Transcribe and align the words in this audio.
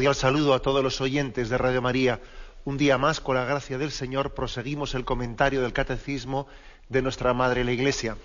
Cordial 0.00 0.14
saludo 0.14 0.54
a 0.54 0.62
todos 0.62 0.82
los 0.82 1.02
oyentes 1.02 1.50
de 1.50 1.58
Radio 1.58 1.82
María. 1.82 2.20
Un 2.64 2.78
día 2.78 2.96
más, 2.96 3.20
con 3.20 3.34
la 3.34 3.44
gracia 3.44 3.76
del 3.76 3.90
Señor, 3.90 4.32
proseguimos 4.32 4.94
el 4.94 5.04
comentario 5.04 5.60
del 5.60 5.74
Catecismo 5.74 6.46
de 6.88 7.02
nuestra 7.02 7.34
Madre 7.34 7.64
la 7.64 7.72
Iglesia. 7.72 8.16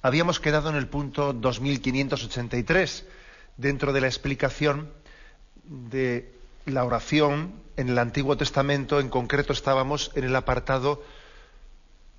Habíamos 0.00 0.40
quedado 0.40 0.70
en 0.70 0.76
el 0.76 0.86
punto 0.86 1.34
2583, 1.34 3.04
dentro 3.58 3.92
de 3.92 4.00
la 4.00 4.06
explicación 4.06 4.88
de 5.64 6.32
la 6.64 6.84
oración 6.84 7.52
en 7.76 7.90
el 7.90 7.98
Antiguo 7.98 8.38
Testamento. 8.38 8.98
En 8.98 9.10
concreto 9.10 9.52
estábamos 9.52 10.10
en 10.14 10.24
el 10.24 10.34
apartado 10.34 11.02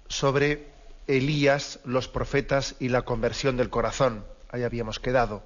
sobre 0.10 0.68
Elías, 1.08 1.80
los 1.86 2.08
profetas 2.08 2.76
y 2.80 2.90
la 2.90 3.02
conversión 3.02 3.58
del 3.58 3.72
corazón. 3.72 4.24
Ahí 4.52 4.62
habíamos 4.62 5.00
quedado. 5.00 5.42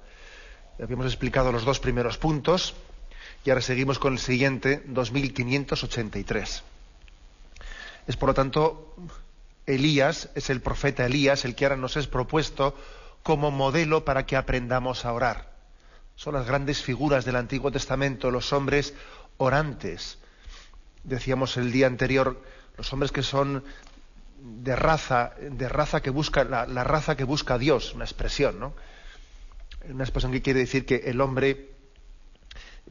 Habíamos 0.82 1.06
explicado 1.06 1.52
los 1.52 1.64
dos 1.64 1.80
primeros 1.80 2.18
puntos 2.18 2.74
y 3.44 3.50
ahora 3.50 3.62
seguimos 3.62 3.98
con 3.98 4.12
el 4.12 4.18
siguiente, 4.18 4.82
2583. 4.86 6.62
Es 8.06 8.16
por 8.16 8.28
lo 8.28 8.34
tanto, 8.34 8.94
Elías, 9.66 10.28
es 10.34 10.50
el 10.50 10.60
profeta 10.60 11.06
Elías, 11.06 11.44
el 11.44 11.54
que 11.54 11.64
ahora 11.64 11.76
nos 11.76 11.96
es 11.96 12.06
propuesto 12.06 12.76
como 13.22 13.50
modelo 13.50 14.04
para 14.04 14.26
que 14.26 14.36
aprendamos 14.36 15.04
a 15.04 15.12
orar. 15.12 15.50
Son 16.14 16.34
las 16.34 16.46
grandes 16.46 16.82
figuras 16.82 17.24
del 17.24 17.36
Antiguo 17.36 17.72
Testamento, 17.72 18.30
los 18.30 18.52
hombres 18.52 18.94
orantes. 19.38 20.18
Decíamos 21.04 21.56
el 21.56 21.72
día 21.72 21.86
anterior, 21.86 22.40
los 22.76 22.92
hombres 22.92 23.12
que 23.12 23.22
son 23.22 23.64
de 24.40 24.76
raza, 24.76 25.32
de 25.40 25.68
raza 25.68 26.02
que 26.02 26.10
busca, 26.10 26.44
la, 26.44 26.84
raza 26.84 27.16
que 27.16 27.24
busca 27.24 27.54
a 27.54 27.58
Dios, 27.58 27.94
una 27.94 28.04
expresión, 28.04 28.60
¿no? 28.60 28.74
Una 29.90 30.04
expresión 30.04 30.32
que 30.32 30.42
quiere 30.42 30.60
decir 30.60 30.84
que 30.84 30.96
el 31.06 31.20
hombre 31.20 31.70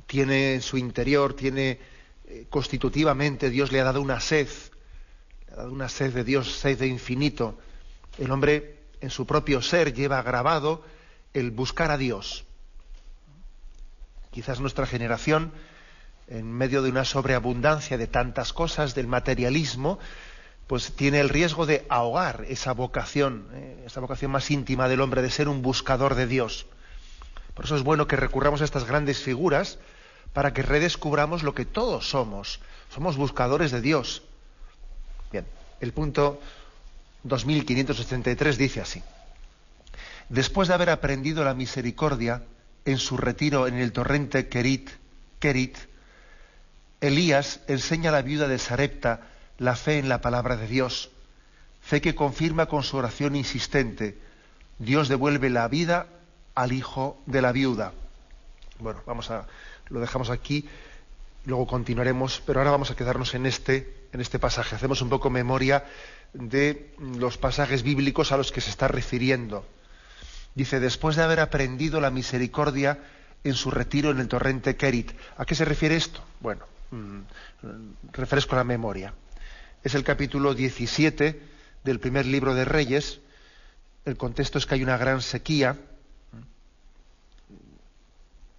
tiene 0.07 0.55
en 0.55 0.61
su 0.61 0.77
interior, 0.77 1.35
tiene 1.35 1.79
eh, 2.25 2.45
constitutivamente, 2.49 3.49
Dios 3.49 3.71
le 3.71 3.79
ha 3.79 3.83
dado 3.83 4.01
una 4.01 4.19
sed, 4.19 4.47
le 5.47 5.53
ha 5.53 5.55
dado 5.57 5.71
una 5.71 5.89
sed 5.89 6.13
de 6.13 6.23
Dios, 6.23 6.51
sed 6.51 6.79
de 6.79 6.87
infinito. 6.87 7.57
El 8.17 8.31
hombre 8.31 8.79
en 9.01 9.09
su 9.09 9.25
propio 9.25 9.61
ser 9.61 9.93
lleva 9.93 10.21
grabado 10.21 10.83
el 11.33 11.51
buscar 11.51 11.91
a 11.91 11.97
Dios. 11.97 12.45
Quizás 14.31 14.59
nuestra 14.59 14.85
generación, 14.85 15.51
en 16.27 16.51
medio 16.51 16.81
de 16.81 16.89
una 16.89 17.05
sobreabundancia 17.05 17.97
de 17.97 18.07
tantas 18.07 18.51
cosas, 18.51 18.95
del 18.95 19.07
materialismo, 19.07 19.99
pues 20.67 20.93
tiene 20.95 21.19
el 21.19 21.29
riesgo 21.29 21.65
de 21.65 21.85
ahogar 21.89 22.45
esa 22.49 22.73
vocación, 22.73 23.47
eh, 23.53 23.83
esa 23.85 24.01
vocación 24.01 24.31
más 24.31 24.49
íntima 24.49 24.89
del 24.89 25.01
hombre 25.01 25.21
de 25.21 25.29
ser 25.29 25.47
un 25.47 25.61
buscador 25.61 26.15
de 26.15 26.27
Dios. 26.27 26.65
Por 27.55 27.65
eso 27.65 27.75
es 27.75 27.83
bueno 27.83 28.07
que 28.07 28.17
recurramos 28.17 28.61
a 28.61 28.65
estas 28.65 28.85
grandes 28.85 29.19
figuras 29.19 29.79
para 30.33 30.53
que 30.53 30.61
redescubramos 30.61 31.41
lo 31.41 31.55
que 31.55 31.65
todos 31.65 32.09
somos. 32.09 32.59
Somos 32.93 33.15
buscadores 33.17 33.71
de 33.71 33.81
Dios. 33.81 34.21
Bien, 35.31 35.45
el 35.79 35.93
punto 35.93 36.39
2583 37.23 38.57
dice 38.57 38.81
así. 38.81 39.01
Después 40.29 40.67
de 40.67 40.73
haber 40.73 40.89
aprendido 40.89 41.43
la 41.43 41.53
misericordia 41.53 42.43
en 42.83 42.97
su 42.97 43.15
retiro 43.17 43.67
en 43.67 43.75
el 43.75 43.93
torrente 43.93 44.49
Kerit, 44.49 44.89
Kerit 45.39 45.77
Elías 46.99 47.61
enseña 47.67 48.09
a 48.09 48.13
la 48.13 48.21
viuda 48.21 48.47
de 48.47 48.59
Sarepta 48.59 49.21
la 49.57 49.75
fe 49.75 49.99
en 49.99 50.09
la 50.09 50.21
palabra 50.21 50.57
de 50.57 50.67
Dios, 50.67 51.11
fe 51.81 52.01
que 52.01 52.15
confirma 52.15 52.65
con 52.65 52.83
su 52.83 52.97
oración 52.97 53.35
insistente, 53.35 54.17
Dios 54.79 55.07
devuelve 55.07 55.49
la 55.49 55.67
vida 55.67 56.07
al 56.55 56.71
hijo 56.71 57.21
de 57.25 57.41
la 57.41 57.51
viuda. 57.51 57.93
Bueno, 58.79 59.01
vamos 59.05 59.29
a 59.31 59.45
lo 59.89 59.99
dejamos 59.99 60.29
aquí, 60.29 60.67
luego 61.45 61.67
continuaremos, 61.67 62.41
pero 62.45 62.59
ahora 62.59 62.71
vamos 62.71 62.89
a 62.89 62.95
quedarnos 62.95 63.35
en 63.35 63.45
este 63.45 64.07
en 64.11 64.21
este 64.21 64.39
pasaje. 64.39 64.75
Hacemos 64.75 65.01
un 65.01 65.09
poco 65.09 65.29
memoria 65.29 65.85
de 66.33 66.93
los 67.17 67.37
pasajes 67.37 67.83
bíblicos 67.83 68.31
a 68.31 68.37
los 68.37 68.51
que 68.51 68.61
se 68.61 68.69
está 68.69 68.87
refiriendo. 68.87 69.65
Dice, 70.55 70.79
después 70.79 71.17
de 71.17 71.23
haber 71.23 71.41
aprendido 71.41 71.99
la 71.99 72.11
misericordia 72.11 72.99
en 73.43 73.53
su 73.53 73.71
retiro 73.71 74.11
en 74.11 74.19
el 74.19 74.27
torrente 74.29 74.77
Kerit. 74.77 75.11
¿A 75.37 75.45
qué 75.45 75.53
se 75.53 75.65
refiere 75.65 75.97
esto? 75.97 76.23
Bueno, 76.39 76.65
mm, 76.91 77.19
refresco 78.13 78.55
la 78.55 78.63
memoria. 78.63 79.13
Es 79.83 79.95
el 79.95 80.03
capítulo 80.03 80.55
17 80.55 81.41
del 81.83 81.99
primer 81.99 82.25
libro 82.25 82.55
de 82.55 82.65
Reyes. 82.65 83.19
El 84.05 84.17
contexto 84.17 84.57
es 84.57 84.65
que 84.65 84.75
hay 84.75 84.83
una 84.83 84.97
gran 84.97 85.21
sequía 85.21 85.77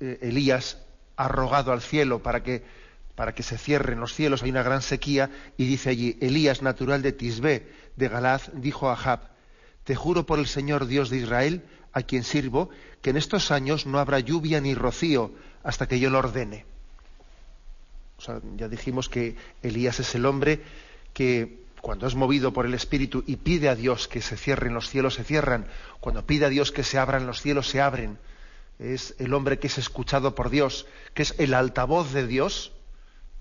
eh, 0.01 0.19
Elías 0.23 0.79
ha 1.17 1.29
rogado 1.29 1.73
al 1.73 1.81
cielo 1.81 2.23
para 2.23 2.43
que, 2.43 2.63
para 3.15 3.35
que 3.35 3.43
se 3.43 3.59
cierren 3.59 4.01
los 4.01 4.15
cielos, 4.15 4.43
hay 4.43 4.51
una 4.51 4.63
gran 4.63 4.83
sequía, 4.83 5.31
y 5.57 5.67
dice 5.67 5.91
allí, 5.91 6.19
Elías, 6.21 6.63
natural 6.63 7.03
de 7.03 7.13
Tisbé, 7.13 7.67
de 7.97 8.09
Galaz, 8.09 8.51
dijo 8.55 8.91
a 8.91 8.97
Jab, 8.97 9.21
te 9.85 9.95
juro 9.95 10.27
por 10.27 10.39
el 10.39 10.47
Señor 10.47 10.87
Dios 10.87 11.11
de 11.11 11.19
Israel, 11.19 11.63
a 11.93 12.03
quien 12.03 12.25
sirvo, 12.25 12.69
que 13.01 13.11
en 13.11 13.17
estos 13.17 13.51
años 13.51 13.87
no 13.87 13.99
habrá 13.99 14.21
lluvia 14.21 14.61
ni 14.61 14.75
rocío 14.75 15.33
hasta 15.63 15.89
que 15.89 15.99
yo 15.99 16.11
lo 16.11 16.19
ordene. 16.19 16.67
O 18.19 18.21
sea, 18.21 18.41
ya 18.57 18.69
dijimos 18.69 19.09
que 19.09 19.37
Elías 19.63 20.01
es 20.01 20.15
el 20.15 20.27
hombre 20.27 20.63
que 21.13 21.65
cuando 21.81 22.07
es 22.07 22.15
movido 22.15 22.53
por 22.53 22.67
el 22.67 22.75
Espíritu 22.75 23.23
y 23.27 23.37
pide 23.37 23.69
a 23.69 23.75
Dios 23.75 24.09
que 24.09 24.21
se 24.21 24.37
cierren 24.37 24.75
los 24.75 24.91
cielos, 24.91 25.15
se 25.15 25.25
cierran. 25.25 25.67
Cuando 26.01 26.27
pide 26.27 26.47
a 26.47 26.49
Dios 26.49 26.73
que 26.73 26.83
se 26.83 26.99
abran 26.99 27.27
los 27.27 27.41
cielos, 27.41 27.69
se 27.69 27.81
abren 27.81 28.19
es 28.79 29.15
el 29.19 29.33
hombre 29.35 29.59
que 29.59 29.67
es 29.69 29.79
escuchado 29.79 30.35
por 30.35 30.51
Dios, 30.51 30.87
que 31.15 31.23
es 31.23 31.35
el 31.39 31.55
altavoz 31.55 32.13
de 32.13 32.27
Dios. 32.27 32.73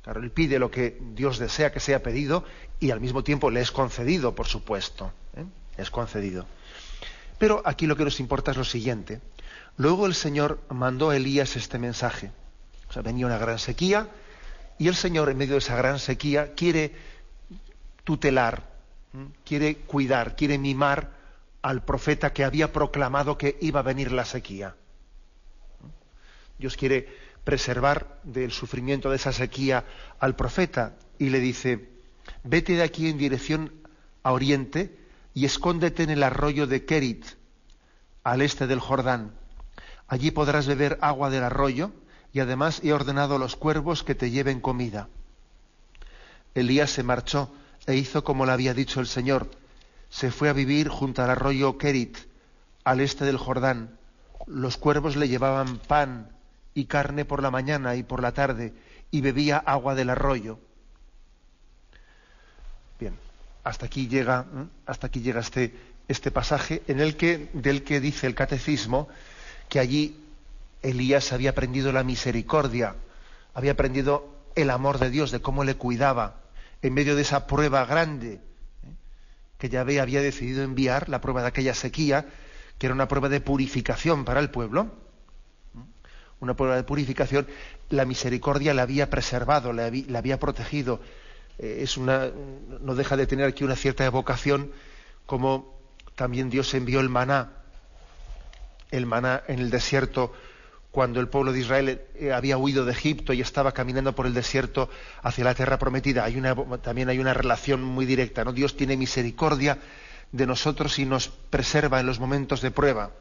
Claro, 0.01 0.21
él 0.21 0.31
pide 0.31 0.59
lo 0.59 0.71
que 0.71 0.97
Dios 1.13 1.39
desea 1.39 1.71
que 1.71 1.79
sea 1.79 2.03
pedido 2.03 2.43
y 2.79 2.91
al 2.91 3.01
mismo 3.01 3.23
tiempo 3.23 3.49
le 3.49 3.61
es 3.61 3.71
concedido, 3.71 4.35
por 4.35 4.47
supuesto. 4.47 5.11
¿eh? 5.35 5.45
Es 5.77 5.89
concedido. 5.89 6.45
Pero 7.37 7.61
aquí 7.65 7.85
lo 7.87 7.95
que 7.95 8.05
nos 8.05 8.19
importa 8.19 8.51
es 8.51 8.57
lo 8.57 8.63
siguiente. 8.63 9.21
Luego 9.77 10.05
el 10.05 10.15
Señor 10.15 10.61
mandó 10.69 11.09
a 11.09 11.17
Elías 11.17 11.55
este 11.55 11.79
mensaje. 11.79 12.31
O 12.89 12.93
sea, 12.93 13.01
venía 13.01 13.25
una 13.25 13.37
gran 13.37 13.59
sequía 13.59 14.09
y 14.77 14.87
el 14.87 14.95
Señor 14.95 15.29
en 15.29 15.37
medio 15.37 15.53
de 15.53 15.59
esa 15.59 15.75
gran 15.75 15.99
sequía 15.99 16.53
quiere 16.53 16.93
tutelar, 18.03 18.63
quiere 19.43 19.77
cuidar, 19.77 20.35
quiere 20.35 20.57
mimar 20.57 21.11
al 21.61 21.83
profeta 21.83 22.31
que 22.31 22.43
había 22.43 22.71
proclamado 22.71 23.37
que 23.37 23.57
iba 23.59 23.79
a 23.79 23.83
venir 23.83 24.11
la 24.11 24.23
sequía. 24.23 24.75
Dios 26.57 26.77
quiere 26.77 27.07
preservar 27.43 28.19
del 28.23 28.51
sufrimiento 28.51 29.09
de 29.09 29.17
esa 29.17 29.31
sequía 29.31 29.85
al 30.19 30.35
profeta 30.35 30.95
y 31.19 31.29
le 31.29 31.39
dice, 31.39 31.89
vete 32.43 32.73
de 32.73 32.83
aquí 32.83 33.09
en 33.09 33.17
dirección 33.17 33.71
a 34.23 34.31
oriente 34.31 34.97
y 35.33 35.45
escóndete 35.45 36.03
en 36.03 36.09
el 36.09 36.23
arroyo 36.23 36.65
de 36.65 36.85
Kerit, 36.85 37.25
al 38.23 38.41
este 38.41 38.67
del 38.67 38.79
Jordán. 38.79 39.31
Allí 40.07 40.31
podrás 40.31 40.65
beber 40.65 40.97
agua 41.01 41.29
del 41.29 41.43
arroyo 41.43 41.91
y 42.33 42.39
además 42.39 42.81
he 42.83 42.93
ordenado 42.93 43.35
a 43.35 43.39
los 43.39 43.55
cuervos 43.55 44.03
que 44.03 44.15
te 44.15 44.31
lleven 44.31 44.59
comida. 44.59 45.07
Elías 46.53 46.89
se 46.89 47.03
marchó 47.03 47.53
e 47.85 47.95
hizo 47.95 48.23
como 48.23 48.45
le 48.45 48.53
había 48.53 48.73
dicho 48.73 48.99
el 48.99 49.07
Señor. 49.07 49.51
Se 50.09 50.31
fue 50.31 50.49
a 50.49 50.53
vivir 50.53 50.87
junto 50.87 51.21
al 51.21 51.29
arroyo 51.29 51.77
Kerit, 51.77 52.17
al 52.83 53.01
este 53.01 53.25
del 53.25 53.37
Jordán. 53.37 53.97
Los 54.47 54.77
cuervos 54.77 55.15
le 55.15 55.27
llevaban 55.27 55.77
pan 55.77 56.34
y 56.75 56.85
carne 56.85 57.25
por 57.25 57.41
la 57.41 57.49
mañana 57.49 57.95
y 57.95 58.03
por 58.03 58.21
la 58.21 58.33
tarde, 58.33 58.73
y 59.09 59.21
bebía 59.21 59.57
agua 59.57 59.95
del 59.95 60.09
arroyo. 60.09 60.59
Bien, 62.99 63.15
hasta 63.63 63.85
aquí 63.85 64.07
llega, 64.07 64.45
hasta 64.85 65.07
aquí 65.07 65.21
llega 65.21 65.39
este, 65.39 65.73
este 66.07 66.31
pasaje 66.31 66.83
en 66.87 66.99
el 66.99 67.15
que, 67.15 67.49
del 67.53 67.83
que 67.83 68.01
dice 68.01 68.27
el 68.27 68.35
catecismo 68.35 69.07
que 69.69 69.79
allí 69.79 70.21
Elías 70.81 71.31
había 71.31 71.51
aprendido 71.51 71.93
la 71.93 72.03
misericordia, 72.03 72.95
había 73.53 73.71
aprendido 73.71 74.35
el 74.55 74.69
amor 74.69 74.99
de 74.99 75.09
Dios, 75.09 75.31
de 75.31 75.39
cómo 75.39 75.63
le 75.63 75.75
cuidaba, 75.75 76.41
en 76.81 76.93
medio 76.93 77.15
de 77.15 77.21
esa 77.21 77.47
prueba 77.47 77.85
grande 77.85 78.33
¿eh? 78.33 78.39
que 79.57 79.69
Yahvé 79.69 80.01
había 80.01 80.21
decidido 80.21 80.61
enviar, 80.61 81.07
la 81.07 81.21
prueba 81.21 81.41
de 81.41 81.47
aquella 81.47 81.73
sequía, 81.73 82.25
que 82.77 82.87
era 82.87 82.93
una 82.93 83.07
prueba 83.07 83.29
de 83.29 83.39
purificación 83.39 84.25
para 84.25 84.41
el 84.41 84.49
pueblo 84.49 85.04
una 86.39 86.55
prueba 86.55 86.75
de 86.75 86.83
purificación, 86.83 87.47
la 87.89 88.05
misericordia 88.05 88.73
la 88.73 88.83
había 88.83 89.09
preservado, 89.09 89.73
la 89.73 89.85
había, 89.85 90.39
protegido. 90.39 90.99
Eh, 91.57 91.85
no 91.97 92.95
deja 92.95 93.17
de 93.17 93.27
tener 93.27 93.47
aquí 93.47 93.63
una 93.63 93.75
cierta 93.75 94.05
evocación, 94.05 94.71
como 95.25 95.75
también 96.15 96.49
Dios 96.49 96.73
envió 96.73 96.99
el 96.99 97.09
maná, 97.09 97.51
el 98.91 99.05
maná 99.05 99.43
en 99.47 99.59
el 99.59 99.69
desierto, 99.69 100.33
cuando 100.91 101.19
el 101.19 101.27
pueblo 101.27 101.51
de 101.51 101.59
Israel 101.59 102.01
eh, 102.15 102.31
había 102.31 102.57
huido 102.57 102.85
de 102.85 102.93
Egipto 102.93 103.33
y 103.33 103.41
estaba 103.41 103.73
caminando 103.73 104.15
por 104.15 104.27
el 104.27 104.33
desierto 104.33 104.89
hacia 105.21 105.43
la 105.43 105.53
tierra 105.53 105.77
prometida. 105.77 106.25
También 106.81 107.09
hay 107.09 107.19
una 107.19 107.33
relación 107.33 107.83
muy 107.83 108.05
directa. 108.05 108.45
¿no? 108.45 108.53
Dios 108.53 108.77
tiene 108.77 108.95
misericordia 108.95 109.77
de 110.31 110.45
nosotros 110.47 110.97
y 110.99 111.05
nos 111.05 111.27
preserva 111.27 111.99
en 111.99 112.05
los 112.05 112.21
momentos 112.21 112.61
de 112.61 112.71
prueba. 112.71 113.11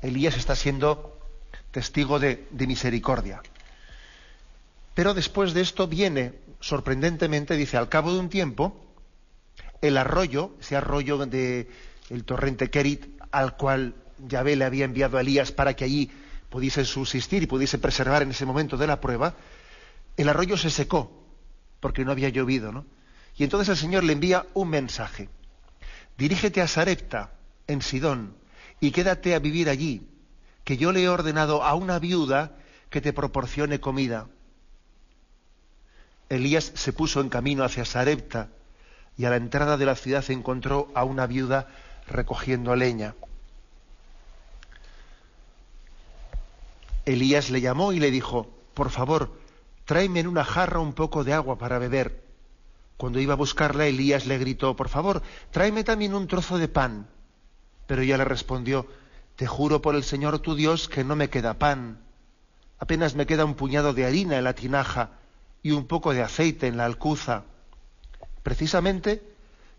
Elías 0.00 0.38
está 0.38 0.56
siendo 0.56 1.21
testigo 1.72 2.20
de, 2.20 2.46
misericordia. 2.52 3.42
Pero 4.94 5.14
después 5.14 5.54
de 5.54 5.62
esto 5.62 5.88
viene, 5.88 6.34
sorprendentemente, 6.60 7.56
dice, 7.56 7.76
al 7.76 7.88
cabo 7.88 8.12
de 8.12 8.20
un 8.20 8.28
tiempo, 8.28 8.76
el 9.80 9.96
arroyo, 9.96 10.52
ese 10.60 10.76
arroyo 10.76 11.18
del 11.18 11.66
el 12.10 12.24
torrente 12.24 12.70
Kerit, 12.70 13.06
al 13.32 13.56
cual 13.56 13.94
Yahvé 14.28 14.54
le 14.54 14.66
había 14.66 14.84
enviado 14.84 15.16
a 15.16 15.22
Elías 15.22 15.50
para 15.50 15.74
que 15.74 15.84
allí 15.84 16.10
pudiese 16.50 16.84
subsistir 16.84 17.42
y 17.42 17.46
pudiese 17.46 17.78
preservar 17.78 18.22
en 18.22 18.30
ese 18.30 18.44
momento 18.44 18.76
de 18.76 18.86
la 18.86 19.00
prueba, 19.00 19.34
el 20.16 20.28
arroyo 20.28 20.58
se 20.58 20.70
secó 20.70 21.24
porque 21.80 22.04
no 22.04 22.12
había 22.12 22.28
llovido, 22.28 22.70
¿no? 22.70 22.84
Y 23.36 23.44
entonces 23.44 23.70
el 23.70 23.76
Señor 23.78 24.04
le 24.04 24.12
envía 24.12 24.46
un 24.52 24.68
mensaje. 24.68 25.30
Dirígete 26.18 26.60
a 26.60 26.68
Sarepta, 26.68 27.32
en 27.66 27.80
Sidón, 27.80 28.36
y 28.78 28.90
quédate 28.90 29.34
a 29.34 29.38
vivir 29.38 29.70
allí, 29.70 30.06
que 30.64 30.76
yo 30.76 30.92
le 30.92 31.02
he 31.02 31.08
ordenado 31.08 31.62
a 31.62 31.74
una 31.74 31.98
viuda 31.98 32.52
que 32.90 33.00
te 33.00 33.12
proporcione 33.12 33.80
comida. 33.80 34.28
Elías 36.28 36.72
se 36.74 36.92
puso 36.92 37.20
en 37.20 37.28
camino 37.28 37.64
hacia 37.64 37.84
Sarepta 37.84 38.48
y 39.16 39.24
a 39.24 39.30
la 39.30 39.36
entrada 39.36 39.76
de 39.76 39.86
la 39.86 39.96
ciudad 39.96 40.24
encontró 40.30 40.90
a 40.94 41.04
una 41.04 41.26
viuda 41.26 41.68
recogiendo 42.06 42.74
leña. 42.74 43.14
Elías 47.04 47.50
le 47.50 47.60
llamó 47.60 47.92
y 47.92 47.98
le 47.98 48.10
dijo, 48.10 48.48
por 48.74 48.90
favor, 48.90 49.36
tráeme 49.84 50.20
en 50.20 50.28
una 50.28 50.44
jarra 50.44 50.78
un 50.78 50.92
poco 50.92 51.24
de 51.24 51.32
agua 51.32 51.58
para 51.58 51.78
beber. 51.78 52.22
Cuando 52.96 53.18
iba 53.18 53.34
a 53.34 53.36
buscarla, 53.36 53.86
Elías 53.86 54.26
le 54.26 54.38
gritó, 54.38 54.76
por 54.76 54.88
favor, 54.88 55.22
tráeme 55.50 55.82
también 55.82 56.14
un 56.14 56.28
trozo 56.28 56.58
de 56.58 56.68
pan. 56.68 57.08
Pero 57.86 58.02
ella 58.02 58.16
le 58.16 58.24
respondió, 58.24 58.86
te 59.42 59.48
juro 59.48 59.82
por 59.82 59.96
el 59.96 60.04
Señor 60.04 60.38
tu 60.38 60.54
Dios 60.54 60.88
que 60.88 61.02
no 61.02 61.16
me 61.16 61.28
queda 61.28 61.58
pan. 61.58 61.98
Apenas 62.78 63.16
me 63.16 63.26
queda 63.26 63.44
un 63.44 63.56
puñado 63.56 63.92
de 63.92 64.04
harina 64.04 64.38
en 64.38 64.44
la 64.44 64.54
tinaja 64.54 65.18
y 65.64 65.72
un 65.72 65.88
poco 65.88 66.14
de 66.14 66.22
aceite 66.22 66.68
en 66.68 66.76
la 66.76 66.84
alcuza. 66.84 67.42
Precisamente 68.44 69.20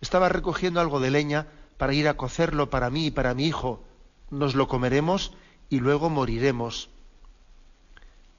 estaba 0.01 0.27
recogiendo 0.27 0.81
algo 0.81 0.99
de 0.99 1.11
leña 1.11 1.47
para 1.77 1.93
ir 1.93 2.09
a 2.09 2.17
cocerlo 2.17 2.69
para 2.69 2.89
mí 2.89 3.05
y 3.05 3.11
para 3.11 3.33
mi 3.33 3.45
hijo. 3.45 3.85
Nos 4.31 4.53
lo 4.53 4.67
comeremos 4.67 5.31
y 5.69 5.79
luego 5.79 6.09
moriremos. 6.09 6.89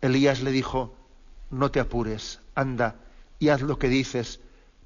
Elías 0.03 0.43
le 0.43 0.51
dijo, 0.51 0.95
no 1.51 1.71
te 1.71 1.81
apures, 1.81 2.41
anda 2.55 2.97
y 3.39 3.49
haz 3.49 3.63
lo 3.63 3.79
que 3.79 3.89
dices, 3.89 4.41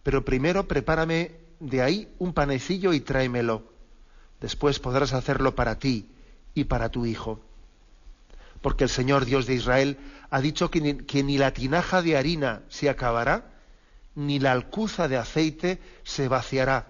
pero 0.04 0.24
primero 0.24 0.68
prepárame 0.68 1.32
de 1.58 1.82
ahí 1.82 2.08
un 2.20 2.32
panecillo 2.32 2.92
y 2.92 3.00
tráemelo. 3.00 3.64
Después 4.40 4.78
podrás 4.78 5.14
hacerlo 5.14 5.56
para 5.56 5.80
ti 5.80 6.12
y 6.54 6.64
para 6.64 6.88
tu 6.90 7.06
hijo. 7.06 7.40
Porque 8.60 8.84
el 8.84 8.90
Señor 8.90 9.24
Dios 9.24 9.46
de 9.46 9.54
Israel 9.54 9.98
ha 10.30 10.40
dicho 10.40 10.70
que 10.70 10.80
ni, 11.22 11.38
la 11.38 11.52
tinaja 11.52 12.02
de 12.02 12.16
harina 12.16 12.62
se 12.68 12.88
acabará, 12.88 13.44
ni 14.14 14.38
la 14.38 14.52
alcuza 14.52 15.08
de 15.08 15.16
aceite 15.16 15.80
se 16.02 16.28
vaciará 16.28 16.86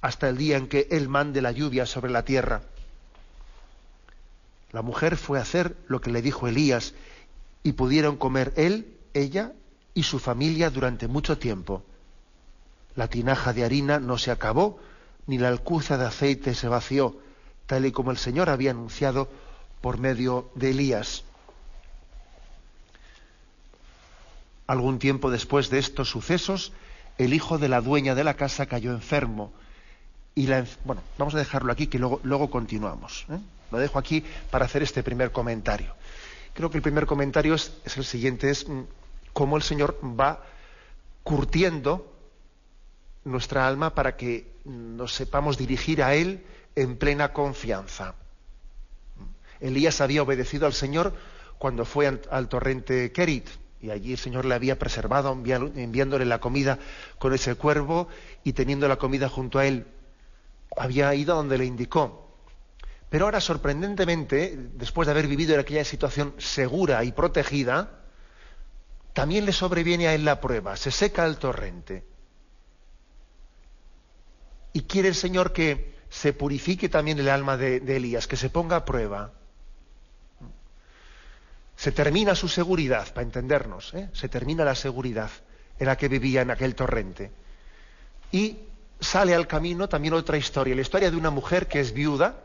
hasta 0.00 0.28
el 0.28 0.38
día 0.38 0.56
en 0.56 0.66
que 0.66 0.88
Él 0.90 1.08
mande 1.08 1.42
la 1.42 1.52
lluvia 1.52 1.84
sobre 1.84 2.10
la 2.10 2.24
tierra. 2.24 2.62
La 4.72 4.82
mujer 4.82 5.16
fue 5.16 5.38
a 5.38 5.42
hacer 5.42 5.76
lo 5.88 6.00
que 6.00 6.10
le 6.10 6.22
dijo 6.22 6.46
Elías 6.48 6.94
y 7.62 7.72
pudieron 7.72 8.16
comer 8.16 8.52
él, 8.56 8.96
ella 9.14 9.52
y 9.94 10.04
su 10.04 10.18
familia 10.18 10.70
durante 10.70 11.08
mucho 11.08 11.38
tiempo. 11.38 11.82
La 12.94 13.08
tinaja 13.08 13.52
de 13.52 13.64
harina 13.64 13.98
no 13.98 14.18
se 14.18 14.30
acabó, 14.30 14.78
ni 15.26 15.38
la 15.38 15.48
alcuza 15.48 15.98
de 15.98 16.06
aceite 16.06 16.54
se 16.54 16.68
vació, 16.68 17.18
tal 17.70 17.86
y 17.86 17.92
como 17.92 18.10
el 18.10 18.18
Señor 18.18 18.50
había 18.50 18.72
anunciado 18.72 19.28
por 19.80 19.98
medio 19.98 20.50
de 20.56 20.70
Elías. 20.70 21.22
Algún 24.66 24.98
tiempo 24.98 25.30
después 25.30 25.70
de 25.70 25.78
estos 25.78 26.10
sucesos, 26.10 26.72
el 27.16 27.32
hijo 27.32 27.58
de 27.58 27.68
la 27.68 27.80
dueña 27.80 28.16
de 28.16 28.24
la 28.24 28.34
casa 28.34 28.66
cayó 28.66 28.90
enfermo. 28.90 29.52
Y 30.34 30.48
la, 30.48 30.66
bueno, 30.84 31.00
vamos 31.16 31.36
a 31.36 31.38
dejarlo 31.38 31.70
aquí 31.70 31.86
que 31.86 32.00
luego, 32.00 32.18
luego 32.24 32.50
continuamos. 32.50 33.24
¿eh? 33.30 33.38
Lo 33.70 33.78
dejo 33.78 34.00
aquí 34.00 34.24
para 34.50 34.64
hacer 34.64 34.82
este 34.82 35.04
primer 35.04 35.30
comentario. 35.30 35.94
Creo 36.54 36.72
que 36.72 36.78
el 36.78 36.82
primer 36.82 37.06
comentario 37.06 37.54
es, 37.54 37.72
el 37.96 38.04
siguiente, 38.04 38.50
es 38.50 38.68
mm, 38.68 38.80
cómo 39.32 39.56
el 39.56 39.62
Señor 39.62 39.96
va 40.02 40.42
curtiendo 41.22 42.12
nuestra 43.24 43.68
alma 43.68 43.94
para 43.94 44.16
que 44.16 44.50
nos 44.64 45.14
sepamos 45.14 45.56
dirigir 45.56 46.02
a 46.02 46.16
Él 46.16 46.44
en 46.74 46.96
plena 46.96 47.32
confianza. 47.32 48.14
Elías 49.60 50.00
había 50.00 50.22
obedecido 50.22 50.66
al 50.66 50.72
Señor 50.72 51.14
cuando 51.58 51.84
fue 51.84 52.06
al, 52.30 52.48
torrente 52.48 53.12
Kerit 53.12 53.48
y 53.82 53.90
allí 53.90 54.12
el 54.12 54.18
Señor 54.18 54.44
le 54.44 54.54
había 54.54 54.78
preservado 54.78 55.32
enviándole 55.32 56.24
la 56.24 56.40
comida 56.40 56.78
con 57.18 57.34
ese 57.34 57.54
cuervo 57.54 58.08
y 58.44 58.52
teniendo 58.52 58.88
la 58.88 58.96
comida 58.96 59.28
junto 59.28 59.58
a 59.58 59.66
él. 59.66 59.86
Había 60.76 61.14
ido 61.14 61.34
donde 61.34 61.58
le 61.58 61.64
indicó. 61.64 62.30
Pero 63.08 63.24
ahora, 63.24 63.40
sorprendentemente, 63.40 64.56
después 64.74 65.06
de 65.06 65.12
haber 65.12 65.26
vivido 65.26 65.54
en 65.54 65.60
aquella 65.60 65.84
situación 65.84 66.34
segura 66.38 67.02
y 67.04 67.12
protegida, 67.12 68.00
también 69.12 69.46
le 69.46 69.52
sobreviene 69.52 70.06
a 70.06 70.14
él 70.14 70.24
la 70.24 70.40
prueba, 70.40 70.76
se 70.76 70.90
seca 70.90 71.26
el 71.26 71.38
torrente. 71.38 72.04
Y 74.72 74.82
quiere 74.82 75.08
el 75.08 75.16
Señor 75.16 75.52
que 75.52 75.89
se 76.10 76.32
purifique 76.32 76.88
también 76.88 77.20
el 77.20 77.28
alma 77.28 77.56
de, 77.56 77.76
Elías, 77.76 78.26
que 78.26 78.36
se 78.36 78.50
ponga 78.50 78.76
a 78.76 78.84
prueba. 78.84 79.32
Se 81.76 81.92
termina 81.92 82.34
su 82.34 82.48
seguridad, 82.48 83.14
para 83.14 83.22
entendernos, 83.22 83.94
¿eh? 83.94 84.10
se 84.12 84.28
termina 84.28 84.64
la 84.64 84.74
seguridad 84.74 85.30
en 85.78 85.86
la 85.86 85.96
que 85.96 86.08
vivía 86.08 86.42
en 86.42 86.50
aquel 86.50 86.74
torrente. 86.74 87.30
Y 88.32 88.58
sale 88.98 89.34
al 89.34 89.46
camino 89.46 89.88
también 89.88 90.12
otra 90.12 90.36
historia, 90.36 90.74
la 90.74 90.82
historia 90.82 91.10
de 91.10 91.16
una 91.16 91.30
mujer 91.30 91.68
que 91.68 91.80
es 91.80 91.92
viuda, 91.94 92.44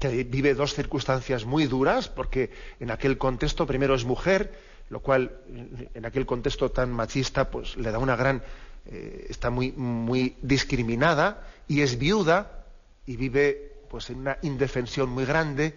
que 0.00 0.24
vive 0.24 0.54
dos 0.54 0.74
circunstancias 0.74 1.44
muy 1.44 1.66
duras, 1.66 2.08
porque 2.08 2.50
en 2.80 2.90
aquel 2.90 3.18
contexto 3.18 3.66
primero 3.66 3.94
es 3.94 4.04
mujer, 4.04 4.58
lo 4.88 5.00
cual 5.00 5.38
en 5.94 6.06
aquel 6.06 6.26
contexto 6.26 6.70
tan 6.70 6.90
machista 6.90 7.50
pues 7.50 7.76
le 7.76 7.92
da 7.92 7.98
una 7.98 8.16
gran 8.16 8.42
eh, 8.86 9.26
está 9.28 9.50
muy 9.50 9.70
muy 9.72 10.36
discriminada 10.42 11.46
y 11.68 11.82
es 11.82 11.98
viuda 11.98 12.59
y 13.10 13.16
vive 13.16 13.72
pues 13.90 14.08
en 14.10 14.20
una 14.20 14.38
indefensión 14.42 15.10
muy 15.10 15.24
grande 15.24 15.74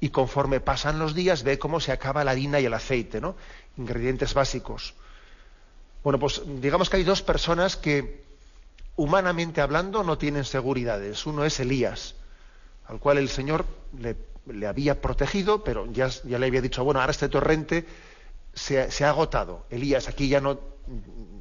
y 0.00 0.08
conforme 0.08 0.58
pasan 0.58 0.98
los 0.98 1.14
días 1.14 1.42
ve 1.42 1.58
cómo 1.58 1.80
se 1.80 1.92
acaba 1.92 2.24
la 2.24 2.30
harina 2.30 2.60
y 2.60 2.64
el 2.64 2.72
aceite, 2.72 3.20
¿no? 3.20 3.36
Ingredientes 3.76 4.32
básicos. 4.32 4.94
Bueno, 6.02 6.18
pues 6.18 6.40
digamos 6.46 6.88
que 6.88 6.96
hay 6.96 7.04
dos 7.04 7.20
personas 7.20 7.76
que 7.76 8.24
humanamente 8.96 9.60
hablando 9.60 10.02
no 10.02 10.16
tienen 10.16 10.46
seguridades. 10.46 11.26
Uno 11.26 11.44
es 11.44 11.60
Elías, 11.60 12.14
al 12.86 13.00
cual 13.00 13.18
el 13.18 13.28
Señor 13.28 13.66
le, 13.98 14.16
había 14.66 15.02
protegido, 15.02 15.62
pero 15.62 15.92
ya, 15.92 16.08
le 16.24 16.46
había 16.46 16.62
dicho, 16.62 16.82
bueno, 16.84 17.00
ahora 17.00 17.10
este 17.10 17.28
torrente 17.28 17.84
se, 18.54 19.04
ha 19.04 19.10
agotado. 19.10 19.66
Elías, 19.68 20.08
aquí 20.08 20.30
ya 20.30 20.40
no, 20.40 20.58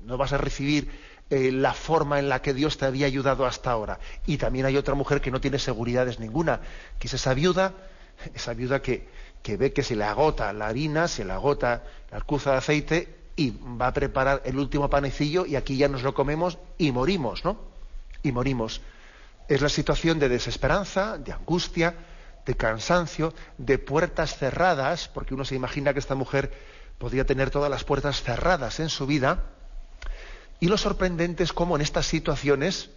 no 0.03 0.17
vas 0.17 0.33
a 0.33 0.37
recibir 0.37 0.89
eh, 1.29 1.51
la 1.51 1.73
forma 1.73 2.19
en 2.19 2.29
la 2.29 2.41
que 2.41 2.53
Dios 2.53 2.77
te 2.77 2.85
había 2.85 3.07
ayudado 3.07 3.45
hasta 3.45 3.71
ahora. 3.71 3.99
Y 4.25 4.37
también 4.37 4.65
hay 4.65 4.77
otra 4.77 4.95
mujer 4.95 5.21
que 5.21 5.31
no 5.31 5.41
tiene 5.41 5.59
seguridades 5.59 6.19
ninguna, 6.19 6.61
que 6.99 7.07
es 7.07 7.13
esa 7.13 7.33
viuda, 7.33 7.73
esa 8.33 8.53
viuda 8.53 8.81
que, 8.81 9.07
que 9.41 9.57
ve 9.57 9.73
que 9.73 9.83
se 9.83 9.95
le 9.95 10.03
agota 10.03 10.51
la 10.53 10.67
harina, 10.67 11.07
se 11.07 11.25
le 11.25 11.33
agota 11.33 11.83
la 12.11 12.17
arcuza 12.17 12.51
de 12.51 12.57
aceite 12.57 13.15
y 13.35 13.51
va 13.51 13.87
a 13.87 13.93
preparar 13.93 14.41
el 14.45 14.57
último 14.57 14.89
panecillo 14.89 15.45
y 15.45 15.55
aquí 15.55 15.77
ya 15.77 15.89
nos 15.89 16.03
lo 16.03 16.13
comemos 16.13 16.57
y 16.77 16.91
morimos, 16.91 17.43
¿no? 17.43 17.57
Y 18.23 18.31
morimos 18.31 18.81
es 19.47 19.61
la 19.61 19.69
situación 19.69 20.19
de 20.19 20.29
desesperanza, 20.29 21.17
de 21.17 21.31
angustia, 21.31 21.95
de 22.45 22.55
cansancio, 22.55 23.33
de 23.57 23.77
puertas 23.77 24.37
cerradas, 24.37 25.07
porque 25.07 25.33
uno 25.33 25.45
se 25.45 25.55
imagina 25.55 25.93
que 25.93 25.99
esta 25.99 26.15
mujer 26.15 26.51
podría 26.97 27.25
tener 27.25 27.49
todas 27.49 27.69
las 27.69 27.83
puertas 27.83 28.21
cerradas 28.21 28.79
en 28.79 28.89
su 28.89 29.05
vida. 29.05 29.43
Y 30.59 30.67
lo 30.67 30.77
sorprendente 30.77 31.43
es 31.43 31.53
cómo 31.53 31.75
en 31.75 31.81
estas 31.81 32.05
situaciones, 32.05 32.89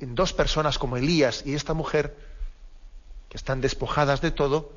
en 0.00 0.14
dos 0.14 0.32
personas 0.32 0.78
como 0.78 0.96
Elías 0.96 1.42
y 1.46 1.54
esta 1.54 1.74
mujer, 1.74 2.16
que 3.28 3.36
están 3.36 3.60
despojadas 3.60 4.20
de 4.20 4.30
todo, 4.30 4.72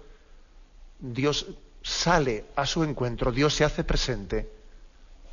Dios 1.00 1.48
sale 1.82 2.46
a 2.56 2.66
su 2.66 2.84
encuentro, 2.84 3.32
Dios 3.32 3.54
se 3.54 3.66
hace 3.66 3.84
presente, 3.84 4.50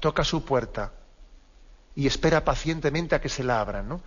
toca 0.00 0.24
su 0.24 0.44
puerta 0.44 0.92
y 1.94 2.06
espera 2.06 2.44
pacientemente 2.44 3.14
a 3.14 3.20
que 3.20 3.28
se 3.28 3.44
la 3.44 3.60
abran. 3.60 3.88
¿no? 3.88 4.00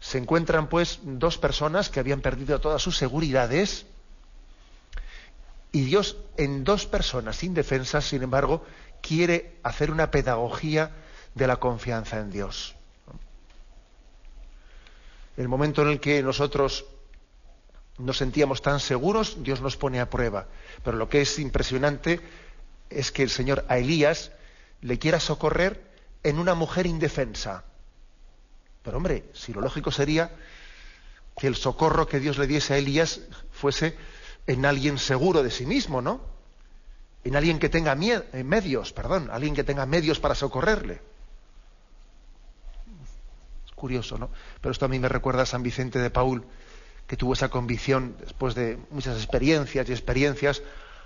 Se 0.00 0.18
encuentran 0.18 0.68
pues 0.68 1.00
dos 1.02 1.38
personas 1.38 1.90
que 1.90 2.00
habían 2.00 2.20
perdido 2.20 2.60
todas 2.60 2.82
sus 2.82 2.96
seguridades 2.96 3.86
y 5.70 5.82
Dios 5.82 6.16
en 6.36 6.64
dos 6.64 6.86
personas 6.86 7.42
indefensas, 7.44 8.06
sin 8.06 8.22
embargo, 8.22 8.64
quiere 9.02 9.56
hacer 9.62 9.90
una 9.90 10.10
pedagogía 10.10 10.90
de 11.34 11.46
la 11.46 11.56
confianza 11.56 12.18
en 12.18 12.30
Dios. 12.30 12.74
El 15.36 15.48
momento 15.48 15.82
en 15.82 15.88
el 15.88 16.00
que 16.00 16.22
nosotros 16.22 16.84
nos 17.98 18.18
sentíamos 18.18 18.62
tan 18.62 18.80
seguros, 18.80 19.42
Dios 19.42 19.60
nos 19.60 19.76
pone 19.76 20.00
a 20.00 20.10
prueba. 20.10 20.46
Pero 20.84 20.96
lo 20.96 21.08
que 21.08 21.20
es 21.20 21.38
impresionante 21.38 22.20
es 22.90 23.12
que 23.12 23.22
el 23.22 23.30
Señor 23.30 23.64
a 23.68 23.78
Elías 23.78 24.32
le 24.80 24.98
quiera 24.98 25.20
socorrer 25.20 25.82
en 26.22 26.38
una 26.38 26.54
mujer 26.54 26.86
indefensa. 26.86 27.64
Pero 28.82 28.96
hombre, 28.96 29.30
si 29.34 29.52
lo 29.52 29.60
lógico 29.60 29.90
sería 29.90 30.30
que 31.36 31.46
el 31.46 31.56
socorro 31.56 32.08
que 32.08 32.20
Dios 32.20 32.38
le 32.38 32.46
diese 32.46 32.74
a 32.74 32.78
Elías 32.78 33.20
fuese 33.52 33.96
en 34.46 34.64
alguien 34.64 34.98
seguro 34.98 35.42
de 35.42 35.50
sí 35.50 35.66
mismo, 35.66 36.00
¿no? 36.00 36.20
En 37.24 37.36
alguien 37.36 37.58
que 37.58 37.68
tenga 37.68 37.92
eh, 37.92 38.44
medios, 38.44 38.92
perdón, 38.92 39.28
alguien 39.30 39.54
que 39.54 39.64
tenga 39.64 39.86
medios 39.86 40.20
para 40.20 40.34
socorrerle. 40.34 41.02
Curioso, 43.78 44.18
¿no? 44.18 44.28
Pero 44.60 44.72
esto 44.72 44.84
a 44.84 44.88
mí 44.88 44.98
me 44.98 45.08
recuerda 45.08 45.42
a 45.42 45.46
San 45.46 45.62
Vicente 45.62 46.00
de 46.00 46.10
Paul, 46.10 46.44
que 47.06 47.16
tuvo 47.16 47.32
esa 47.32 47.48
convicción 47.48 48.16
después 48.20 48.54
de 48.54 48.78
muchas 48.90 49.16
experiencias 49.16 49.88
y 49.88 49.92
experiencias, 49.92 50.62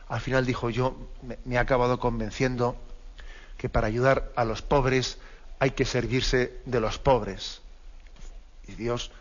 al 0.09 0.21
final 0.21 0.45
dijo 0.45 0.69
yo 0.71 0.97
me, 1.23 1.39
he 1.55 1.59
acabado 1.59 2.01
convenciendo 2.01 2.77
que 3.57 3.69
para 3.69 3.87
ayudar 3.87 4.33
a 4.35 4.45
los 4.45 4.63
pobres 4.63 5.19
hay 5.59 5.71
que 5.71 5.85
servirse 5.85 6.61
de 6.67 6.81
los 6.81 6.99
pobres. 6.99 7.63
Y 8.67 8.73
Dios 8.73 9.13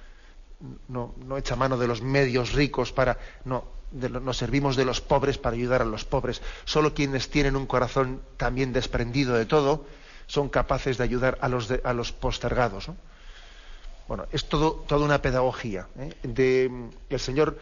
no, 0.88 1.14
echa 1.38 1.56
mano 1.56 1.78
de 1.78 1.88
los 1.88 2.02
medios 2.02 2.54
ricos 2.54 2.92
para... 2.92 3.18
No, 3.46 3.64
nos 3.92 4.38
servimos 4.38 4.76
de 4.76 4.86
los 4.86 5.02
pobres 5.02 5.38
para 5.38 5.56
ayudar 5.56 5.82
a 5.82 5.86
los 5.86 6.06
pobres. 6.06 6.42
Solo 6.66 6.94
quienes 6.94 7.30
tienen 7.30 7.56
un 7.58 7.68
corazón 7.68 8.22
también 8.38 8.72
desprendido 8.72 9.36
de 9.36 9.46
todo 9.46 9.86
son 10.28 10.48
capaces 10.48 10.98
de 10.98 11.04
ayudar 11.04 11.38
a 11.42 11.50
los, 11.50 11.70
a 11.84 11.94
los 11.94 12.14
postergados. 12.14 12.90
Bueno, 14.12 14.28
es 14.34 14.44
todo, 14.50 14.74
toda 14.74 15.06
una 15.06 15.22
pedagogía. 15.22 15.88
¿eh? 15.98 16.14
De, 16.24 16.70
el 17.10 17.20
Señor 17.22 17.58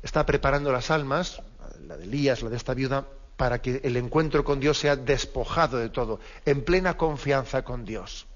está 0.00 0.24
preparando 0.24 0.70
las 0.70 0.92
almas, 0.92 1.42
la 1.88 1.96
de 1.96 2.04
Elías, 2.04 2.40
la 2.40 2.50
de 2.50 2.56
esta 2.56 2.72
viuda, 2.72 3.04
para 3.36 3.60
que 3.60 3.80
el 3.82 3.96
encuentro 3.96 4.44
con 4.44 4.60
Dios 4.60 4.78
sea 4.78 4.94
despojado 4.94 5.76
de 5.76 5.88
todo, 5.88 6.20
en 6.46 6.62
plena 6.62 6.96
confianza 6.96 7.64
con 7.64 7.84
Dios. 7.84 8.28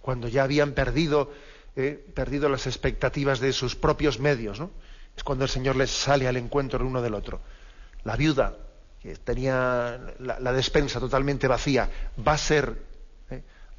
Cuando 0.00 0.28
ya 0.28 0.44
habían 0.44 0.74
perdido, 0.74 1.32
eh, 1.74 2.06
perdido 2.14 2.48
las 2.48 2.68
expectativas 2.68 3.40
de 3.40 3.52
sus 3.52 3.74
propios 3.74 4.20
medios, 4.20 4.62
es 5.16 5.24
cuando 5.24 5.42
el 5.42 5.50
Señor 5.50 5.74
les 5.74 5.90
sale 5.90 6.28
al 6.28 6.36
encuentro 6.36 6.86
uno 6.86 7.02
del 7.02 7.14
otro. 7.14 7.40
La 8.04 8.14
viuda, 8.14 8.56
que 9.02 9.16
tenía 9.16 10.14
la 10.20 10.52
despensa 10.52 11.00
totalmente 11.00 11.48
vacía, 11.48 11.90
va 12.24 12.34
a 12.34 12.38
ser 12.38 12.93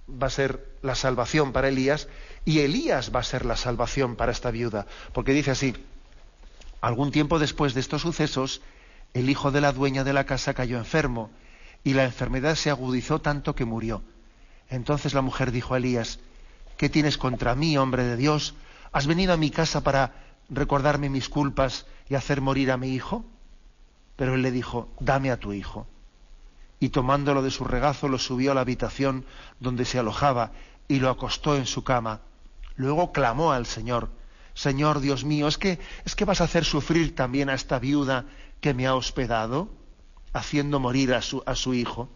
va 0.10 0.28
a 0.28 0.32
ser 0.32 0.78
la 0.82 0.96
salvación 0.96 1.52
para 1.52 1.70
Elías 1.70 2.08
y 2.44 2.60
Elías 2.60 3.12
va 3.14 3.22
a 3.22 3.24
ser 3.24 3.46
la 3.46 3.56
salvación 3.56 4.16
para 4.16 4.32
esta 4.32 4.52
viuda. 4.52 4.86
Porque 5.14 5.34
dice 5.34 5.52
así, 5.52 5.76
algún 6.82 7.12
tiempo 7.12 7.40
después 7.40 7.74
de 7.74 7.80
estos 7.82 8.04
sucesos, 8.04 8.62
el 9.14 9.30
hijo 9.30 9.52
de 9.52 9.62
la 9.62 9.72
dueña 9.72 10.04
de 10.04 10.14
la 10.14 10.26
casa 10.26 10.54
cayó 10.54 10.78
enfermo 10.78 11.32
y 11.84 11.94
la 11.94 12.04
enfermedad 12.04 12.56
se 12.56 12.70
agudizó 12.70 13.20
tanto 13.20 13.56
que 13.56 13.66
murió. 13.66 14.04
Entonces 14.70 15.14
la 15.14 15.22
mujer 15.22 15.52
dijo 15.52 15.74
a 15.74 15.78
Elías, 15.78 16.20
¿qué 16.78 16.90
tienes 16.90 17.18
contra 17.18 17.56
mí, 17.56 17.78
hombre 17.78 18.04
de 18.04 18.18
Dios? 18.18 18.56
¿Has 18.92 19.08
venido 19.08 19.34
a 19.34 19.38
mi 19.38 19.52
casa 19.52 19.82
para 19.82 20.14
recordarme 20.50 21.10
mis 21.10 21.30
culpas 21.30 21.86
y 22.10 22.16
hacer 22.16 22.42
morir 22.42 22.72
a 22.72 22.78
mi 22.78 22.94
hijo? 22.94 23.26
Pero 24.16 24.36
él 24.36 24.42
le 24.42 24.52
dijo, 24.52 24.90
dame 25.00 25.32
a 25.32 25.38
tu 25.38 25.54
hijo 25.54 25.88
y 26.79 26.89
tomándolo 26.89 27.41
de 27.41 27.51
su 27.51 27.63
regazo 27.63 28.08
lo 28.08 28.20
subió 28.20 28.51
a 28.51 28.55
la 28.55 28.62
habitación 28.62 29.25
donde 29.60 29.86
se 29.86 30.00
alojaba 30.00 30.51
y 30.88 31.00
lo 31.00 31.10
acostó 31.10 31.55
en 31.55 31.65
su 31.65 31.84
cama. 31.84 32.22
Luego 32.75 33.12
clamó 33.12 33.51
al 33.51 33.65
Señor, 33.65 34.10
Señor 34.53 35.00
Dios 35.00 35.24
mío, 35.24 35.48
¿es 35.48 35.58
que, 35.58 35.79
¿es 36.05 36.15
que 36.15 36.25
vas 36.25 36.41
a 36.41 36.46
hacer 36.46 36.65
sufrir 36.65 37.15
también 37.15 37.50
a 37.50 37.53
esta 37.53 37.79
viuda 37.79 38.25
que 38.62 38.74
me 38.74 38.88
ha 38.88 38.96
hospedado, 38.96 39.70
haciendo 40.34 40.79
morir 40.79 41.13
a 41.13 41.22
su, 41.22 41.44
a 41.46 41.55
su 41.55 41.74
hijo? 41.74 42.10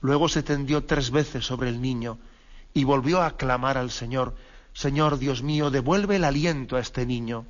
Luego 0.00 0.28
se 0.28 0.42
tendió 0.42 0.84
tres 0.84 1.10
veces 1.10 1.44
sobre 1.44 1.68
el 1.68 1.80
niño 1.80 2.18
y 2.72 2.84
volvió 2.84 3.22
a 3.22 3.36
clamar 3.36 3.76
al 3.76 3.90
Señor, 3.90 4.34
Señor 4.72 5.18
Dios 5.18 5.42
mío, 5.42 5.70
devuelve 5.70 6.16
el 6.16 6.24
aliento 6.24 6.76
a 6.76 6.80
este 6.80 7.04
niño. 7.04 7.44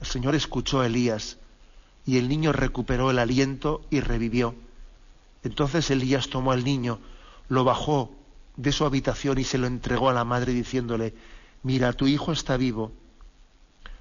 El 0.00 0.06
Señor 0.06 0.34
escuchó 0.34 0.80
a 0.80 0.86
Elías 0.86 1.38
y 2.10 2.18
el 2.18 2.28
niño 2.28 2.52
recuperó 2.52 3.12
el 3.12 3.20
aliento 3.20 3.82
y 3.88 4.00
revivió. 4.00 4.56
Entonces 5.44 5.92
Elías 5.92 6.28
tomó 6.28 6.50
al 6.50 6.64
niño, 6.64 6.98
lo 7.48 7.62
bajó 7.62 8.10
de 8.56 8.72
su 8.72 8.84
habitación 8.84 9.38
y 9.38 9.44
se 9.44 9.58
lo 9.58 9.68
entregó 9.68 10.10
a 10.10 10.12
la 10.12 10.24
madre 10.24 10.52
diciéndole, 10.52 11.14
mira, 11.62 11.92
tu 11.92 12.08
hijo 12.08 12.32
está 12.32 12.56
vivo. 12.56 12.90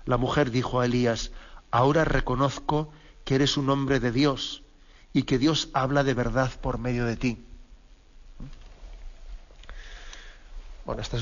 La 0.06 0.18
mujer 0.18 0.50
dijo 0.50 0.80
a 0.80 0.88
Elías, 0.88 1.30
ahora 1.70 2.04
reconozco 2.04 2.92
que 3.26 3.36
eres 3.36 3.58
un 3.58 3.70
hombre 3.70 4.00
de 4.00 4.12
Dios 4.12 4.64
y 5.14 5.22
que 5.22 5.38
Dios 5.38 5.70
habla 5.74 6.04
de 6.04 6.16
verdad 6.16 6.52
por 6.62 6.80
medio 6.80 7.06
de 7.06 7.16
ti. 7.16 7.46
Bueno, 10.84 11.04
este 11.04 11.18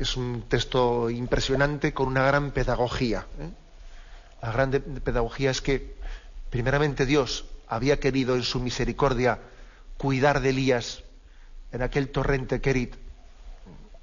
es 0.00 0.16
un, 0.16 0.42
texto 0.48 1.08
impresionante 1.08 1.94
con 1.94 2.08
una 2.08 2.24
gran 2.24 2.50
pedagogía. 2.50 3.28
¿eh? 3.38 3.50
La 4.42 4.50
gran 4.50 4.72
pedagogía 4.72 5.52
es 5.52 5.60
que 5.60 6.01
Primeramente 6.52 7.06
Dios 7.06 7.46
había 7.66 7.98
querido 7.98 8.36
en 8.36 8.42
su 8.42 8.60
misericordia 8.60 9.38
cuidar 9.96 10.42
de 10.42 10.50
Elías 10.50 11.02
en 11.72 11.80
aquel 11.80 12.10
torrente 12.10 12.60
Kerit, 12.60 12.94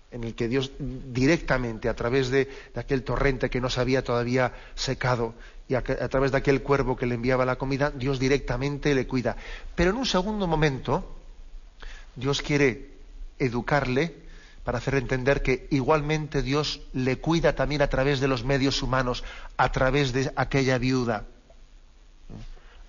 en 0.09 0.23
el 0.23 0.33
que 0.33 0.47
Dios 0.47 0.71
directamente, 0.79 1.89
a 1.89 1.93
través 1.93 2.31
de, 2.31 2.49
aquel 2.73 3.03
torrente 3.03 3.51
que 3.51 3.61
no 3.61 3.69
se 3.69 3.79
había 3.81 4.03
todavía 4.03 4.51
secado, 4.73 5.35
y 5.67 5.75
a, 5.75 5.77
a, 5.77 6.09
través 6.09 6.31
de 6.31 6.39
aquel 6.39 6.63
cuervo 6.63 6.97
que 6.97 7.05
le 7.05 7.13
enviaba 7.13 7.45
la 7.45 7.57
comida, 7.57 7.91
Dios 7.91 8.17
directamente 8.17 8.95
le 8.95 9.05
cuida. 9.05 9.37
Pero 9.75 9.91
en 9.91 9.97
un 9.97 10.07
segundo 10.07 10.47
momento, 10.47 11.21
Dios 12.15 12.41
quiere 12.41 12.93
educarle 13.37 14.15
para 14.63 14.79
hacer 14.79 14.95
entender 14.95 15.43
que 15.43 15.67
igualmente 15.69 16.41
Dios 16.41 16.81
le 16.93 17.19
cuida 17.19 17.53
también 17.53 17.83
a 17.83 17.89
través 17.89 18.19
de 18.19 18.27
los 18.27 18.43
medios 18.43 18.81
humanos, 18.81 19.23
a 19.55 19.71
través 19.71 20.13
de 20.13 20.31
aquella 20.35 20.79
viuda 20.79 21.27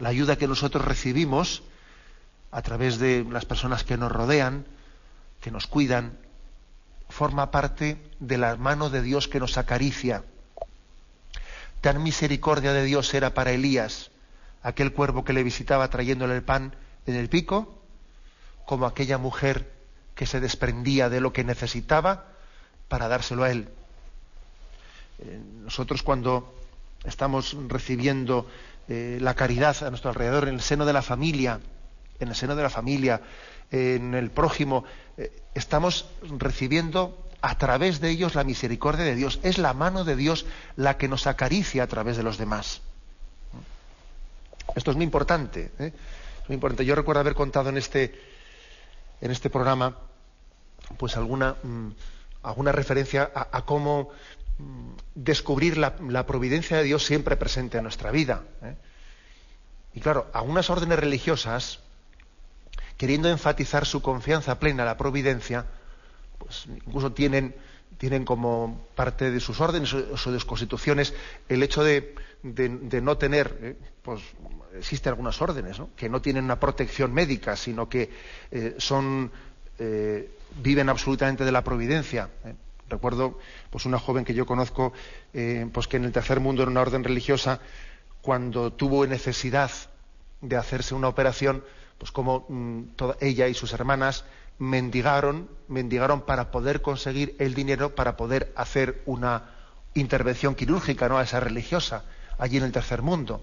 la 0.01 0.09
ayuda 0.09 0.37
que 0.37 0.49
nosotros 0.49 0.85
recibimos 0.85 1.63
a 2.51 2.63
través 2.63 2.99
de 2.99 3.25
las 3.31 3.45
personas 3.45 3.85
que 3.85 3.97
nos 3.97 4.11
rodean, 4.11 4.67
que 5.41 5.51
nos 5.51 5.67
cuidan, 5.67 6.19
forma 7.09 7.51
parte 7.51 7.99
de 8.19 8.39
la 8.39 8.57
mano 8.57 8.91
de 8.91 9.03
Dios 9.03 9.29
que 9.29 9.41
nos 9.41 9.59
acaricia. 9.59 10.25
Tan 11.81 12.03
misericordia 12.03 12.73
de 12.73 12.85
Dios 12.85 13.13
era 13.15 13.35
para 13.35 13.53
Elías, 13.53 14.11
aquel 14.63 14.93
cuervo 14.93 15.25
que 15.25 15.33
le 15.33 15.43
visitaba 15.43 15.89
trayéndole 15.91 16.35
el 16.35 16.43
pan 16.43 16.75
en 17.07 17.15
el 17.15 17.29
pico, 17.29 17.83
como 18.67 18.87
aquella 18.87 19.19
mujer 19.19 19.71
que 20.15 20.27
se 20.27 20.41
desprendía 20.41 21.09
de 21.09 21.21
lo 21.21 21.33
que 21.33 21.45
necesitaba 21.45 22.27
para 22.89 23.09
dárselo 23.09 23.45
a 23.45 23.51
él. 23.51 23.69
Eh, 25.19 25.41
nosotros 25.63 26.03
cuando 26.03 26.55
estamos 27.05 27.57
recibiendo 27.69 28.47
eh, 28.91 29.19
la 29.21 29.35
caridad 29.35 29.85
a 29.85 29.91
nuestro 29.91 30.11
alrededor, 30.11 30.49
en 30.49 30.55
el 30.55 30.61
seno 30.61 30.85
de 30.85 30.93
la 30.93 31.01
familia, 31.01 31.61
en 32.19 32.27
el 32.27 32.35
seno 32.35 32.57
de 32.57 32.63
la 32.65 32.71
familia, 32.71 33.21
en 33.71 34.15
el 34.15 34.33
prójimo, 34.33 34.83
eh, 35.17 35.31
estamos 35.55 36.09
recibiendo 36.39 37.17
a 37.41 37.57
través 37.57 38.01
de 38.01 38.11
ellos 38.11 38.35
la 38.35 38.43
misericordia 38.43 39.05
de 39.05 39.15
Dios. 39.15 39.39
Es 39.45 39.59
la 39.59 39.75
mano 39.75 40.03
de 40.03 40.17
Dios 40.17 40.45
la 40.75 40.97
que 40.97 41.07
nos 41.07 41.29
acaricia 41.29 41.85
a 41.85 41.87
través 41.87 42.17
de 42.17 42.25
los 42.25 42.37
demás. 42.37 42.81
Esto 44.75 44.91
es 44.91 44.97
muy 44.97 45.05
importante. 45.05 45.71
¿eh? 45.79 45.93
muy 46.49 46.55
importante. 46.57 46.85
Yo 46.85 46.97
recuerdo 46.97 47.21
haber 47.21 47.37
contado 47.37 47.69
en 47.69 47.77
este, 47.77 48.21
en 49.21 49.31
este 49.31 49.51
programa 49.51 49.99
pues 50.99 51.17
alguna, 51.17 51.55
mm, 51.63 51.91
alguna 52.43 52.73
referencia 52.73 53.31
a 53.35 53.63
cómo 53.63 54.11
descubrir 55.15 55.77
la, 55.77 56.27
providencia 56.27 56.79
de 56.79 56.85
Dios 56.85 57.05
siempre 57.05 57.37
presente 57.37 57.79
en 57.79 57.85
nuestra 57.85 58.11
vida. 58.11 58.45
¿eh? 58.63 58.75
Y 59.95 60.01
claro, 60.01 60.29
algunas 60.33 60.71
órdenes 60.71 60.99
religiosas, 60.99 61.81
queriendo 62.97 63.29
enfatizar 63.29 63.87
su 63.87 64.03
confianza 64.03 64.59
plena 64.59 64.83
en 64.83 64.87
la 64.87 64.97
providencia, 64.97 65.67
pues 66.39 66.67
incluso 66.67 67.13
tienen 67.13 67.55
tienen 67.99 68.25
como 68.25 68.87
parte 68.95 69.31
de 69.31 69.41
sus 69.41 69.61
órdenes 69.61 69.93
o 69.93 70.01
de 70.01 70.17
sus 70.17 70.45
constituciones 70.47 71.13
el 71.51 71.63
hecho 71.63 71.85
de, 71.85 72.15
no 72.43 73.19
tener, 73.19 73.59
eh, 73.61 73.77
pues 74.01 74.23
existen 74.79 75.11
algunas 75.11 75.43
órdenes, 75.43 75.79
¿no? 75.79 75.91
que 75.97 76.09
no 76.09 76.23
tienen 76.23 76.45
una 76.45 76.59
protección 76.59 77.13
médica, 77.13 77.57
sino 77.57 77.91
que 77.91 78.09
eh, 78.51 78.75
son 78.79 79.31
viven 80.57 80.89
absolutamente 80.89 81.45
de 81.45 81.53
la 81.53 81.63
providencia. 81.63 82.29
Recuerdo 82.91 83.39
pues 83.71 83.87
una 83.87 83.99
joven 83.99 84.25
que 84.25 84.35
yo 84.35 84.45
conozco, 84.45 84.93
pues 85.73 85.89
que 85.89 85.97
en 85.97 86.05
el 86.05 86.13
tercer 86.13 86.41
mundo 86.41 86.63
era 86.63 86.71
una 86.71 86.83
orden 86.83 87.05
religiosa, 87.05 87.61
cuando 88.21 88.73
tuvo 88.73 89.07
necesidad 89.07 89.71
de 90.41 90.57
hacerse 90.57 90.95
una 90.95 91.09
operación, 91.09 91.65
pues 91.99 92.13
como 92.13 92.47
mm, 92.49 92.97
toda, 92.97 93.17
ella 93.21 93.49
y 93.49 93.55
sus 93.55 93.73
hermanas 93.73 94.25
mendigaron, 94.59 95.49
mendigaron 95.69 96.23
para 96.23 96.51
poder 96.51 96.83
conseguir 96.83 97.35
el 97.39 97.55
dinero 97.55 97.95
para 97.95 98.17
poder 98.17 98.53
hacer 98.57 99.03
una 99.07 99.51
intervención 99.95 100.55
quirúrgica, 100.55 101.09
¿no? 101.09 101.19
A 101.19 101.23
esa 101.23 101.41
religiosa, 101.41 102.05
allí 102.39 102.59
en 102.59 102.65
el 102.65 102.73
tercer 102.73 103.03
mundo. 103.03 103.43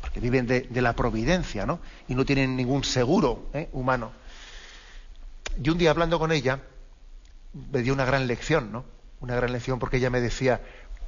Porque 0.00 0.20
viven 0.20 0.46
de, 0.46 0.66
la 0.80 0.94
providencia, 0.94 1.66
¿no? 1.66 1.80
Y 2.08 2.14
no 2.14 2.24
tienen 2.24 2.56
ningún 2.56 2.84
seguro 2.84 3.50
¿eh? 3.52 3.68
humano. 3.72 4.12
Y 5.62 5.68
un 5.68 5.78
día 5.78 5.90
hablando 5.90 6.18
con 6.18 6.32
ella, 6.32 6.60
me 7.52 7.82
dio 7.82 7.92
una 7.92 8.04
gran 8.04 8.26
lección, 8.26 8.72
¿no? 8.72 8.84
Una 9.20 9.36
gran 9.36 9.52
lección 9.52 9.78
porque 9.78 9.98
ella 9.98 10.10
me 10.10 10.20
decía, 10.20 10.60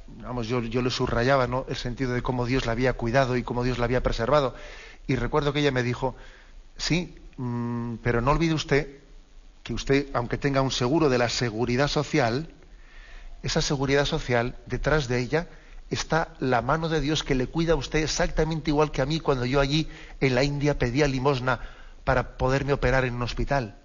vamos, 0.07 0.47
yo, 0.47 0.61
yo 0.61 0.81
le 0.81 0.89
subrayaba, 0.89 1.47
¿no? 1.47 1.65
El 1.69 1.75
sentido 1.75 2.13
de 2.13 2.21
cómo 2.21 2.45
Dios 2.45 2.65
la 2.65 2.73
había 2.73 2.93
cuidado 2.93 3.37
y 3.37 3.43
cómo 3.43 3.63
Dios 3.63 3.77
la 3.79 3.85
había 3.85 4.03
preservado. 4.03 4.55
Y 5.07 5.15
recuerdo 5.15 5.53
que 5.53 5.59
ella 5.59 5.71
me 5.71 5.83
dijo, 5.83 6.15
sí, 6.77 7.17
mm, 7.37 7.95
pero 8.03 8.21
no 8.21 8.31
olvide 8.31 8.53
usted 8.53 8.99
que 9.63 9.73
usted, 9.73 10.07
aunque 10.13 10.37
tenga 10.37 10.61
un 10.61 10.71
seguro 10.71 11.09
de 11.09 11.17
la 11.17 11.29
seguridad 11.29 11.87
social, 11.87 12.49
esa 13.41 13.61
seguridad 13.61 14.05
social, 14.05 14.57
detrás 14.65 15.07
de 15.07 15.19
ella, 15.19 15.47
está 15.89 16.33
la 16.39 16.61
mano 16.61 16.89
de 16.89 17.01
Dios 17.01 17.23
que 17.23 17.35
le 17.35 17.47
cuida 17.47 17.73
a 17.73 17.77
usted 17.77 17.99
exactamente 17.99 18.71
igual 18.71 18.91
que 18.91 19.01
a 19.01 19.05
mí 19.05 19.19
cuando 19.19 19.45
yo 19.45 19.59
allí 19.59 19.87
en 20.19 20.35
la 20.35 20.43
India 20.43 20.77
pedía 20.77 21.07
limosna 21.07 21.59
para 22.03 22.37
poderme 22.37 22.73
operar 22.73 23.05
en 23.05 23.15
un 23.15 23.21
hospital. 23.21 23.77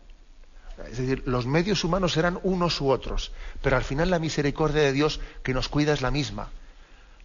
Es 0.91 0.99
decir, 0.99 1.23
los 1.27 1.47
medios 1.47 1.83
humanos 1.85 2.17
eran 2.17 2.39
unos 2.43 2.81
u 2.81 2.89
otros, 2.91 3.33
pero 3.63 3.77
al 3.77 3.85
final 3.85 4.11
la 4.11 4.19
misericordia 4.19 4.83
de 4.83 4.93
Dios 4.93 5.21
que 5.43 5.55
nos 5.55 5.69
cuida 5.69 5.93
es 5.93 6.03
la 6.03 6.11
misma. 6.11 6.51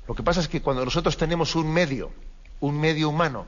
Lo 0.07 0.15
que 0.15 0.23
pasa 0.23 0.41
es 0.41 0.47
que 0.47 0.61
cuando 0.61 0.83
nosotros 0.83 1.17
tenemos 1.17 1.55
un 1.55 1.71
medio, 1.71 2.11
un 2.59 2.79
medio 2.79 3.09
humano, 3.09 3.45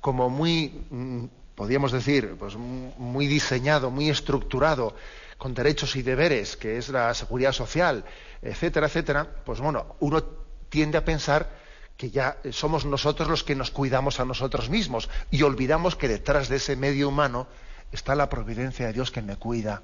como 0.00 0.30
muy 0.30 0.84
mm, 0.90 1.24
podríamos 1.54 1.92
decir, 1.92 2.36
pues 2.38 2.56
muy 2.56 3.26
diseñado, 3.26 3.90
muy 3.90 4.08
estructurado, 4.08 4.94
con 5.36 5.54
derechos 5.54 5.96
y 5.96 6.02
deberes, 6.02 6.56
que 6.56 6.78
es 6.78 6.90
la 6.90 7.12
seguridad 7.12 7.52
social, 7.52 8.04
etcétera, 8.40 8.86
etcétera, 8.86 9.26
pues 9.44 9.60
bueno, 9.60 9.96
uno 10.00 10.22
tiende 10.68 10.98
a 10.98 11.04
pensar 11.04 11.50
que 11.96 12.10
ya 12.10 12.38
somos 12.50 12.86
nosotros 12.86 13.28
los 13.28 13.44
que 13.44 13.54
nos 13.54 13.70
cuidamos 13.70 14.20
a 14.20 14.24
nosotros 14.24 14.70
mismos 14.70 15.10
y 15.30 15.42
olvidamos 15.42 15.96
que 15.96 16.08
detrás 16.08 16.48
de 16.48 16.56
ese 16.56 16.76
medio 16.76 17.08
humano 17.08 17.46
está 17.92 18.14
la 18.14 18.28
providencia 18.28 18.86
de 18.86 18.92
Dios 18.92 19.10
que 19.10 19.22
me 19.22 19.36
cuida. 19.36 19.82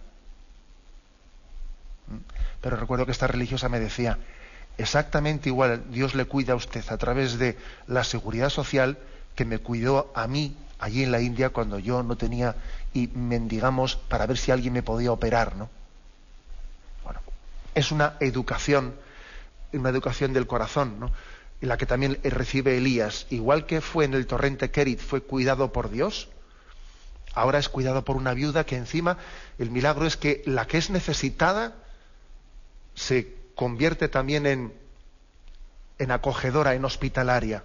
¿Mm? 2.08 2.18
Pero 2.60 2.76
recuerdo 2.76 3.06
que 3.06 3.12
esta 3.12 3.26
religiosa 3.26 3.68
me 3.68 3.80
decía, 3.80 4.18
exactamente 4.78 5.48
igual 5.48 5.84
Dios 5.90 6.14
le 6.14 6.26
cuida 6.26 6.52
a 6.52 6.56
usted 6.56 6.84
a 6.88 6.96
través 6.96 7.38
de 7.38 7.56
la 7.86 8.04
seguridad 8.04 8.50
social 8.50 8.98
que 9.34 9.44
me 9.44 9.58
cuidó 9.58 10.10
a 10.14 10.26
mí 10.26 10.56
allí 10.78 11.02
en 11.02 11.12
la 11.12 11.20
India 11.20 11.50
cuando 11.50 11.78
yo 11.78 12.02
no 12.02 12.16
tenía 12.16 12.56
y 12.92 13.08
mendigamos 13.08 13.96
para 13.96 14.26
ver 14.26 14.38
si 14.38 14.50
alguien 14.50 14.72
me 14.72 14.82
podía 14.82 15.12
operar, 15.12 15.56
¿no? 15.56 15.68
Bueno, 17.04 17.20
es 17.74 17.92
una 17.92 18.14
educación, 18.20 18.94
una 19.72 19.90
educación 19.90 20.32
del 20.32 20.46
corazón, 20.46 20.98
¿no? 21.00 21.10
En 21.60 21.68
la 21.68 21.76
que 21.78 21.86
también 21.86 22.18
recibe 22.22 22.76
Elías, 22.76 23.26
igual 23.30 23.66
que 23.66 23.80
fue 23.80 24.04
en 24.04 24.14
el 24.14 24.26
torrente 24.26 24.70
Kerit, 24.70 25.00
fue 25.00 25.22
cuidado 25.22 25.72
por 25.72 25.90
Dios, 25.90 26.28
ahora 27.36 27.58
es 27.58 27.68
cuidado 27.68 28.04
por 28.04 28.16
una 28.16 28.34
viuda 28.34 28.66
que 28.66 28.76
encima 28.76 29.18
el 29.58 29.70
milagro 29.70 30.06
es 30.06 30.16
que 30.16 30.42
la 30.46 30.66
que 30.66 30.78
es 30.78 30.90
necesitada 30.90 31.74
se 32.94 33.34
convierte 33.54 34.08
también 34.08 34.46
en, 34.46 34.72
en 35.98 36.10
acogedora, 36.10 36.74
en 36.74 36.84
hospitalaria 36.84 37.62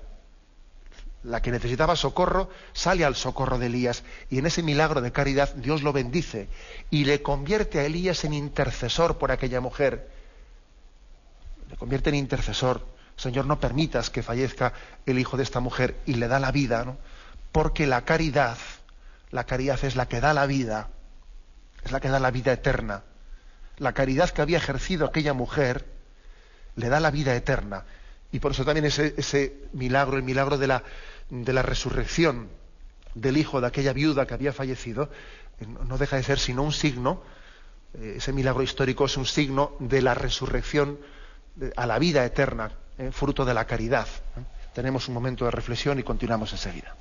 la 1.24 1.42
que 1.42 1.52
necesitaba 1.52 1.96
socorro, 1.96 2.50
sale 2.74 3.06
al 3.06 3.16
socorro 3.16 3.60
de 3.60 3.68
Elías 3.68 4.04
y 4.30 4.40
en 4.40 4.46
ese 4.46 4.64
milagro 4.64 5.02
de 5.02 5.12
caridad 5.12 5.54
Dios 5.56 5.84
lo 5.84 5.94
bendice 5.94 6.48
y 6.90 7.06
le 7.06 7.22
convierte 7.22 7.80
a 7.80 7.86
Elías 7.86 8.24
en 8.24 8.34
intercesor 8.34 9.18
por 9.18 9.32
aquella 9.32 9.62
mujer. 9.62 10.10
Le 11.70 11.78
convierte 11.78 12.10
en 12.10 12.16
intercesor. 12.16 12.86
Señor, 13.18 13.46
no 13.46 13.60
permitas 13.60 14.10
que 14.10 14.24
fallezca 14.24 14.74
el 15.06 15.20
hijo 15.20 15.38
de 15.38 15.44
esta 15.44 15.60
mujer 15.60 15.96
y 16.06 16.16
le 16.16 16.28
da 16.28 16.40
la 16.40 16.52
vida, 16.52 16.84
¿no? 16.86 16.98
Porque 17.52 17.86
la 17.86 18.04
caridad, 18.04 18.58
la 19.32 19.46
caridad 19.46 19.84
es 19.84 19.96
la 19.96 20.08
que 20.08 20.20
da 20.20 20.34
la 20.34 20.46
vida, 20.46 20.90
es 21.84 21.92
la 21.92 22.00
que 22.00 22.10
da 22.10 22.20
la 22.20 22.32
vida 22.32 22.52
eterna. 22.52 23.04
La 23.78 23.94
caridad 23.94 24.30
que 24.30 24.42
había 24.42 24.58
ejercido 24.58 25.06
aquella 25.06 25.34
mujer 25.34 25.86
le 26.76 26.90
da 26.90 27.00
la 27.00 27.12
vida 27.12 27.36
eterna. 27.36 27.86
Y 28.32 28.40
por 28.40 28.52
eso 28.52 28.64
también 28.66 28.86
ese, 28.86 29.14
ese 29.18 29.56
milagro, 29.74 30.18
el 30.18 30.24
milagro 30.24 30.58
de 30.58 30.68
la, 30.68 30.84
de 31.30 31.54
la 31.54 31.62
resurrección 31.62 32.50
del 33.16 33.38
hijo 33.38 33.60
de 33.60 33.68
aquella 33.68 33.94
viuda 33.94 34.26
que 34.26 34.34
había 34.34 34.54
fallecido, 34.54 35.10
eh, 35.60 35.66
no 35.66 35.98
deja 35.98 36.16
de 36.16 36.24
ser 36.24 36.40
sino 36.40 36.64
un 36.64 36.72
signo, 36.72 37.24
eh, 37.94 38.16
ese 38.18 38.32
milagro 38.34 38.64
histórico 38.64 39.06
es 39.06 39.18
un 39.18 39.26
signo 39.26 39.74
de 39.80 40.02
la 40.02 40.14
resurrección 40.14 41.00
a 41.76 41.86
la 41.86 42.00
vida 42.00 42.26
eterna, 42.26 42.72
eh, 42.98 43.12
fruto 43.12 43.44
de 43.44 43.54
la 43.54 43.66
caridad. 43.66 44.08
Tenemos 44.74 45.08
un 45.10 45.14
momento 45.14 45.46
de 45.46 45.52
reflexión 45.52 46.00
y 46.00 46.04
continuamos 46.04 46.54
enseguida. 46.54 46.96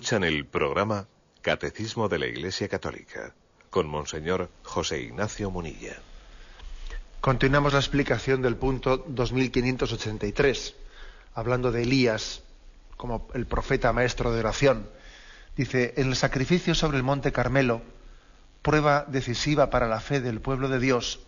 Escuchan 0.00 0.24
el 0.24 0.46
programa 0.46 1.08
Catecismo 1.42 2.08
de 2.08 2.18
la 2.18 2.24
Iglesia 2.24 2.68
Católica 2.68 3.34
con 3.68 3.86
Monseñor 3.86 4.48
José 4.62 5.02
Ignacio 5.02 5.50
Munilla. 5.50 5.98
Continuamos 7.20 7.74
la 7.74 7.80
explicación 7.80 8.40
del 8.40 8.56
punto 8.56 9.04
2583, 9.08 10.74
hablando 11.34 11.70
de 11.70 11.82
Elías 11.82 12.42
como 12.96 13.28
el 13.34 13.44
profeta 13.44 13.92
maestro 13.92 14.32
de 14.32 14.40
oración. 14.40 14.88
Dice, 15.54 15.92
en 15.98 16.08
el 16.08 16.16
sacrificio 16.16 16.74
sobre 16.74 16.96
el 16.96 17.02
monte 17.02 17.30
Carmelo, 17.30 17.82
prueba 18.62 19.04
decisiva 19.06 19.68
para 19.68 19.86
la 19.86 20.00
fe 20.00 20.22
del 20.22 20.40
pueblo 20.40 20.70
de 20.70 20.78
Dios, 20.78 21.20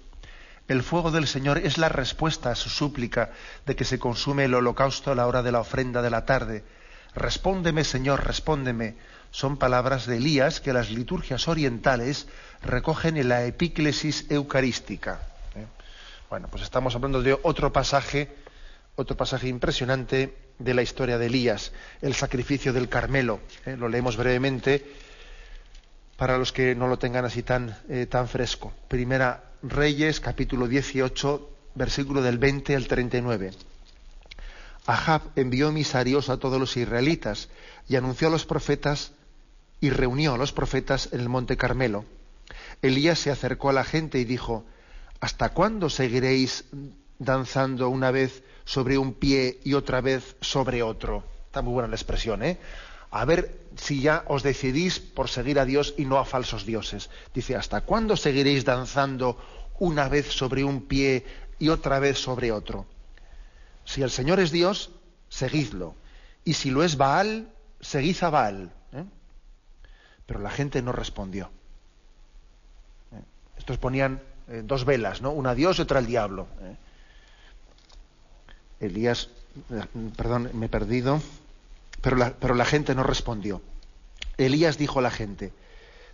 el 0.66 0.82
fuego 0.82 1.10
del 1.10 1.26
Señor 1.26 1.58
es 1.58 1.76
la 1.76 1.90
respuesta 1.90 2.50
a 2.50 2.54
su 2.54 2.70
súplica 2.70 3.32
de 3.66 3.76
que 3.76 3.84
se 3.84 3.98
consume 3.98 4.46
el 4.46 4.54
holocausto 4.54 5.12
a 5.12 5.14
la 5.14 5.26
hora 5.26 5.42
de 5.42 5.52
la 5.52 5.60
ofrenda 5.60 6.00
de 6.00 6.08
la 6.08 6.24
tarde, 6.24 6.64
Respóndeme, 7.14 7.84
Señor, 7.84 8.24
respóndeme, 8.24 8.94
son 9.30 9.56
palabras 9.56 10.06
de 10.06 10.16
Elías 10.16 10.60
que 10.60 10.72
las 10.72 10.90
liturgias 10.90 11.48
orientales 11.48 12.26
recogen 12.62 13.16
en 13.16 13.28
la 13.28 13.44
epíclesis 13.44 14.26
eucarística. 14.30 15.20
¿eh? 15.54 15.66
Bueno, 16.30 16.48
pues 16.48 16.62
estamos 16.62 16.94
hablando 16.94 17.22
de 17.22 17.38
otro 17.42 17.72
pasaje, 17.72 18.34
otro 18.96 19.16
pasaje 19.16 19.48
impresionante 19.48 20.36
de 20.58 20.74
la 20.74 20.82
historia 20.82 21.18
de 21.18 21.26
Elías, 21.26 21.72
el 22.00 22.14
sacrificio 22.14 22.72
del 22.72 22.88
Carmelo. 22.88 23.40
¿eh? 23.66 23.76
Lo 23.76 23.88
leemos 23.88 24.16
brevemente 24.16 24.84
para 26.16 26.38
los 26.38 26.52
que 26.52 26.74
no 26.74 26.88
lo 26.88 26.98
tengan 26.98 27.24
así 27.24 27.42
tan, 27.42 27.76
eh, 27.88 28.06
tan 28.06 28.28
fresco. 28.28 28.72
Primera 28.88 29.42
Reyes, 29.62 30.20
capítulo 30.20 30.66
18, 30.66 31.50
versículo 31.74 32.22
del 32.22 32.38
20 32.38 32.76
al 32.76 32.86
39. 32.86 33.50
Ahab 34.86 35.22
envió 35.36 35.68
emisarios 35.68 36.28
a 36.28 36.38
todos 36.38 36.58
los 36.58 36.76
israelitas 36.76 37.48
y 37.88 37.96
anunció 37.96 38.28
a 38.28 38.30
los 38.30 38.44
profetas 38.44 39.12
y 39.80 39.90
reunió 39.90 40.34
a 40.34 40.38
los 40.38 40.52
profetas 40.52 41.08
en 41.12 41.20
el 41.20 41.28
monte 41.28 41.56
Carmelo. 41.56 42.04
Elías 42.82 43.18
se 43.18 43.30
acercó 43.30 43.70
a 43.70 43.72
la 43.72 43.84
gente 43.84 44.18
y 44.18 44.24
dijo, 44.24 44.64
¿Hasta 45.20 45.50
cuándo 45.50 45.88
seguiréis 45.88 46.64
danzando 47.18 47.88
una 47.88 48.10
vez 48.10 48.42
sobre 48.64 48.98
un 48.98 49.14
pie 49.14 49.60
y 49.64 49.74
otra 49.74 50.00
vez 50.00 50.36
sobre 50.40 50.82
otro? 50.82 51.24
Está 51.46 51.62
muy 51.62 51.74
buena 51.74 51.88
la 51.88 51.94
expresión, 51.94 52.42
¿eh? 52.42 52.58
A 53.12 53.24
ver 53.24 53.60
si 53.76 54.00
ya 54.00 54.24
os 54.26 54.42
decidís 54.42 54.98
por 54.98 55.28
seguir 55.28 55.60
a 55.60 55.64
Dios 55.64 55.94
y 55.98 56.06
no 56.06 56.18
a 56.18 56.24
falsos 56.24 56.64
dioses. 56.66 57.10
Dice, 57.34 57.54
¿hasta 57.54 57.82
cuándo 57.82 58.16
seguiréis 58.16 58.64
danzando 58.64 59.38
una 59.78 60.08
vez 60.08 60.32
sobre 60.32 60.64
un 60.64 60.82
pie 60.82 61.24
y 61.58 61.68
otra 61.68 61.98
vez 61.98 62.18
sobre 62.18 62.50
otro? 62.50 62.86
Si 63.84 64.02
el 64.02 64.10
Señor 64.10 64.40
es 64.40 64.50
Dios, 64.50 64.90
seguidlo. 65.28 65.94
Y 66.44 66.54
si 66.54 66.70
lo 66.70 66.82
es 66.82 66.96
Baal, 66.96 67.48
seguid 67.80 68.22
a 68.22 68.30
Baal. 68.30 68.72
¿eh? 68.92 69.04
Pero 70.26 70.40
la 70.40 70.50
gente 70.50 70.82
no 70.82 70.92
respondió. 70.92 71.50
¿eh? 73.12 73.22
Estos 73.58 73.78
ponían 73.78 74.22
eh, 74.48 74.62
dos 74.64 74.84
velas, 74.84 75.22
¿no? 75.22 75.30
Una 75.30 75.50
a 75.50 75.54
Dios 75.54 75.78
y 75.78 75.82
otra 75.82 75.98
al 75.98 76.06
diablo. 76.06 76.46
Elías, 78.80 79.28
perdón, 80.16 80.50
me 80.54 80.66
he 80.66 80.68
perdido, 80.68 81.22
pero 82.00 82.16
la, 82.16 82.32
pero 82.32 82.54
la 82.54 82.64
gente 82.64 82.94
no 82.96 83.04
respondió. 83.04 83.62
Elías 84.38 84.76
dijo 84.76 84.98
a 84.98 85.02
la 85.02 85.10
gente, 85.10 85.52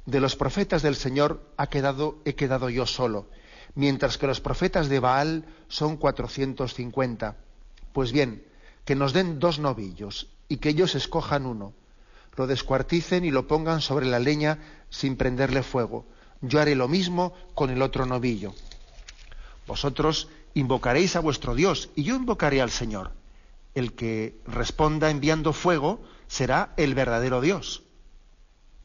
de 0.05 0.21
los 0.21 0.37
profetas 0.37 0.83
del 0.83 0.97
Señor 0.97 1.41
ha 1.57 1.69
quedado, 1.69 2.19
he 2.25 2.35
quedado 2.35 2.69
yo 2.69 2.85
solo, 2.85 3.27
mientras 3.75 4.19
que 4.19 4.27
los 4.27 4.41
profetas 4.41 4.89
de 4.89 5.01
Baal 5.01 5.45
son 5.69 5.97
cuatrocientos 5.97 6.75
cincuenta. 6.75 7.37
Pues 7.93 8.13
bien, 8.13 8.45
que 8.85 8.95
nos 8.95 9.13
den 9.13 9.39
dos 9.39 9.59
novillos 9.59 10.29
y 10.49 10.59
que 10.59 10.71
ellos 10.71 10.95
escojan 10.95 11.47
uno, 11.47 11.75
lo 12.37 12.47
descuarticen 12.47 13.25
y 13.25 13.31
lo 13.31 13.47
pongan 13.47 13.81
sobre 13.81 14.07
la 14.07 14.19
leña 14.19 14.59
sin 14.91 15.17
prenderle 15.17 15.63
fuego. 15.63 16.07
Yo 16.41 16.61
haré 16.61 16.75
lo 16.75 16.89
mismo 16.89 17.35
con 17.55 17.71
el 17.71 17.83
otro 17.83 18.07
novillo. 18.07 18.55
Vosotros 19.67 20.29
invocaréis 20.55 21.17
a 21.17 21.21
vuestro 21.21 21.55
Dios 21.55 21.91
y 21.97 22.05
yo 22.05 22.15
invocaré 22.15 22.63
al 22.63 22.71
Señor. 22.71 23.13
El 23.75 23.93
que 23.93 24.41
responda 24.47 25.11
enviando 25.11 25.53
fuego 25.53 26.01
será 26.27 26.73
el 26.77 26.95
verdadero 26.95 27.41
Dios. 27.41 27.83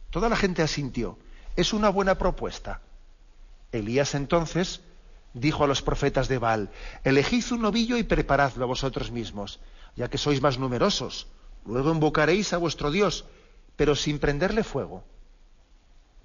Toda 0.10 0.30
la 0.30 0.36
gente 0.36 0.62
asintió. 0.62 1.18
Es 1.56 1.74
una 1.74 1.90
buena 1.90 2.18
propuesta. 2.18 2.82
Elías 3.72 4.16
entonces 4.16 4.82
dijo 5.34 5.64
a 5.64 5.68
los 5.68 5.82
profetas 5.82 6.28
de 6.28 6.38
Baal, 6.38 6.70
elegid 7.04 7.44
un 7.52 7.62
novillo 7.62 7.98
y 7.98 8.04
preparadlo 8.04 8.68
vosotros 8.68 9.12
mismos, 9.12 9.60
ya 9.96 10.10
que 10.10 10.18
sois 10.18 10.42
más 10.42 10.60
numerosos. 10.60 11.28
Luego 11.66 11.92
invocaréis 11.92 12.54
a 12.54 12.58
vuestro 12.58 12.92
Dios, 12.92 13.26
pero 13.76 13.96
sin 13.96 14.20
prenderle 14.20 14.64
fuego. 14.64 15.04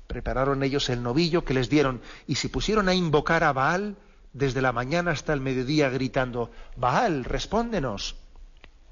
Prepararon 0.07 0.62
ellos 0.62 0.88
el 0.88 1.03
novillo 1.03 1.44
que 1.44 1.55
les 1.55 1.68
dieron 1.68 2.01
y 2.27 2.37
se 2.37 2.49
pusieron 2.49 2.88
a 2.88 2.94
invocar 2.94 3.44
a 3.44 3.53
Baal 3.53 3.97
desde 4.33 4.62
la 4.62 4.73
mañana 4.73 5.11
hasta 5.11 5.33
el 5.33 5.40
mediodía 5.40 5.90
gritando, 5.90 6.51
Baal, 6.77 7.25
respóndenos. 7.25 8.16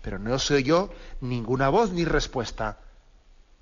Pero 0.03 0.19
no 0.19 0.39
se 0.39 0.55
oyó 0.55 0.91
ninguna 1.21 1.69
voz 1.69 1.91
ni 1.93 2.05
respuesta. 2.05 2.79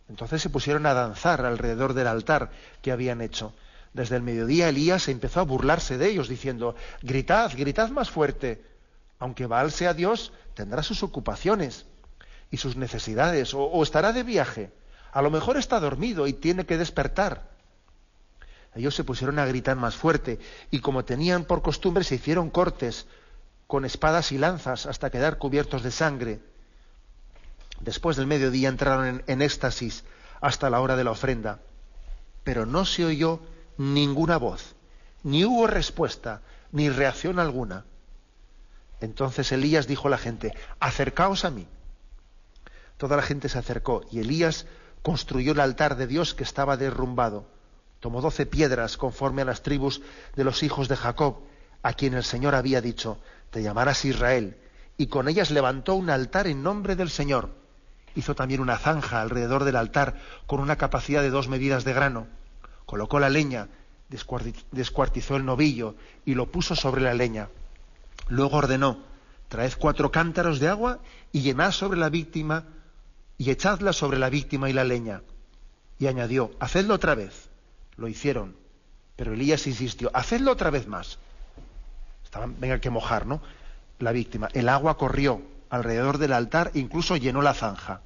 Entonces 0.08 0.42
se 0.42 0.50
pusieron 0.50 0.84
a 0.86 0.94
danzar 0.94 1.44
alrededor 1.44 1.94
del 1.94 2.08
altar 2.08 2.50
que 2.82 2.92
habían 2.92 3.20
hecho. 3.20 3.54
Desde 3.94 4.16
el 4.16 4.22
mediodía 4.22 4.68
Elías 4.68 5.06
empezó 5.08 5.38
a 5.40 5.44
burlarse 5.44 5.96
de 5.96 6.10
ellos, 6.10 6.28
diciendo, 6.28 6.74
gritad, 7.00 7.52
gritad 7.56 7.90
más 7.90 8.10
fuerte. 8.10 8.62
Aunque 9.20 9.46
Baal 9.46 9.70
sea 9.70 9.94
Dios, 9.94 10.32
tendrá 10.54 10.82
sus 10.82 11.04
ocupaciones 11.04 11.86
y 12.50 12.56
sus 12.56 12.76
necesidades, 12.76 13.54
o, 13.54 13.80
estará 13.84 14.12
de 14.12 14.24
viaje. 14.24 14.72
A 15.12 15.22
lo 15.22 15.30
mejor 15.30 15.56
está 15.56 15.78
dormido 15.78 16.26
y 16.26 16.32
tiene 16.32 16.66
que 16.66 16.76
despertar. 16.76 17.48
Ellos 18.74 18.96
se 18.96 19.04
pusieron 19.04 19.38
a 19.38 19.46
gritar 19.46 19.76
más 19.76 19.94
fuerte 19.94 20.40
y 20.72 20.80
como 20.80 21.04
tenían 21.04 21.44
por 21.44 21.62
costumbre 21.62 22.02
se 22.02 22.16
hicieron 22.16 22.50
cortes 22.50 23.06
con 23.68 23.84
espadas 23.84 24.32
y 24.32 24.38
lanzas 24.38 24.86
hasta 24.86 25.10
quedar 25.10 25.38
cubiertos 25.38 25.84
de 25.84 25.92
sangre. 25.92 26.40
Después 27.78 28.16
del 28.16 28.26
mediodía 28.26 28.68
entraron 28.68 29.22
en 29.24 29.42
éxtasis 29.42 30.02
hasta 30.40 30.68
la 30.68 30.80
hora 30.80 30.96
de 30.96 31.04
la 31.04 31.12
ofrenda, 31.12 31.60
pero 32.42 32.66
no 32.66 32.84
se 32.84 33.04
oyó 33.04 33.40
ninguna 33.76 34.36
voz, 34.36 34.74
ni 35.22 35.44
hubo 35.44 35.66
respuesta, 35.66 36.42
ni 36.72 36.90
reacción 36.90 37.38
alguna. 37.38 37.84
Entonces 39.00 39.52
Elías 39.52 39.86
dijo 39.86 40.08
a 40.08 40.10
la 40.10 40.18
gente, 40.18 40.54
acercaos 40.80 41.44
a 41.44 41.50
mí. 41.50 41.66
Toda 42.96 43.16
la 43.16 43.22
gente 43.22 43.48
se 43.48 43.58
acercó 43.58 44.04
y 44.10 44.20
Elías 44.20 44.66
construyó 45.02 45.52
el 45.52 45.60
altar 45.60 45.96
de 45.96 46.06
Dios 46.06 46.34
que 46.34 46.44
estaba 46.44 46.76
derrumbado. 46.76 47.46
Tomó 48.00 48.20
doce 48.20 48.46
piedras 48.46 48.96
conforme 48.96 49.42
a 49.42 49.44
las 49.44 49.62
tribus 49.62 50.00
de 50.36 50.44
los 50.44 50.62
hijos 50.62 50.88
de 50.88 50.96
Jacob, 50.96 51.38
a 51.82 51.92
quien 51.94 52.14
el 52.14 52.24
Señor 52.24 52.54
había 52.54 52.80
dicho, 52.80 53.18
te 53.50 53.62
llamarás 53.62 54.04
Israel, 54.04 54.56
y 54.96 55.08
con 55.08 55.28
ellas 55.28 55.50
levantó 55.50 55.94
un 55.94 56.10
altar 56.10 56.46
en 56.46 56.62
nombre 56.62 56.96
del 56.96 57.10
Señor. 57.10 57.50
Hizo 58.14 58.34
también 58.34 58.60
una 58.60 58.78
zanja 58.78 59.20
alrededor 59.20 59.64
del 59.64 59.76
altar 59.76 60.14
con 60.46 60.60
una 60.60 60.76
capacidad 60.76 61.22
de 61.22 61.30
dos 61.30 61.48
medidas 61.48 61.84
de 61.84 61.92
grano 61.92 62.26
colocó 62.86 63.18
la 63.18 63.28
leña, 63.28 63.68
descuartizó 64.70 65.36
el 65.36 65.44
novillo 65.44 65.96
y 66.24 66.34
lo 66.34 66.50
puso 66.50 66.76
sobre 66.76 67.02
la 67.02 67.14
leña. 67.14 67.48
Luego 68.28 68.58
ordenó, 68.58 68.98
traed 69.48 69.72
cuatro 69.78 70.10
cántaros 70.10 70.60
de 70.60 70.68
agua 70.68 71.00
y 71.32 71.40
llenad 71.40 71.72
sobre 71.72 71.98
la 71.98 72.08
víctima 72.08 72.64
y 73.38 73.50
echadla 73.50 73.92
sobre 73.92 74.18
la 74.18 74.30
víctima 74.30 74.70
y 74.70 74.72
la 74.72 74.84
leña. 74.84 75.22
Y 75.98 76.06
añadió, 76.06 76.50
hacedlo 76.60 76.94
otra 76.94 77.14
vez. 77.14 77.48
Lo 77.96 78.08
hicieron, 78.08 78.56
pero 79.16 79.32
Elías 79.32 79.66
insistió, 79.66 80.10
hacedlo 80.14 80.52
otra 80.52 80.70
vez 80.70 80.86
más. 80.86 81.18
Estaban, 82.24 82.58
venga 82.58 82.80
que 82.80 82.90
mojar, 82.90 83.26
¿no? 83.26 83.40
La 83.98 84.12
víctima. 84.12 84.48
El 84.52 84.68
agua 84.68 84.96
corrió 84.96 85.42
alrededor 85.70 86.18
del 86.18 86.32
altar 86.32 86.70
incluso 86.74 87.16
llenó 87.16 87.42
la 87.42 87.54
zanja. 87.54 88.00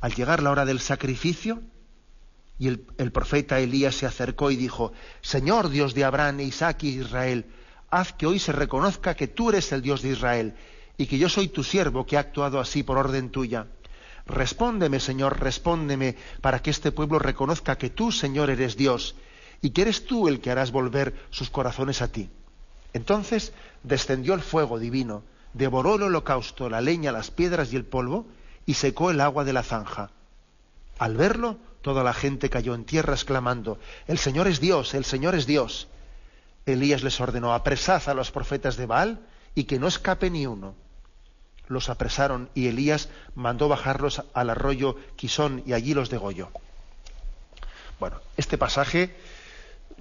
Al 0.00 0.14
llegar 0.14 0.42
la 0.42 0.50
hora 0.50 0.64
del 0.64 0.80
sacrificio, 0.80 1.62
y 2.58 2.68
el, 2.68 3.12
profeta 3.12 3.60
Elías 3.60 3.94
se 3.96 4.06
acercó 4.06 4.50
y 4.50 4.56
dijo, 4.56 4.92
Señor 5.20 5.68
Dios 5.68 5.94
de 5.94 6.04
Abraham, 6.04 6.40
Isaac 6.40 6.84
y 6.84 7.00
Israel, 7.00 7.46
haz 7.90 8.12
que 8.12 8.26
hoy 8.26 8.38
se 8.38 8.52
reconozca 8.52 9.14
que 9.14 9.28
tú 9.28 9.50
eres 9.50 9.70
el 9.72 9.82
Dios 9.82 10.02
de 10.02 10.10
Israel 10.10 10.54
y 10.96 11.06
que 11.06 11.18
yo 11.18 11.28
soy 11.28 11.48
tu 11.48 11.62
siervo 11.62 12.06
que 12.06 12.16
ha 12.16 12.20
actuado 12.20 12.58
así 12.58 12.82
por 12.82 12.96
orden 12.96 13.30
tuya. 13.30 13.66
Respóndeme, 14.26 15.00
Señor, 15.00 15.38
respóndeme, 15.38 16.16
para 16.40 16.60
que 16.60 16.70
este 16.70 16.92
pueblo 16.92 17.18
reconozca 17.18 17.76
que 17.76 17.90
tú, 17.90 18.10
Señor, 18.10 18.50
eres 18.50 18.76
Dios 18.76 19.14
y 19.60 19.70
que 19.70 19.82
eres 19.82 20.06
tú 20.06 20.26
el 20.26 20.40
que 20.40 20.50
harás 20.50 20.72
volver 20.72 21.14
sus 21.30 21.50
corazones 21.50 22.02
a 22.02 22.08
ti. 22.08 22.30
Entonces 22.92 23.52
descendió 23.82 24.34
el 24.34 24.40
fuego 24.40 24.78
divino, 24.78 25.22
devoró 25.52 25.96
el 25.96 26.04
holocausto, 26.04 26.70
la 26.70 26.80
leña, 26.80 27.12
las 27.12 27.30
piedras 27.30 27.72
y 27.72 27.76
el 27.76 27.84
polvo, 27.84 28.26
y 28.64 28.74
secó 28.74 29.10
el 29.10 29.20
agua 29.20 29.44
de 29.44 29.52
la 29.52 29.62
zanja. 29.62 30.10
Al 30.98 31.16
verlo, 31.16 31.58
Toda 31.86 32.02
la 32.02 32.14
gente 32.14 32.50
cayó 32.50 32.74
en 32.74 32.84
tierra 32.84 33.14
exclamando, 33.14 33.78
El 34.08 34.18
Señor 34.18 34.48
es 34.48 34.58
Dios, 34.58 34.92
el 34.94 35.04
Señor 35.04 35.36
es 35.36 35.46
Dios. 35.46 35.86
Elías 36.66 37.04
les 37.04 37.20
ordenó, 37.20 37.54
apresad 37.54 38.08
a 38.08 38.14
los 38.14 38.32
profetas 38.32 38.76
de 38.76 38.86
Baal 38.86 39.20
y 39.54 39.66
que 39.66 39.78
no 39.78 39.86
escape 39.86 40.28
ni 40.28 40.48
uno. 40.48 40.74
Los 41.68 41.88
apresaron 41.88 42.50
y 42.54 42.66
Elías 42.66 43.08
mandó 43.36 43.68
bajarlos 43.68 44.24
al 44.34 44.50
arroyo 44.50 44.96
Quisón 45.14 45.62
y 45.64 45.74
allí 45.74 45.94
los 45.94 46.10
degolló. 46.10 46.50
Bueno, 48.00 48.20
este 48.36 48.58
pasaje, 48.58 49.14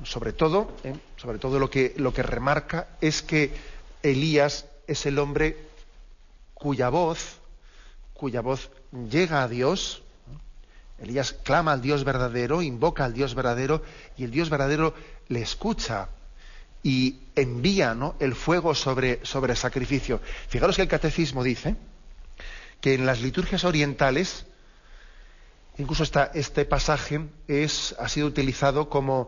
sobre 0.04 0.34
todo, 0.34 0.71
¿eh? 0.84 0.95
sobre 1.17 1.38
todo 1.38 1.60
lo 1.60 1.69
que, 1.69 1.93
lo 1.98 2.15
que 2.15 2.24
remarca 2.24 2.88
es 3.00 3.21
que 3.21 3.54
Elías 4.02 4.65
es 4.88 5.06
el 5.06 5.19
hombre 5.19 5.56
cuya 6.56 6.89
voz, 6.89 7.38
cuya 8.15 8.41
voz 8.41 8.71
llega 8.91 9.43
a 9.43 9.48
Dios, 9.48 10.02
Elías 10.99 11.34
clama 11.34 11.73
al 11.73 11.81
Dios 11.81 12.03
verdadero, 12.03 12.62
invoca 12.62 13.05
al 13.05 13.13
Dios 13.13 13.36
verdadero 13.36 13.81
y 14.17 14.23
el 14.23 14.31
Dios 14.31 14.49
verdadero 14.49 14.93
le 15.27 15.41
escucha 15.41 16.10
y 16.84 17.19
envía 17.36 17.95
¿no? 17.95 18.15
el 18.19 18.36
fuego 18.36 18.75
sobre, 18.75 19.19
sobre 19.25 19.53
el 19.53 19.58
sacrificio. 19.58 20.21
Fijaros 20.47 20.75
que 20.75 20.84
el 20.84 20.88
catecismo 20.88 21.43
dice 21.43 21.75
que 22.79 22.93
en 22.93 23.05
las 23.05 23.21
liturgias 23.21 23.63
orientales, 23.63 24.45
incluso 25.77 26.03
este 26.34 26.65
pasaje 26.65 27.27
es, 27.47 27.95
ha 27.99 28.08
sido 28.08 28.27
utilizado 28.27 28.88
como, 28.88 29.27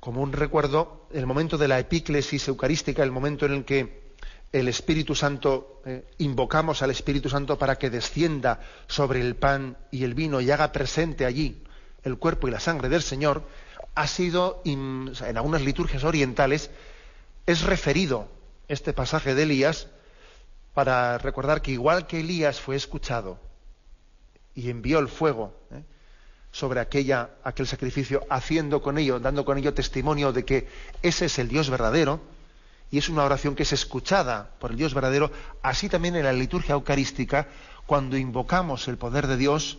como 0.00 0.22
un 0.22 0.32
recuerdo, 0.32 1.06
el 1.12 1.26
momento 1.26 1.58
de 1.58 1.68
la 1.68 1.78
epíclesis 1.78 2.48
eucarística, 2.48 3.02
el 3.02 3.12
momento 3.12 3.46
en 3.46 3.52
el 3.52 3.64
que 3.64 4.07
el 4.52 4.68
Espíritu 4.68 5.14
Santo, 5.14 5.82
eh, 5.84 6.04
invocamos 6.18 6.82
al 6.82 6.90
Espíritu 6.90 7.28
Santo 7.28 7.58
para 7.58 7.76
que 7.76 7.90
descienda 7.90 8.60
sobre 8.86 9.20
el 9.20 9.36
pan 9.36 9.76
y 9.90 10.04
el 10.04 10.14
vino 10.14 10.40
y 10.40 10.50
haga 10.50 10.72
presente 10.72 11.26
allí 11.26 11.62
el 12.04 12.18
cuerpo 12.18 12.48
y 12.48 12.50
la 12.50 12.60
sangre 12.60 12.88
del 12.88 13.02
Señor, 13.02 13.42
ha 13.94 14.06
sido, 14.06 14.62
en 14.64 15.12
algunas 15.36 15.62
liturgias 15.62 16.04
orientales, 16.04 16.70
es 17.46 17.62
referido 17.62 18.28
este 18.68 18.92
pasaje 18.92 19.34
de 19.34 19.42
Elías 19.42 19.88
para 20.74 21.18
recordar 21.18 21.62
que 21.62 21.72
igual 21.72 22.06
que 22.06 22.20
Elías 22.20 22.60
fue 22.60 22.76
escuchado 22.76 23.40
y 24.54 24.70
envió 24.70 24.98
el 24.98 25.08
fuego 25.08 25.54
¿eh? 25.72 25.82
sobre 26.52 26.80
aquella, 26.80 27.30
aquel 27.42 27.66
sacrificio, 27.66 28.24
haciendo 28.30 28.82
con 28.82 28.98
ello, 28.98 29.18
dando 29.18 29.44
con 29.44 29.58
ello 29.58 29.74
testimonio 29.74 30.32
de 30.32 30.44
que 30.44 30.68
ese 31.02 31.26
es 31.26 31.38
el 31.38 31.48
Dios 31.48 31.70
verdadero, 31.70 32.20
y 32.90 32.98
es 32.98 33.08
una 33.08 33.24
oración 33.24 33.54
que 33.54 33.64
es 33.64 33.72
escuchada 33.72 34.50
por 34.58 34.70
el 34.70 34.76
Dios 34.76 34.94
verdadero, 34.94 35.30
así 35.62 35.88
también 35.88 36.16
en 36.16 36.24
la 36.24 36.32
liturgia 36.32 36.74
eucarística, 36.74 37.48
cuando 37.86 38.16
invocamos 38.16 38.88
el 38.88 38.96
poder 38.96 39.26
de 39.26 39.36
Dios 39.36 39.78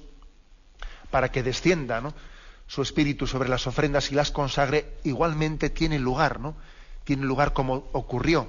para 1.11 1.31
que 1.31 1.43
descienda 1.43 2.01
su 2.67 2.81
espíritu 2.81 3.25
sobre 3.25 3.49
las 3.49 3.65
ofrendas 3.65 4.11
y 4.11 4.15
las 4.15 4.31
consagre, 4.31 4.93
igualmente 5.03 5.69
tiene 5.69 5.97
lugar, 5.97 6.39
¿no? 6.39 6.55
Tiene 7.03 7.23
lugar 7.25 7.53
como 7.53 7.87
ocurrió 7.93 8.47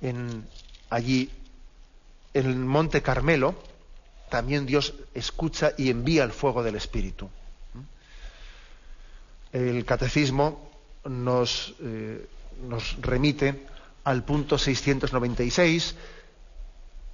en, 0.00 0.46
allí 0.90 1.30
en 2.34 2.46
el 2.46 2.56
monte 2.56 3.02
Carmelo, 3.02 3.56
también 4.30 4.64
Dios 4.64 4.94
escucha 5.12 5.72
y 5.76 5.90
envía 5.90 6.22
el 6.24 6.32
fuego 6.32 6.62
del 6.62 6.76
Espíritu. 6.76 7.28
El 9.52 9.84
catecismo 9.84 10.70
nos, 11.04 11.74
eh, 11.80 12.26
nos 12.66 12.96
remite 13.02 13.66
al 14.04 14.24
punto 14.24 14.58
696 14.58 15.96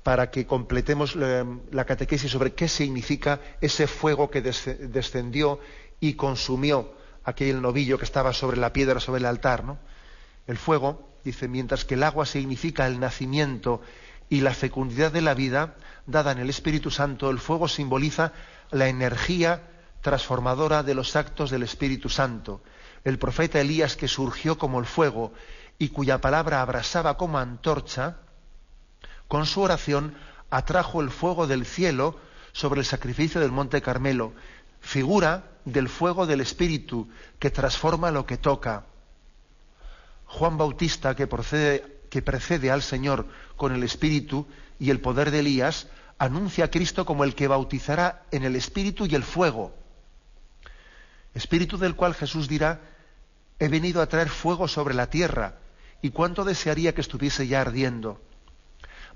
para 0.02 0.30
que 0.30 0.46
completemos 0.46 1.16
la, 1.16 1.46
la, 1.70 1.84
catequesis 1.84 2.30
sobre 2.30 2.54
qué 2.54 2.68
significa 2.68 3.40
ese 3.60 3.86
fuego 3.86 4.30
que 4.30 4.40
descendió 4.40 5.60
y 6.00 6.14
consumió 6.14 6.92
aquel 7.24 7.60
novillo 7.60 7.98
que 7.98 8.04
estaba 8.04 8.32
sobre 8.32 8.56
la 8.56 8.72
piedra, 8.72 9.00
sobre 9.00 9.20
el 9.20 9.26
altar. 9.26 9.64
¿no? 9.64 9.78
El 10.46 10.56
fuego, 10.56 11.10
dice, 11.24 11.46
mientras 11.46 11.84
que 11.84 11.94
el 11.94 12.02
agua 12.02 12.24
significa 12.24 12.86
el 12.86 13.00
nacimiento 13.00 13.82
y 14.30 14.40
la 14.40 14.54
fecundidad 14.54 15.12
de 15.12 15.20
la 15.20 15.34
vida 15.34 15.76
dada 16.06 16.32
en 16.32 16.38
el 16.38 16.48
Espíritu 16.48 16.90
Santo, 16.90 17.30
el 17.30 17.38
fuego 17.38 17.68
simboliza 17.68 18.32
la 18.70 18.88
energía 18.88 19.62
transformadora 20.00 20.82
de 20.82 20.94
los 20.94 21.16
actos 21.16 21.50
del 21.50 21.62
Espíritu 21.62 22.08
Santo. 22.08 22.62
El 23.04 23.18
profeta 23.18 23.60
Elías 23.60 23.96
que 23.96 24.08
surgió 24.08 24.56
como 24.56 24.78
el 24.80 24.86
fuego 24.86 25.32
y 25.78 25.90
cuya 25.90 26.20
palabra 26.20 26.60
abrasaba 26.60 27.16
como 27.16 27.38
antorcha, 27.38 28.16
con 29.28 29.46
su 29.46 29.60
oración 29.60 30.14
atrajo 30.50 31.00
el 31.00 31.10
fuego 31.10 31.46
del 31.46 31.66
cielo 31.66 32.18
sobre 32.52 32.80
el 32.80 32.86
sacrificio 32.86 33.40
del 33.40 33.52
monte 33.52 33.80
Carmelo, 33.82 34.32
figura 34.80 35.44
del 35.64 35.88
fuego 35.88 36.26
del 36.26 36.40
Espíritu 36.40 37.08
que 37.38 37.50
transforma 37.50 38.10
lo 38.10 38.26
que 38.26 38.38
toca. 38.38 38.86
Juan 40.26 40.58
Bautista, 40.58 41.14
que 41.14 41.26
procede 41.26 41.98
que 42.08 42.22
precede 42.22 42.70
al 42.70 42.82
Señor 42.82 43.26
con 43.56 43.74
el 43.74 43.82
Espíritu 43.82 44.46
y 44.78 44.90
el 44.90 45.00
poder 45.00 45.30
de 45.30 45.40
Elías, 45.40 45.88
anuncia 46.18 46.64
a 46.64 46.70
Cristo 46.70 47.04
como 47.04 47.22
el 47.22 47.34
que 47.34 47.48
bautizará 47.48 48.22
en 48.30 48.44
el 48.44 48.56
Espíritu 48.56 49.06
y 49.06 49.14
el 49.14 49.22
fuego. 49.22 49.74
Espíritu 51.34 51.76
del 51.78 51.94
cual 51.94 52.14
Jesús 52.14 52.48
dirá, 52.48 52.80
he 53.58 53.68
venido 53.68 54.00
a 54.00 54.08
traer 54.08 54.28
fuego 54.28 54.68
sobre 54.68 54.94
la 54.94 55.10
tierra, 55.10 55.56
y 56.02 56.10
cuánto 56.10 56.44
desearía 56.44 56.94
que 56.94 57.00
estuviese 57.00 57.46
ya 57.46 57.60
ardiendo. 57.60 58.20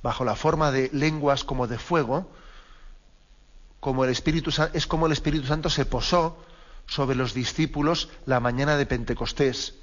Bajo 0.03 0.25
la 0.25 0.35
forma 0.35 0.73
de 0.73 0.91
lenguas 0.93 1.45
como 1.45 1.67
de 1.67 1.79
fuego, 1.79 2.31
como 3.81 4.05
el 4.05 4.11
Espíritu, 4.11 4.51
es 4.73 4.87
como 4.87 5.07
el 5.07 5.13
Espíritu 5.13 5.47
Santo 5.47 5.71
se 5.71 5.87
posó 5.87 6.37
sobre 6.87 7.17
los 7.17 7.35
discípulos 7.35 8.09
la 8.27 8.41
mañana 8.41 8.77
de 8.77 8.87
Pentecostés 8.87 9.75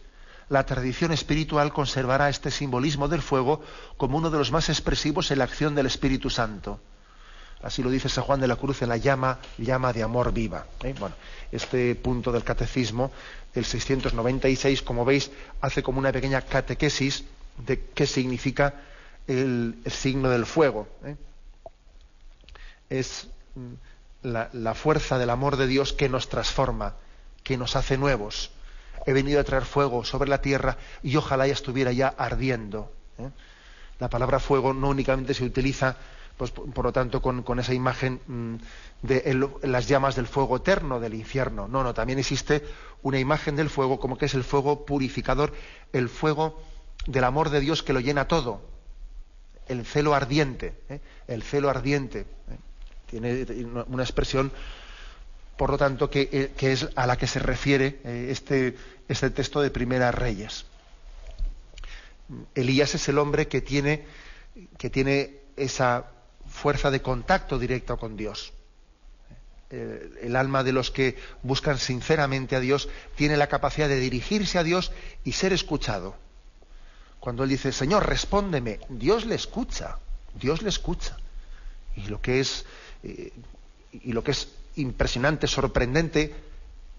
la 0.50 0.66
tradición 0.66 1.12
espiritual 1.12 1.72
conservará 1.72 2.28
este 2.28 2.50
simbolismo 2.50 3.08
del 3.08 3.22
fuego 3.22 3.62
como 3.98 4.18
uno 4.18 4.32
de 4.32 4.40
los 4.40 4.52
más 4.52 4.70
expresivos 4.70 5.30
en 5.30 5.38
la 5.38 5.44
acción 5.44 5.76
del 5.76 5.86
Espíritu 5.86 6.32
Santo. 6.32 6.82
Así 7.62 7.84
lo 7.84 7.90
dice 7.90 8.10
San 8.10 8.24
Juan 8.24 8.40
de 8.40 8.48
la 8.48 8.56
Cruz 8.56 8.82
en 8.82 8.90
la 8.90 8.98
llama, 8.98 9.40
llama 9.58 9.92
de 9.92 10.04
amor 10.04 10.32
viva. 10.32 10.66
¿eh? 10.84 10.96
Bueno, 10.98 11.16
este 11.52 11.96
punto 11.96 12.32
del 12.32 12.44
catecismo, 12.44 13.12
el 13.54 13.66
696, 13.66 14.82
como 14.82 15.04
veis, 15.04 15.32
hace 15.62 15.84
como 15.84 16.00
una 16.00 16.12
pequeña 16.12 16.42
catequesis 16.42 17.26
de 17.58 17.82
qué 17.94 18.08
significa 18.08 18.76
el, 19.28 19.76
signo 19.88 20.30
del 20.30 20.46
fuego. 20.46 20.88
¿eh? 21.04 21.16
Es 22.90 23.28
mm, 23.56 23.74
la, 24.24 24.74
fuerza 24.74 25.18
del 25.18 25.30
amor 25.30 25.58
de 25.58 25.68
Dios 25.68 25.92
que 25.92 26.08
nos 26.08 26.30
transforma, 26.30 26.96
que 27.44 27.58
nos 27.58 27.76
hace 27.76 27.98
nuevos 27.98 28.52
he 29.06 29.14
venido 29.14 29.40
a 29.40 29.44
traer 29.44 29.66
fuego 29.66 30.04
sobre 30.04 30.30
la 30.30 30.42
tierra 30.42 30.78
y 31.04 31.16
ojalá 31.16 31.48
ya 31.48 31.54
estuviera 31.54 31.92
ya 31.92 32.08
ardiendo. 32.10 32.92
¿eh? 33.18 33.30
La 34.00 34.10
palabra 34.10 34.40
fuego 34.40 34.74
no 34.74 34.90
únicamente 34.90 35.34
se 35.34 35.44
utiliza, 35.44 35.98
pues, 36.40 36.52
por, 36.52 36.86
lo 36.86 36.94
tanto, 36.94 37.22
con, 37.22 37.60
esa 37.60 37.74
imagen 37.74 38.22
mm, 38.26 38.56
de 39.02 39.50
las 39.64 39.90
llamas 39.90 40.16
del 40.16 40.26
fuego 40.26 40.56
eterno 40.56 41.02
del 41.02 41.14
infierno. 41.14 41.68
No, 41.68 41.84
no, 41.84 41.94
también 41.94 42.18
existe 42.18 42.64
una 43.02 43.20
imagen 43.20 43.58
del 43.58 43.70
fuego 43.70 44.00
como 44.00 44.18
que 44.18 44.28
es 44.28 44.34
el 44.36 44.46
fuego 44.46 44.86
purificador, 44.86 45.52
el 45.92 46.08
fuego 46.08 46.64
del 47.08 47.26
amor 47.26 47.50
de 47.50 47.60
Dios 47.60 47.84
que 47.84 47.92
lo 47.92 48.00
llena 48.00 48.30
todo, 48.30 48.62
el 49.68 49.86
celo 49.86 50.16
ardiente, 50.16 50.80
¿eh? 50.88 51.02
el 51.28 51.44
celo 51.44 51.70
ardiente. 51.70 52.22
¿eh? 52.22 52.58
Tiene 53.08 53.46
una 53.90 54.04
expresión 54.04 54.54
por 55.58 55.72
lo 55.72 55.78
tanto, 55.78 56.10
que, 56.10 56.30
eh, 56.32 56.52
es 56.58 56.88
a 56.96 57.06
la 57.06 57.18
que 57.18 57.28
se 57.28 57.40
refiere 57.40 58.00
este, 58.32 58.78
este, 59.10 59.30
texto 59.30 59.60
de 59.60 59.72
Primeras 59.72 60.16
Reyes. 60.16 60.66
Elías 62.56 62.96
es 62.96 63.10
el 63.10 63.18
hombre 63.18 63.50
que 63.50 63.60
tiene, 63.60 64.06
que 64.78 64.90
tiene 64.90 65.40
esa 65.58 66.06
fuerza 66.50 66.92
de 66.92 67.02
contacto 67.02 67.60
directo 67.60 67.98
con 67.98 68.18
Dios. 68.18 68.54
Eh, 69.72 70.20
el 70.24 70.36
alma 70.36 70.64
de 70.64 70.72
los 70.72 70.92
que 70.92 71.18
buscan 71.44 71.78
sinceramente 71.78 72.56
a 72.56 72.60
Dios 72.60 72.90
tiene 73.16 73.38
la 73.38 73.48
capacidad 73.48 73.88
de 73.88 74.00
dirigirse 74.00 74.58
a 74.58 74.64
Dios 74.64 74.92
y 75.24 75.34
ser 75.34 75.54
escuchado. 75.54 76.16
Cuando 77.20 77.44
él 77.44 77.50
dice, 77.50 77.72
Señor, 77.72 78.08
respóndeme, 78.08 78.80
Dios 78.90 79.26
le 79.26 79.36
escucha, 79.36 80.00
Dios 80.36 80.62
le 80.62 80.70
escucha. 80.70 81.18
Y 81.96 82.08
lo 82.08 82.22
que 82.22 82.40
es, 82.40 82.66
y 83.92 84.14
lo 84.14 84.24
que 84.24 84.32
es 84.32 84.48
impresionante, 84.78 85.48
sorprendente, 85.48 86.34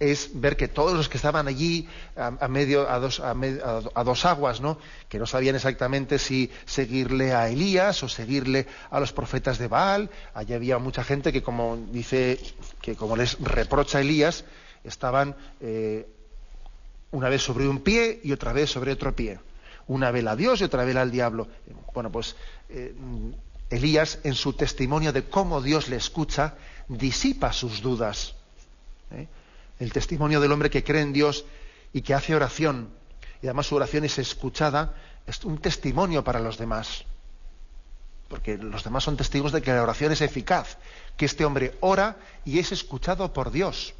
es 0.00 0.30
ver 0.32 0.56
que 0.56 0.66
todos 0.66 0.94
los 0.94 1.08
que 1.10 1.18
estaban 1.18 1.46
allí 1.46 1.86
a, 2.16 2.48
medio 2.48 2.88
a 2.90 2.98
dos, 2.98 3.20
a, 3.20 4.04
dos 4.04 4.24
aguas, 4.24 4.60
¿no? 4.60 4.78
que 5.08 5.18
no 5.18 5.26
sabían 5.26 5.54
exactamente 5.54 6.18
si 6.18 6.50
seguirle 6.64 7.34
a 7.34 7.48
Elías 7.48 8.02
o 8.02 8.08
seguirle 8.08 8.66
a 8.90 8.98
los 8.98 9.12
profetas 9.12 9.58
de 9.58 9.68
Baal, 9.68 10.10
allí 10.34 10.54
había 10.54 10.78
mucha 10.78 11.04
gente 11.04 11.32
que 11.32 11.42
como 11.42 11.76
dice 11.92 12.40
que 12.80 12.96
como 12.96 13.14
les 13.14 13.38
reprocha 13.40 13.98
a 13.98 14.00
Elías, 14.00 14.44
estaban 14.82 15.36
eh, 15.60 16.08
una 17.10 17.28
vez 17.28 17.42
sobre 17.42 17.68
un 17.68 17.80
pie 17.80 18.20
y 18.24 18.32
otra 18.32 18.54
vez 18.54 18.70
sobre 18.70 18.92
otro 18.92 19.14
pie, 19.14 19.38
una 19.86 20.10
vez 20.10 20.26
a 20.26 20.34
Dios 20.34 20.62
y 20.62 20.64
otra 20.64 20.84
vez 20.84 20.96
al 20.96 21.10
diablo. 21.10 21.46
Bueno, 21.92 22.10
pues 22.10 22.36
eh, 22.70 22.94
Elías 23.68 24.18
en 24.24 24.34
su 24.34 24.54
testimonio 24.54 25.12
de 25.12 25.24
cómo 25.24 25.60
Dios 25.60 25.88
le 25.88 25.96
escucha 25.96 26.54
disipa 26.88 27.52
sus 27.52 27.82
dudas. 27.82 28.34
¿eh? 29.12 29.28
El 29.80 29.92
testimonio 29.92 30.40
del 30.40 30.52
hombre 30.52 30.70
que 30.70 30.84
cree 30.84 31.02
en 31.02 31.12
Dios 31.12 31.44
y 31.92 32.02
que 32.02 32.14
hace 32.14 32.36
oración, 32.36 32.90
y 33.42 33.46
además 33.46 33.66
su 33.66 33.74
oración 33.74 34.04
es 34.04 34.18
escuchada, 34.18 34.94
es 35.26 35.42
un 35.44 35.58
testimonio 35.58 36.22
para 36.22 36.38
los 36.38 36.58
demás. 36.58 37.04
Porque 38.28 38.58
los 38.58 38.84
demás 38.84 39.02
son 39.02 39.16
testigos 39.16 39.50
de 39.50 39.62
que 39.62 39.72
la 39.72 39.82
oración 39.82 40.12
es 40.12 40.20
eficaz, 40.20 40.76
que 41.16 41.24
este 41.24 41.44
hombre 41.44 41.76
ora 41.80 42.18
y 42.44 42.58
es 42.58 42.70
escuchado 42.70 43.32
por 43.32 43.50
Dios. 43.50 43.94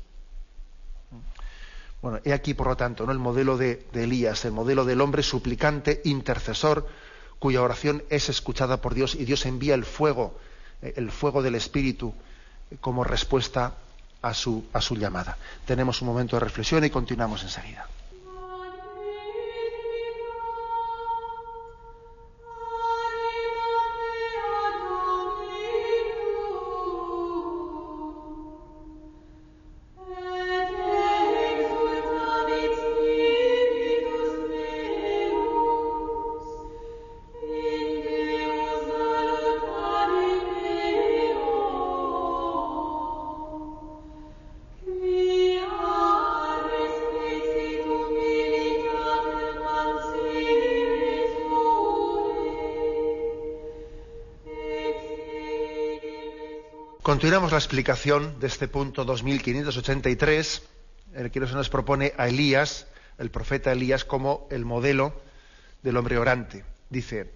Bueno, 2.03 2.21
he 2.25 2.33
aquí, 2.33 2.55
por 2.55 2.69
lo 2.69 2.77
tanto, 2.77 3.05
¿no? 3.05 3.13
el 3.13 3.19
modelo 3.19 3.57
de, 3.57 3.87
de 3.93 4.05
Elías, 4.05 4.45
el 4.45 4.53
modelo 4.53 4.85
del 4.85 5.01
hombre 5.01 5.23
suplicante, 5.23 6.01
intercesor, 6.05 6.87
cuya 7.39 7.63
oración 7.63 8.05
es 8.11 8.29
escuchada 8.29 8.83
por 8.83 8.95
Dios 8.95 9.15
y 9.15 9.25
Dios 9.25 9.47
envía 9.47 9.75
el 9.75 9.85
fuego, 9.85 10.39
eh, 10.83 10.93
el 10.97 11.11
fuego 11.11 11.43
del 11.43 11.55
Espíritu 11.55 12.15
como 12.81 13.03
respuesta 13.03 13.75
a 14.23 14.35
su, 14.35 14.65
a 14.73 14.81
su 14.81 14.97
llamada. 14.97 15.37
Tenemos 15.65 16.03
un 16.03 16.09
momento 16.09 16.37
de 16.37 16.41
reflexión 16.41 16.85
y 16.85 16.91
continuamos 16.91 17.43
enseguida. 17.43 17.87
Continuamos 57.21 57.53
la 57.53 57.59
explicación 57.59 58.41
de 58.41 58.47
este 58.47 58.67
punto 58.67 59.05
2583, 59.05 60.63
en 61.13 61.27
el 61.27 61.31
que 61.31 61.47
se 61.47 61.53
nos 61.53 61.69
propone 61.69 62.15
a 62.17 62.29
Elías, 62.29 62.87
el 63.19 63.31
profeta 63.31 63.73
Elías, 63.73 64.07
como 64.07 64.49
el 64.51 64.65
modelo 64.65 65.21
del 65.83 65.99
hombre 65.99 66.17
orante. 66.17 66.65
Dice, 66.89 67.31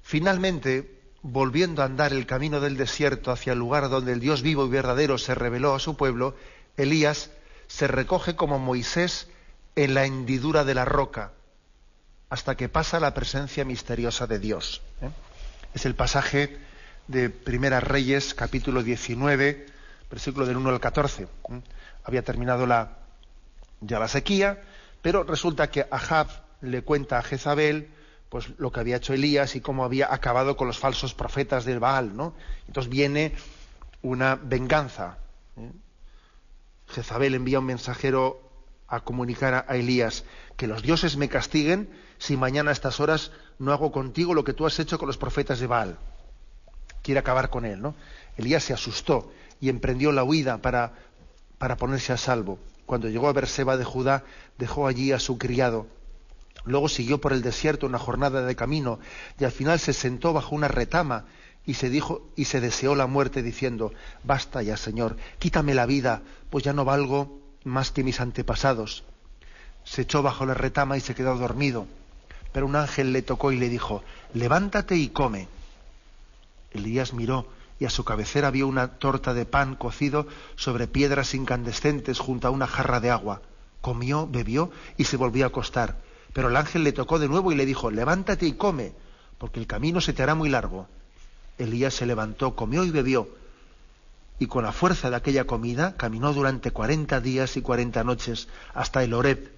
finalmente, 0.00 1.02
volviendo 1.20 1.82
a 1.82 1.84
andar 1.84 2.14
el 2.14 2.24
camino 2.24 2.60
del 2.60 2.78
desierto 2.78 3.30
hacia 3.30 3.52
el 3.52 3.58
lugar 3.58 3.90
donde 3.90 4.14
el 4.14 4.20
Dios 4.20 4.40
vivo 4.40 4.64
y 4.64 4.70
verdadero 4.70 5.18
se 5.18 5.34
reveló 5.34 5.74
a 5.74 5.80
su 5.80 5.98
pueblo, 5.98 6.34
Elías 6.78 7.30
se 7.66 7.88
recoge 7.88 8.36
como 8.36 8.58
Moisés 8.58 9.28
en 9.74 9.92
la 9.92 10.06
hendidura 10.06 10.64
de 10.64 10.72
la 10.72 10.86
roca, 10.86 11.32
hasta 12.30 12.56
que 12.56 12.70
pasa 12.70 13.00
la 13.00 13.12
presencia 13.12 13.66
misteriosa 13.66 14.26
de 14.26 14.38
Dios. 14.38 14.80
¿eh? 15.02 15.10
Es 15.74 15.84
el 15.84 15.94
pasaje 15.94 16.56
de 17.08 17.30
Primeras 17.30 17.82
Reyes, 17.82 18.34
capítulo 18.34 18.82
19, 18.82 19.66
versículo 20.10 20.46
del 20.46 20.56
1 20.56 20.70
al 20.70 20.80
14. 20.80 21.28
Había 22.04 22.22
terminado 22.22 22.66
la, 22.66 22.98
ya 23.80 23.98
la 23.98 24.08
sequía, 24.08 24.60
pero 25.02 25.22
resulta 25.22 25.70
que 25.70 25.86
Ahab 25.90 26.28
le 26.60 26.82
cuenta 26.82 27.18
a 27.18 27.22
Jezabel 27.22 27.90
pues 28.28 28.48
lo 28.58 28.72
que 28.72 28.80
había 28.80 28.96
hecho 28.96 29.14
Elías 29.14 29.54
y 29.54 29.60
cómo 29.60 29.84
había 29.84 30.12
acabado 30.12 30.56
con 30.56 30.66
los 30.66 30.78
falsos 30.78 31.14
profetas 31.14 31.64
del 31.64 31.78
Baal, 31.78 32.16
¿no? 32.16 32.34
Entonces 32.66 32.90
viene 32.90 33.32
una 34.02 34.34
venganza. 34.34 35.18
¿eh? 35.56 35.70
Jezabel 36.88 37.36
envía 37.36 37.60
un 37.60 37.66
mensajero 37.66 38.40
a 38.88 39.00
comunicar 39.00 39.64
a 39.68 39.76
Elías 39.76 40.24
que 40.56 40.66
los 40.66 40.82
dioses 40.82 41.16
me 41.16 41.28
castiguen 41.28 41.88
si 42.18 42.36
mañana 42.36 42.70
a 42.70 42.72
estas 42.72 42.98
horas 42.98 43.30
no 43.60 43.72
hago 43.72 43.92
contigo 43.92 44.34
lo 44.34 44.44
que 44.44 44.52
tú 44.52 44.66
has 44.66 44.78
hecho 44.80 44.98
con 44.98 45.06
los 45.06 45.18
profetas 45.18 45.60
de 45.60 45.66
Baal 45.66 45.98
quiere 47.06 47.20
acabar 47.20 47.50
con 47.50 47.64
él. 47.64 47.80
¿no? 47.80 47.94
Elías 48.36 48.64
se 48.64 48.74
asustó 48.74 49.32
y 49.60 49.68
emprendió 49.68 50.10
la 50.10 50.24
huida 50.24 50.58
para, 50.58 50.92
para 51.56 51.76
ponerse 51.76 52.12
a 52.12 52.16
salvo. 52.16 52.58
Cuando 52.84 53.08
llegó 53.08 53.28
a 53.28 53.32
Berseba 53.32 53.76
de 53.76 53.84
Judá, 53.84 54.24
dejó 54.58 54.88
allí 54.88 55.12
a 55.12 55.20
su 55.20 55.38
criado. 55.38 55.86
Luego 56.64 56.88
siguió 56.88 57.20
por 57.20 57.32
el 57.32 57.42
desierto 57.42 57.86
una 57.86 58.00
jornada 58.00 58.44
de 58.44 58.56
camino 58.56 58.98
y 59.38 59.44
al 59.44 59.52
final 59.52 59.78
se 59.78 59.92
sentó 59.92 60.32
bajo 60.32 60.56
una 60.56 60.66
retama 60.66 61.26
y 61.64 61.74
se 61.74 61.90
dijo 61.90 62.26
y 62.34 62.46
se 62.46 62.60
deseó 62.60 62.96
la 62.96 63.06
muerte 63.06 63.42
diciendo: 63.42 63.92
Basta 64.24 64.62
ya, 64.62 64.76
Señor, 64.76 65.16
quítame 65.38 65.74
la 65.74 65.86
vida, 65.86 66.22
pues 66.50 66.64
ya 66.64 66.72
no 66.72 66.84
valgo 66.84 67.40
más 67.62 67.92
que 67.92 68.02
mis 68.02 68.20
antepasados. 68.20 69.04
Se 69.84 70.02
echó 70.02 70.22
bajo 70.22 70.44
la 70.44 70.54
retama 70.54 70.96
y 70.96 71.00
se 71.00 71.14
quedó 71.14 71.36
dormido. 71.36 71.86
Pero 72.52 72.66
un 72.66 72.74
ángel 72.74 73.12
le 73.12 73.22
tocó 73.22 73.52
y 73.52 73.58
le 73.58 73.68
dijo: 73.68 74.02
Levántate 74.34 74.96
y 74.96 75.08
come. 75.10 75.48
Elías 76.76 77.12
miró 77.12 77.46
y 77.78 77.84
a 77.84 77.90
su 77.90 78.04
cabecera 78.04 78.50
vio 78.50 78.66
una 78.66 78.98
torta 78.98 79.34
de 79.34 79.44
pan 79.44 79.74
cocido 79.74 80.26
sobre 80.56 80.86
piedras 80.86 81.34
incandescentes 81.34 82.18
junto 82.18 82.48
a 82.48 82.50
una 82.50 82.66
jarra 82.66 83.00
de 83.00 83.10
agua. 83.10 83.42
Comió, 83.80 84.26
bebió 84.26 84.70
y 84.96 85.04
se 85.04 85.16
volvió 85.16 85.44
a 85.44 85.48
acostar. 85.48 85.96
Pero 86.32 86.48
el 86.48 86.56
ángel 86.56 86.84
le 86.84 86.92
tocó 86.92 87.18
de 87.18 87.28
nuevo 87.28 87.52
y 87.52 87.54
le 87.54 87.66
dijo, 87.66 87.90
levántate 87.90 88.46
y 88.46 88.52
come, 88.52 88.92
porque 89.38 89.60
el 89.60 89.66
camino 89.66 90.00
se 90.00 90.12
te 90.12 90.22
hará 90.22 90.34
muy 90.34 90.48
largo. 90.48 90.88
Elías 91.58 91.94
se 91.94 92.06
levantó, 92.06 92.54
comió 92.54 92.84
y 92.84 92.90
bebió, 92.90 93.28
y 94.38 94.46
con 94.46 94.64
la 94.64 94.72
fuerza 94.72 95.08
de 95.08 95.16
aquella 95.16 95.44
comida 95.44 95.96
caminó 95.96 96.32
durante 96.32 96.70
cuarenta 96.70 97.20
días 97.20 97.56
y 97.56 97.62
cuarenta 97.62 98.04
noches 98.04 98.48
hasta 98.74 99.02
el 99.02 99.14
Horeb, 99.14 99.50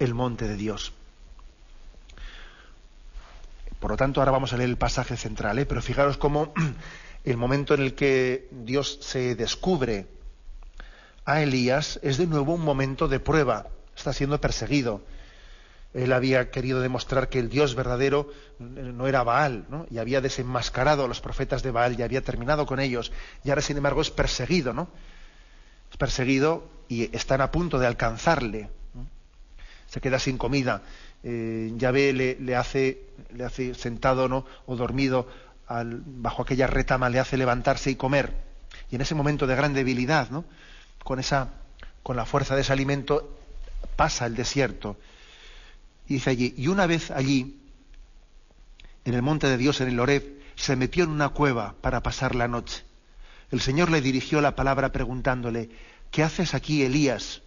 el 0.00 0.14
monte 0.14 0.48
de 0.48 0.56
Dios. 0.56 0.92
Por 3.84 3.90
lo 3.90 3.96
tanto, 3.98 4.22
ahora 4.22 4.32
vamos 4.32 4.50
a 4.54 4.56
leer 4.56 4.70
el 4.70 4.78
pasaje 4.78 5.14
central, 5.14 5.58
¿eh? 5.58 5.66
pero 5.66 5.82
fijaros 5.82 6.16
cómo 6.16 6.54
el 7.24 7.36
momento 7.36 7.74
en 7.74 7.82
el 7.82 7.94
que 7.94 8.48
Dios 8.50 8.98
se 9.02 9.34
descubre 9.34 10.06
a 11.26 11.42
Elías 11.42 12.00
es 12.02 12.16
de 12.16 12.26
nuevo 12.26 12.54
un 12.54 12.62
momento 12.62 13.08
de 13.08 13.20
prueba. 13.20 13.66
Está 13.94 14.14
siendo 14.14 14.40
perseguido. 14.40 15.02
Él 15.92 16.14
había 16.14 16.50
querido 16.50 16.80
demostrar 16.80 17.28
que 17.28 17.38
el 17.38 17.50
Dios 17.50 17.74
verdadero 17.74 18.32
no 18.58 19.06
era 19.06 19.22
Baal, 19.22 19.66
¿no? 19.68 19.84
y 19.90 19.98
había 19.98 20.22
desenmascarado 20.22 21.04
a 21.04 21.08
los 21.08 21.20
profetas 21.20 21.62
de 21.62 21.70
Baal 21.70 22.00
y 22.00 22.02
había 22.02 22.22
terminado 22.22 22.64
con 22.64 22.80
ellos. 22.80 23.12
Y 23.44 23.50
ahora, 23.50 23.60
sin 23.60 23.76
embargo, 23.76 24.00
es 24.00 24.10
perseguido, 24.10 24.72
¿no? 24.72 24.88
Es 25.90 25.98
perseguido 25.98 26.66
y 26.88 27.14
están 27.14 27.42
a 27.42 27.50
punto 27.50 27.78
de 27.78 27.86
alcanzarle. 27.86 28.70
Se 29.88 30.00
queda 30.00 30.18
sin 30.18 30.38
comida 30.38 30.80
eh, 31.26 31.72
Yahvé 31.76 32.12
le, 32.12 32.56
hace, 32.56 32.98
le 33.34 33.44
hace 33.44 33.74
sentado 33.74 34.28
¿no? 34.28 34.44
o 34.66 34.76
dormido 34.76 35.28
bajo 35.68 36.42
aquella 36.42 36.66
retama, 36.66 37.08
le 37.08 37.18
hace 37.18 37.36
levantarse 37.36 37.90
y 37.90 37.96
comer. 37.96 38.32
Y 38.90 38.96
en 38.96 39.00
ese 39.00 39.14
momento 39.14 39.46
de 39.46 39.56
gran 39.56 39.74
debilidad, 39.74 40.30
¿no? 40.30 40.44
con, 41.02 41.18
esa, 41.18 41.50
con 42.02 42.16
la 42.16 42.26
fuerza 42.26 42.54
de 42.54 42.62
ese 42.62 42.72
alimento, 42.72 43.38
pasa 43.96 44.26
el 44.26 44.34
desierto. 44.34 44.96
Y 46.08 46.14
dice 46.14 46.30
allí, 46.30 46.54
y 46.56 46.68
una 46.68 46.86
vez 46.86 47.10
allí, 47.10 47.60
en 49.04 49.14
el 49.14 49.22
monte 49.22 49.48
de 49.48 49.56
Dios, 49.56 49.80
en 49.80 49.88
el 49.88 50.00
Oreb, 50.00 50.22
se 50.56 50.76
metió 50.76 51.04
en 51.04 51.10
una 51.10 51.30
cueva 51.30 51.74
para 51.80 52.02
pasar 52.02 52.34
la 52.34 52.48
noche. 52.48 52.84
El 53.50 53.60
Señor 53.60 53.90
le 53.90 54.00
dirigió 54.00 54.40
la 54.40 54.56
palabra 54.56 54.92
preguntándole, 54.92 55.70
¿qué 56.10 56.22
haces 56.22 56.54
aquí, 56.54 56.82
Elías? 56.82 57.42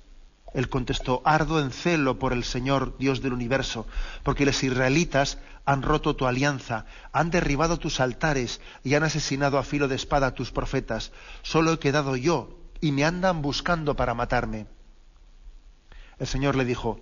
Él 0.57 0.69
contestó, 0.69 1.21
ardo 1.23 1.59
en 1.61 1.69
celo 1.69 2.17
por 2.17 2.33
el 2.33 2.43
Señor 2.43 2.97
Dios 2.97 3.21
del 3.21 3.33
universo, 3.33 3.85
porque 4.23 4.43
los 4.43 4.63
israelitas 4.63 5.37
han 5.65 5.83
roto 5.83 6.15
tu 6.15 6.25
alianza, 6.25 6.87
han 7.11 7.29
derribado 7.29 7.77
tus 7.77 7.99
altares 7.99 8.59
y 8.83 8.95
han 8.95 9.03
asesinado 9.03 9.59
a 9.59 9.63
filo 9.63 9.87
de 9.87 9.93
espada 9.93 10.25
a 10.25 10.33
tus 10.33 10.49
profetas. 10.49 11.11
Solo 11.43 11.73
he 11.73 11.77
quedado 11.77 12.15
yo 12.15 12.57
y 12.81 12.91
me 12.91 13.05
andan 13.05 13.43
buscando 13.43 13.95
para 13.95 14.15
matarme. 14.15 14.65
El 16.17 16.25
Señor 16.25 16.55
le 16.55 16.65
dijo, 16.65 17.01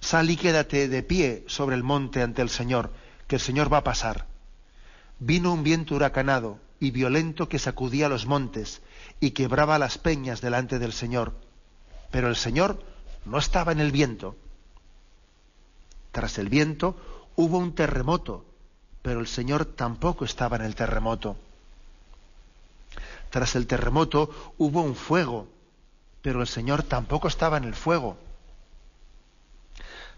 sal 0.00 0.28
y 0.28 0.36
quédate 0.36 0.86
de 0.86 1.02
pie 1.02 1.44
sobre 1.46 1.76
el 1.76 1.82
monte 1.82 2.20
ante 2.20 2.42
el 2.42 2.50
Señor, 2.50 2.92
que 3.26 3.36
el 3.36 3.40
Señor 3.40 3.72
va 3.72 3.78
a 3.78 3.84
pasar. 3.84 4.26
Vino 5.20 5.54
un 5.54 5.62
viento 5.62 5.94
huracanado 5.94 6.58
y 6.80 6.90
violento 6.90 7.48
que 7.48 7.58
sacudía 7.58 8.10
los 8.10 8.26
montes 8.26 8.82
y 9.20 9.30
quebraba 9.30 9.78
las 9.78 9.96
peñas 9.96 10.42
delante 10.42 10.78
del 10.78 10.92
Señor 10.92 11.43
pero 12.14 12.28
el 12.28 12.36
Señor 12.36 12.80
no 13.24 13.38
estaba 13.38 13.72
en 13.72 13.80
el 13.80 13.90
viento. 13.90 14.36
Tras 16.12 16.38
el 16.38 16.48
viento 16.48 16.94
hubo 17.34 17.58
un 17.58 17.74
terremoto, 17.74 18.44
pero 19.02 19.18
el 19.18 19.26
Señor 19.26 19.64
tampoco 19.64 20.24
estaba 20.24 20.54
en 20.54 20.62
el 20.62 20.76
terremoto. 20.76 21.36
Tras 23.30 23.56
el 23.56 23.66
terremoto 23.66 24.30
hubo 24.58 24.82
un 24.82 24.94
fuego, 24.94 25.48
pero 26.22 26.40
el 26.40 26.46
Señor 26.46 26.84
tampoco 26.84 27.26
estaba 27.26 27.56
en 27.56 27.64
el 27.64 27.74
fuego. 27.74 28.16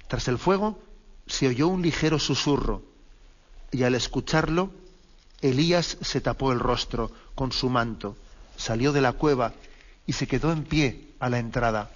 Tras 0.07 0.29
el 0.29 0.37
fuego 0.37 0.79
se 1.27 1.49
oyó 1.49 1.67
un 1.67 1.81
ligero 1.81 2.19
susurro, 2.19 2.83
y 3.73 3.85
al 3.85 3.95
escucharlo, 3.95 4.71
Elías 5.41 5.97
se 6.03 6.21
tapó 6.21 6.53
el 6.53 6.61
rostro 6.61 7.11
con 7.35 7.53
su 7.53 7.71
manto, 7.71 8.19
salió 8.59 8.93
de 8.93 9.01
la 9.01 9.15
cueva 9.15 9.55
y 10.07 10.13
se 10.13 10.27
quedó 10.27 10.53
en 10.53 10.65
pie 10.65 11.06
a 11.21 11.29
la 11.29 11.39
entrada. 11.39 11.91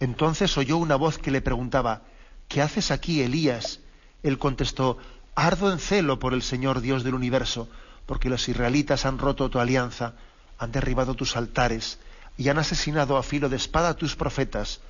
Entonces 0.00 0.56
oyó 0.58 0.76
una 0.76 0.96
voz 0.96 1.18
que 1.18 1.30
le 1.30 1.40
preguntaba, 1.40 2.02
¿qué 2.48 2.62
haces 2.62 2.90
aquí, 2.90 3.22
Elías? 3.22 3.80
Él 4.22 4.38
contestó, 4.38 4.98
ardo 5.34 5.72
en 5.72 5.78
celo 5.78 6.18
por 6.18 6.34
el 6.34 6.42
Señor 6.42 6.80
Dios 6.80 7.04
del 7.04 7.14
universo, 7.14 7.68
porque 8.06 8.28
los 8.28 8.48
israelitas 8.48 9.06
han 9.06 9.18
roto 9.18 9.50
tu 9.50 9.58
alianza, 9.58 10.14
han 10.58 10.72
derribado 10.72 11.14
tus 11.14 11.36
altares 11.36 11.98
y 12.36 12.48
han 12.48 12.58
asesinado 12.58 13.16
a 13.16 13.22
filo 13.22 13.48
de 13.48 13.56
espada 13.56 13.90
a 13.90 13.94
tus 13.94 14.16
profetas. 14.16 14.80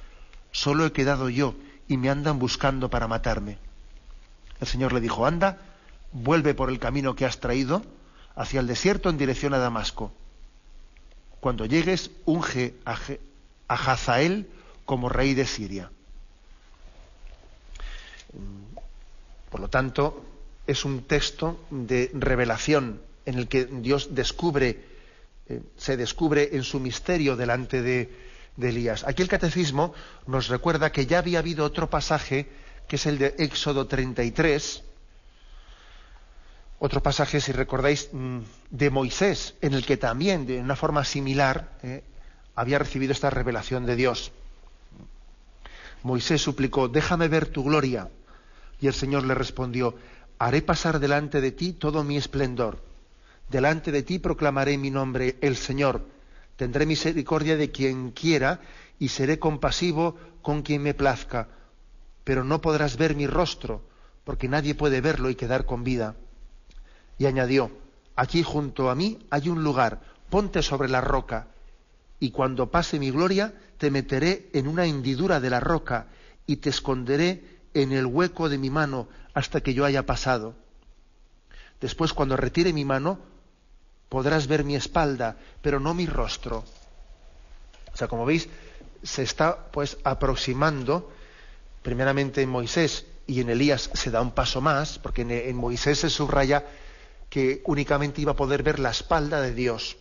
Solo 0.52 0.86
he 0.86 0.92
quedado 0.92 1.28
yo 1.28 1.54
y 1.88 1.96
me 1.96 2.10
andan 2.10 2.38
buscando 2.38 2.90
para 2.90 3.08
matarme. 3.08 3.58
El 4.60 4.66
Señor 4.66 4.92
le 4.92 5.00
dijo, 5.00 5.26
anda, 5.26 5.58
vuelve 6.12 6.54
por 6.54 6.70
el 6.70 6.78
camino 6.78 7.14
que 7.14 7.26
has 7.26 7.40
traído 7.40 7.82
hacia 8.34 8.60
el 8.60 8.66
desierto 8.66 9.08
en 9.10 9.18
dirección 9.18 9.54
a 9.54 9.58
Damasco. 9.58 10.12
Cuando 11.40 11.66
llegues, 11.66 12.10
unge 12.24 12.74
a, 12.84 12.98
Hazael 13.68 14.48
como 14.84 15.08
rey 15.08 15.34
de 15.34 15.46
Siria. 15.46 15.90
Por 19.50 19.60
lo 19.60 19.68
tanto, 19.68 20.24
es 20.66 20.84
un 20.84 21.02
texto 21.02 21.64
de 21.70 22.10
revelación 22.14 23.00
en 23.24 23.38
el 23.38 23.48
que 23.48 23.66
Dios 23.66 24.14
descubre, 24.14 24.84
eh, 25.48 25.62
se 25.76 25.96
descubre 25.96 26.50
en 26.52 26.62
su 26.62 26.80
misterio 26.80 27.36
delante 27.36 27.82
de, 27.82 28.12
de 28.56 28.68
Elías. 28.68 29.04
Aquí 29.04 29.22
el 29.22 29.28
catecismo 29.28 29.94
nos 30.26 30.48
recuerda 30.48 30.92
que 30.92 31.06
ya 31.06 31.18
había 31.18 31.40
habido 31.40 31.64
otro 31.64 31.90
pasaje, 31.90 32.48
que 32.88 32.96
es 32.96 33.06
el 33.06 33.18
de 33.18 33.34
Éxodo 33.38 33.86
33, 33.86 34.82
otro 36.86 37.02
pasaje, 37.02 37.40
si 37.40 37.52
recordáis, 37.52 38.08
mm, 38.12 38.38
de 38.70 38.90
Moisés, 38.90 39.54
en 39.60 39.74
el 39.74 39.84
que 39.84 39.96
también, 39.96 40.46
de 40.46 40.60
una 40.60 40.76
forma 40.76 41.04
similar, 41.04 41.78
eh, 41.82 42.02
había 42.54 42.78
recibido 42.78 43.12
esta 43.12 43.28
revelación 43.28 43.84
de 43.86 43.96
Dios. 43.96 44.32
Moisés 46.02 46.40
suplicó, 46.40 46.88
déjame 46.88 47.28
ver 47.28 47.46
tu 47.48 47.64
gloria. 47.64 48.08
Y 48.80 48.86
el 48.86 48.94
Señor 48.94 49.24
le 49.24 49.34
respondió, 49.34 49.96
haré 50.38 50.62
pasar 50.62 51.00
delante 51.00 51.40
de 51.40 51.50
ti 51.50 51.72
todo 51.72 52.04
mi 52.04 52.16
esplendor. 52.16 52.78
Delante 53.50 53.90
de 53.92 54.02
ti 54.02 54.18
proclamaré 54.18 54.78
mi 54.78 54.90
nombre, 54.90 55.36
el 55.40 55.56
Señor. 55.56 56.06
Tendré 56.56 56.86
misericordia 56.86 57.56
de 57.56 57.70
quien 57.70 58.12
quiera 58.12 58.60
y 58.98 59.08
seré 59.08 59.38
compasivo 59.38 60.16
con 60.42 60.62
quien 60.62 60.82
me 60.82 60.94
plazca. 60.94 61.48
Pero 62.24 62.44
no 62.44 62.60
podrás 62.60 62.96
ver 62.96 63.14
mi 63.14 63.26
rostro, 63.26 63.82
porque 64.24 64.48
nadie 64.48 64.74
puede 64.74 65.00
verlo 65.00 65.30
y 65.30 65.34
quedar 65.34 65.66
con 65.66 65.84
vida. 65.84 66.14
Y 67.18 67.26
añadió, 67.26 67.70
aquí 68.14 68.42
junto 68.42 68.90
a 68.90 68.94
mí 68.94 69.18
hay 69.30 69.48
un 69.48 69.64
lugar, 69.64 70.00
ponte 70.30 70.62
sobre 70.62 70.88
la 70.88 71.00
roca, 71.00 71.48
y 72.20 72.30
cuando 72.30 72.70
pase 72.70 72.98
mi 72.98 73.10
gloria 73.10 73.54
te 73.78 73.90
meteré 73.90 74.48
en 74.52 74.68
una 74.68 74.86
hendidura 74.86 75.40
de 75.40 75.50
la 75.50 75.60
roca 75.60 76.06
y 76.46 76.56
te 76.56 76.70
esconderé 76.70 77.58
en 77.74 77.92
el 77.92 78.06
hueco 78.06 78.48
de 78.48 78.58
mi 78.58 78.70
mano 78.70 79.08
hasta 79.34 79.60
que 79.60 79.74
yo 79.74 79.84
haya 79.84 80.06
pasado. 80.06 80.54
Después, 81.80 82.14
cuando 82.14 82.36
retire 82.36 82.72
mi 82.72 82.84
mano, 82.86 83.18
podrás 84.08 84.46
ver 84.46 84.64
mi 84.64 84.76
espalda, 84.76 85.36
pero 85.60 85.78
no 85.78 85.92
mi 85.92 86.06
rostro. 86.06 86.64
O 87.92 87.96
sea, 87.96 88.08
como 88.08 88.24
veis, 88.24 88.48
se 89.02 89.22
está 89.22 89.70
pues 89.70 89.98
aproximando, 90.04 91.12
primeramente 91.82 92.42
en 92.42 92.48
Moisés 92.48 93.06
y 93.26 93.40
en 93.40 93.50
Elías 93.50 93.90
se 93.92 94.10
da 94.10 94.20
un 94.20 94.32
paso 94.32 94.60
más, 94.60 94.98
porque 94.98 95.22
en, 95.22 95.56
Moisés 95.56 96.00
se 96.00 96.10
subraya 96.10 96.64
que 97.36 97.60
únicamente 97.66 98.22
iba 98.22 98.32
a 98.32 98.34
poder 98.34 98.62
ver 98.62 98.78
la 98.78 98.88
espalda 98.88 99.42
de 99.42 99.52
Dios, 99.52 99.98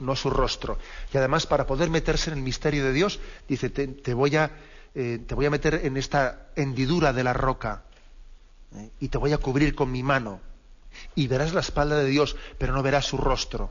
no 0.00 0.16
su 0.16 0.30
rostro. 0.30 0.78
Y 1.12 1.18
además, 1.18 1.46
para 1.46 1.66
poder 1.66 1.90
meterse 1.90 2.30
en 2.30 2.38
el 2.38 2.42
misterio 2.42 2.82
de 2.82 2.94
Dios, 2.94 3.20
dice, 3.46 3.68
te, 3.68 4.14
voy, 4.14 4.36
a, 4.36 4.50
eh, 4.94 5.20
te 5.26 5.34
voy 5.34 5.44
a 5.44 5.50
meter 5.50 5.82
en 5.84 5.98
esta 5.98 6.46
hendidura 6.56 7.12
de 7.12 7.24
la 7.24 7.34
roca 7.34 7.82
¿eh? 8.74 8.88
y 9.00 9.08
te 9.08 9.18
voy 9.18 9.34
a 9.34 9.36
cubrir 9.36 9.74
con 9.74 9.92
mi 9.92 10.02
mano 10.02 10.40
y 11.14 11.26
verás 11.28 11.52
la 11.52 11.60
espalda 11.60 11.98
de 11.98 12.06
Dios, 12.06 12.36
pero 12.56 12.72
no 12.72 12.82
verás 12.82 13.04
su 13.04 13.18
rostro. 13.18 13.70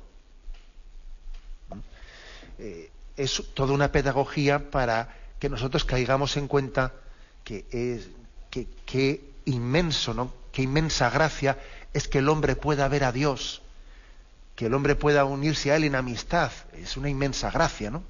Eh, 2.59 2.91
es 3.17 3.41
toda 3.55 3.73
una 3.73 3.91
pedagogía 3.91 4.69
para 4.69 5.09
que 5.39 5.49
nosotros 5.49 5.85
caigamos 5.85 6.37
en 6.37 6.47
cuenta 6.47 6.93
que 7.43 7.65
es 7.71 8.09
que, 8.85 9.33
inmenso, 9.45 10.13
¿no? 10.13 10.31
Qué 10.51 10.61
inmensa 10.61 11.09
gracia 11.09 11.57
es 11.95 12.09
que 12.09 12.17
el 12.17 12.27
hombre 12.27 12.57
pueda 12.57 12.89
ver 12.89 13.05
a 13.05 13.13
Dios, 13.13 13.61
que 14.57 14.65
el 14.65 14.73
hombre 14.73 14.95
pueda 14.95 15.23
unirse 15.23 15.71
a 15.71 15.77
Él 15.77 15.85
en 15.85 15.95
amistad. 15.95 16.51
Es 16.73 16.97
una 16.97 17.09
inmensa 17.09 17.49
gracia, 17.49 17.89
¿no? 17.89 18.03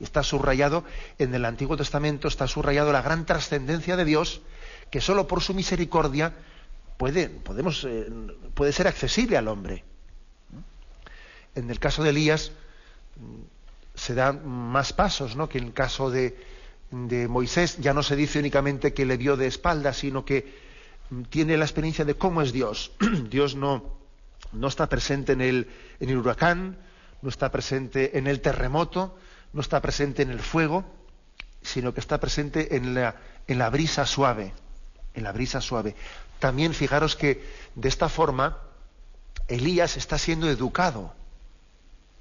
Está 0.00 0.22
subrayado 0.22 0.84
en 1.18 1.34
el 1.34 1.44
Antiguo 1.44 1.76
Testamento, 1.76 2.28
está 2.28 2.46
subrayado 2.46 2.92
la 2.92 3.02
gran 3.02 3.26
trascendencia 3.26 3.98
de 3.98 4.06
Dios, 4.06 4.40
que 4.90 5.02
solo 5.02 5.28
por 5.28 5.42
su 5.42 5.52
misericordia 5.52 6.32
puede, 6.96 7.28
podemos, 7.28 7.84
eh, 7.84 8.10
puede 8.54 8.72
ser 8.72 8.88
accesible 8.88 9.36
al 9.36 9.48
hombre. 9.48 9.84
En 11.54 11.70
el 11.70 11.78
caso 11.78 12.02
de 12.02 12.08
Elías 12.08 12.52
mm, 13.16 13.42
se 13.94 14.14
dan 14.14 14.48
más 14.48 14.94
pasos 14.94 15.36
¿no? 15.36 15.50
que 15.50 15.58
en 15.58 15.64
el 15.64 15.72
caso 15.74 16.10
de, 16.10 16.38
de 16.90 17.28
Moisés. 17.28 17.76
Ya 17.80 17.92
no 17.92 18.02
se 18.02 18.16
dice 18.16 18.38
únicamente 18.38 18.94
que 18.94 19.04
le 19.04 19.18
vio 19.18 19.36
de 19.36 19.46
espaldas, 19.46 19.98
sino 19.98 20.24
que 20.24 20.63
tiene 21.30 21.56
la 21.56 21.64
experiencia 21.64 22.04
de 22.04 22.14
cómo 22.14 22.42
es 22.42 22.52
Dios. 22.52 22.92
Dios 23.30 23.56
no, 23.56 23.84
no 24.52 24.68
está 24.68 24.88
presente 24.88 25.32
en 25.32 25.40
el, 25.40 25.70
en 26.00 26.10
el 26.10 26.18
huracán, 26.18 26.78
no 27.22 27.28
está 27.28 27.50
presente 27.50 28.18
en 28.18 28.26
el 28.26 28.40
terremoto, 28.40 29.16
no 29.52 29.60
está 29.60 29.80
presente 29.80 30.22
en 30.22 30.30
el 30.30 30.40
fuego, 30.40 30.84
sino 31.62 31.94
que 31.94 32.00
está 32.00 32.18
presente 32.18 32.76
en 32.76 32.94
la, 32.94 33.16
en 33.46 33.58
la 33.58 33.70
brisa 33.70 34.06
suave, 34.06 34.52
en 35.14 35.24
la 35.24 35.32
brisa 35.32 35.60
suave. 35.60 35.94
También 36.38 36.74
fijaros 36.74 37.16
que 37.16 37.44
de 37.74 37.88
esta 37.88 38.08
forma 38.08 38.58
Elías 39.48 39.96
está 39.96 40.18
siendo 40.18 40.48
educado, 40.48 41.14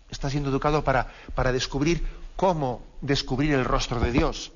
está 0.10 0.30
siendo 0.30 0.50
educado 0.50 0.84
para, 0.84 1.12
para 1.36 1.52
descubrir 1.52 2.06
cómo 2.36 2.86
descubrir 3.02 3.54
el 3.54 3.66
rostro 3.66 4.00
de 4.00 4.12
Dios. 4.12 4.52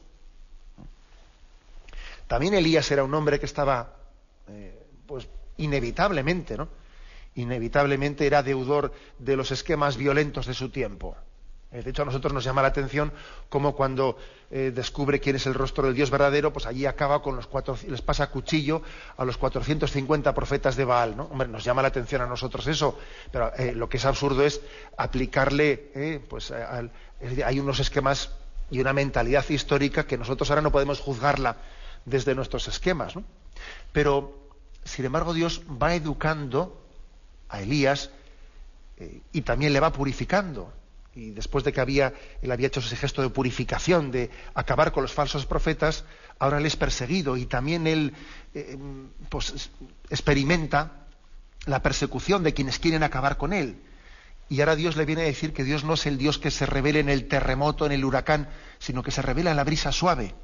También 2.28 2.54
Elías 2.54 2.90
era 2.92 3.04
un 3.04 3.14
hombre 3.14 3.40
que 3.40 3.46
estaba, 3.46 3.97
eh, 4.50 4.88
pues, 5.06 5.28
inevitablemente, 5.58 6.58
¿no? 6.58 6.68
Inevitablemente 7.36 8.26
era 8.26 8.44
deudor 8.44 8.94
de 9.20 9.36
los 9.36 9.52
esquemas 9.52 9.98
violentos 9.98 10.46
de 10.48 10.54
su 10.54 10.70
tiempo. 10.70 11.16
Eh, 11.72 11.84
de 11.84 11.90
hecho, 11.90 12.02
a 12.02 12.06
nosotros 12.06 12.34
nos 12.34 12.44
llama 12.44 12.62
la 12.62 12.70
atención 12.70 13.12
cómo 13.50 13.76
cuando 13.76 14.18
eh, 14.50 14.72
descubre 14.74 15.20
quién 15.20 15.36
es 15.36 15.46
el 15.46 15.54
rostro 15.54 15.86
del 15.86 15.96
Dios 15.96 16.10
verdadero, 16.10 16.54
pues 16.54 16.66
allí 16.66 16.86
acaba 16.86 17.22
con 17.22 17.36
los 17.36 17.46
cuatro, 17.46 17.78
les 17.88 18.02
pasa 18.02 18.32
cuchillo 18.32 18.82
a 19.18 19.26
los 19.26 19.38
450 19.38 20.34
profetas 20.34 20.76
de 20.76 20.86
Baal, 20.86 21.18
¿no? 21.18 21.26
Hombre, 21.26 21.48
nos 21.48 21.64
llama 21.64 21.82
la 21.82 21.90
atención 21.90 22.22
a 22.22 22.26
nosotros 22.26 22.66
eso, 22.68 22.98
pero 23.32 23.52
lo 23.76 23.90
que 23.90 23.98
es 23.98 24.06
absurdo 24.06 24.44
es 24.44 24.62
aplicarle, 24.96 26.22
pues 26.30 26.52
hay 26.52 27.60
unos 27.60 27.80
esquemas 27.80 28.32
y 28.72 28.80
una 28.80 28.94
mentalidad 28.94 29.48
histórica 29.50 30.08
que 30.08 30.18
nosotros 30.18 30.50
ahora 30.50 30.62
no 30.62 30.72
podemos 30.72 31.00
juzgarla 31.02 31.58
desde 32.06 32.34
nuestros 32.34 32.68
esquemas, 32.68 33.16
¿no? 33.16 33.24
Pero, 33.92 34.50
sin 34.84 35.06
embargo, 35.06 35.34
Dios 35.34 35.62
va 35.82 35.96
educando 35.96 36.82
a 37.50 37.62
Elías 37.62 38.12
y 39.32 39.42
también 39.42 39.74
le 39.74 39.80
va 39.80 39.92
purificando 39.92 40.74
y 41.18 41.32
después 41.32 41.64
de 41.64 41.74
que 41.74 41.82
había, 41.82 42.14
él 42.44 42.52
había 42.52 42.68
hecho 42.68 42.80
ese 42.80 42.96
gesto 42.96 43.24
de 43.24 43.30
purificación, 43.30 44.12
de 44.12 44.30
acabar 44.54 44.92
con 44.92 45.02
los 45.02 45.14
falsos 45.14 45.48
profetas, 45.48 46.06
ahora 46.38 46.60
él 46.60 46.66
es 46.68 46.76
perseguido 46.76 47.38
y 47.38 47.48
también 47.48 47.88
él 47.88 48.14
eh, 48.54 48.78
pues, 49.28 49.72
experimenta 50.12 51.08
la 51.66 51.82
persecución 51.82 52.44
de 52.44 52.54
quienes 52.54 52.78
quieren 52.78 53.02
acabar 53.02 53.38
con 53.38 53.52
él. 53.52 53.82
Y 54.48 54.60
ahora 54.60 54.76
Dios 54.76 54.96
le 54.96 55.06
viene 55.06 55.24
a 55.24 55.26
decir 55.26 55.54
que 55.54 55.64
Dios 55.64 55.84
no 55.84 55.96
es 55.96 56.06
el 56.06 56.20
Dios 56.20 56.38
que 56.38 56.52
se 56.52 56.68
revela 56.68 57.00
en 57.00 57.10
el 57.10 57.28
terremoto, 57.28 57.88
en 57.88 57.94
el 57.94 58.06
huracán, 58.06 58.48
sino 58.78 59.02
que 59.02 59.10
se 59.10 59.24
revela 59.24 59.50
en 59.50 59.58
la 59.58 59.64
brisa 59.64 59.92
suave. 59.92 60.36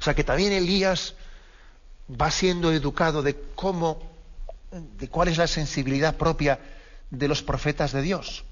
O 0.00 0.02
sea 0.02 0.14
que 0.14 0.24
también 0.24 0.52
Elías 0.52 1.14
va 2.08 2.30
siendo 2.30 2.72
educado 2.72 3.22
de 3.22 3.36
cómo, 3.54 4.02
de 4.70 5.08
cuál 5.08 5.28
es 5.28 5.38
la 5.38 5.46
sensibilidad 5.46 6.16
propia 6.16 6.58
de 7.10 7.28
los 7.28 7.42
profetas 7.42 7.92
de 7.92 8.02
Dios. 8.02 8.44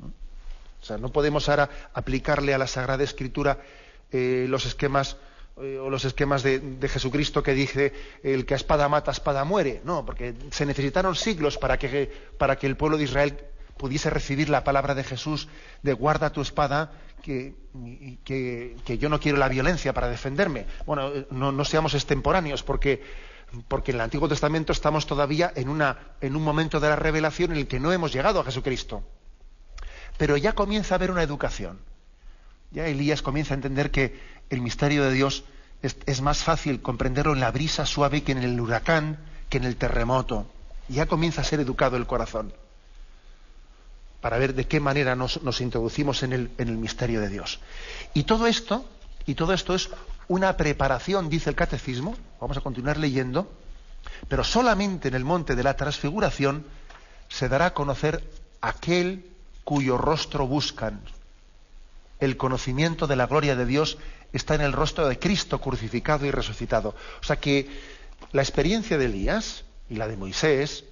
O 0.00 0.84
sea, 0.84 0.98
no 0.98 1.10
podemos 1.10 1.48
ahora 1.48 1.68
aplicarle 1.94 2.54
a 2.54 2.58
la 2.58 2.66
Sagrada 2.66 3.02
Escritura 3.02 3.58
eh, 4.12 4.46
los 4.48 4.66
esquemas 4.66 5.16
eh, 5.58 5.78
o 5.78 5.88
los 5.88 6.04
esquemas 6.04 6.42
de, 6.42 6.76
Jesucristo 6.86 7.42
que 7.42 7.54
dice 7.54 7.92
el 8.22 8.44
que 8.44 8.54
a 8.54 8.56
espada 8.56 8.88
mata, 8.88 9.10
espada 9.10 9.44
muere. 9.44 9.80
No, 9.84 10.04
porque 10.04 10.34
se 10.50 10.66
necesitaron 10.66 11.16
siglos 11.16 11.56
para 11.58 11.78
que, 11.78 12.12
para 12.38 12.56
que 12.56 12.66
el 12.66 12.76
pueblo 12.76 12.98
de 12.98 13.04
Israel 13.04 13.38
pudiese 13.78 14.10
recibir 14.10 14.48
la 14.48 14.64
palabra 14.64 14.94
de 14.94 15.02
Jesús 15.02 15.48
de 15.82 15.92
guarda 15.92 16.30
tu 16.30 16.42
espada, 16.42 16.92
que, 17.26 18.76
que, 18.84 18.98
yo 18.98 19.08
no 19.08 19.18
quiero 19.18 19.36
la 19.38 19.48
violencia 19.48 19.92
para 19.92 20.08
defenderme. 20.08 20.66
Bueno, 20.86 21.08
eh, 21.08 21.26
no, 21.30 21.64
seamos 21.64 21.94
extemporáneos, 21.94 22.62
porque, 22.62 23.02
porque 23.66 23.90
en 23.90 23.96
el 23.96 24.02
Antiguo 24.02 24.28
Testamento 24.28 24.72
estamos 24.72 25.06
todavía 25.06 25.52
en, 25.56 25.68
una, 25.68 26.14
en 26.20 26.36
un 26.36 26.44
momento 26.44 26.78
de 26.78 26.88
la 26.88 26.96
revelación 26.96 27.50
en 27.50 27.58
el 27.58 27.66
que 27.66 27.80
no 27.80 27.92
hemos 27.92 28.12
llegado 28.12 28.40
a 28.40 28.44
Jesucristo. 28.44 29.02
Pero 30.16 30.36
ya 30.36 30.54
comienza 30.54 30.94
a 30.94 30.96
haber 30.96 31.10
una 31.10 31.24
educación. 31.24 31.80
Ya 32.70 32.86
Elías 32.86 33.22
comienza 33.22 33.54
a 33.54 33.56
entender 33.56 33.90
que 33.90 34.18
el 34.48 34.60
misterio 34.60 35.02
de 35.02 35.12
Dios 35.12 35.44
es, 35.82 36.22
más 36.22 36.44
fácil 36.44 36.80
comprenderlo 36.80 37.32
en 37.32 37.40
la 37.40 37.50
brisa 37.50 37.86
suave 37.86 38.22
que 38.22 38.32
en 38.32 38.38
el 38.38 38.60
huracán, 38.60 39.18
que 39.50 39.58
en 39.58 39.64
el 39.64 39.76
terremoto. 39.76 40.46
Ya 40.88 41.06
comienza 41.06 41.40
a 41.40 41.44
ser 41.44 41.58
educado 41.58 41.96
el 41.96 42.06
corazón 42.06 42.52
para 44.26 44.38
ver 44.38 44.56
de 44.56 44.66
qué 44.66 44.80
manera 44.80 45.14
nos, 45.14 45.60
introducimos 45.60 46.24
en 46.24 46.32
el, 46.32 46.76
misterio 46.78 47.20
de 47.20 47.28
Dios. 47.28 47.60
Y 48.12 48.24
todo 48.24 48.48
esto, 48.48 48.84
y 49.24 49.36
todo 49.36 49.52
esto 49.52 49.72
es 49.72 49.88
una 50.26 50.56
preparación, 50.56 51.28
dice 51.28 51.48
el 51.48 51.54
catecismo, 51.54 52.16
vamos 52.40 52.56
a 52.56 52.60
continuar 52.60 52.96
leyendo, 52.96 53.48
pero 54.26 54.42
solamente 54.42 55.06
en 55.06 55.14
el 55.14 55.24
monte 55.24 55.54
de 55.54 55.62
la 55.62 55.76
transfiguración 55.76 56.66
se 57.28 57.48
dará 57.48 57.66
a 57.66 57.72
conocer 57.72 58.28
aquel 58.62 59.30
cuyo 59.62 59.96
rostro 59.96 60.48
buscan. 60.48 61.00
El 62.18 62.36
conocimiento 62.36 63.06
de 63.06 63.14
la 63.14 63.28
gloria 63.28 63.54
de 63.54 63.64
Dios 63.64 63.96
está 64.32 64.56
en 64.56 64.62
el 64.62 64.72
rostro 64.72 65.06
de 65.06 65.20
Cristo 65.20 65.60
crucificado 65.60 66.26
y 66.26 66.32
resucitado. 66.32 66.96
O 67.20 67.24
sea 67.24 67.36
que 67.36 67.70
la 68.32 68.42
experiencia 68.42 68.98
de 68.98 69.04
Elías 69.04 69.62
y 69.88 69.94
la 69.94 70.08
de 70.08 70.16
Moisés 70.16 70.82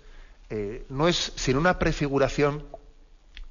eh, 0.50 0.86
no 0.88 1.08
es 1.08 1.32
sino 1.34 1.58
una 1.58 1.80
prefiguración 1.80 2.62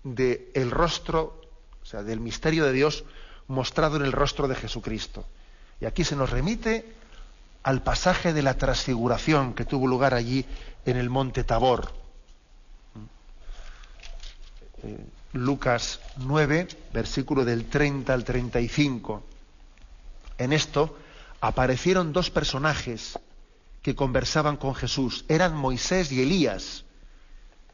del 0.03 0.71
rostro, 0.71 1.41
o 1.81 1.85
sea, 1.85 2.03
del 2.03 2.19
misterio 2.19 2.65
de 2.65 2.73
Dios 2.73 3.05
mostrado 3.47 3.97
en 3.97 4.03
el 4.03 4.11
rostro 4.11 4.47
de 4.47 4.55
Jesucristo. 4.55 5.25
Y 5.79 5.85
aquí 5.85 6.03
se 6.03 6.15
nos 6.15 6.29
remite 6.29 6.93
al 7.63 7.81
pasaje 7.81 8.33
de 8.33 8.41
la 8.41 8.57
transfiguración 8.57 9.53
que 9.53 9.65
tuvo 9.65 9.87
lugar 9.87 10.13
allí 10.13 10.45
en 10.85 10.97
el 10.97 11.09
monte 11.09 11.43
Tabor. 11.43 11.91
Eh, 14.83 14.97
Lucas 15.33 15.99
9, 16.17 16.67
versículo 16.93 17.43
del 17.45 17.65
30 17.65 18.13
al 18.13 18.23
35. 18.23 19.23
En 20.37 20.53
esto 20.53 20.97
aparecieron 21.41 22.13
dos 22.13 22.29
personajes 22.29 23.17
que 23.81 23.95
conversaban 23.95 24.57
con 24.57 24.75
Jesús. 24.75 25.25
Eran 25.27 25.55
Moisés 25.55 26.11
y 26.11 26.21
Elías, 26.21 26.85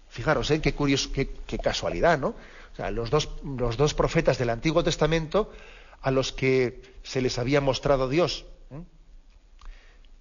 Fijaros, 0.10 0.50
¿eh? 0.50 0.60
qué 0.60 0.74
curioso, 0.74 1.12
qué, 1.14 1.30
casualidad, 1.62 2.18
¿no? 2.18 2.30
O 2.30 2.76
sea, 2.76 2.90
los 2.90 3.10
dos, 3.12 3.30
los 3.44 3.78
dos 3.78 3.94
profetas 3.94 4.38
del 4.38 4.50
Antiguo 4.50 4.84
Testamento 4.84 5.52
a 6.02 6.12
los 6.12 6.32
que 6.32 6.82
se 7.04 7.22
les 7.22 7.38
había 7.38 7.62
mostrado 7.62 8.10
Dios. 8.10 8.46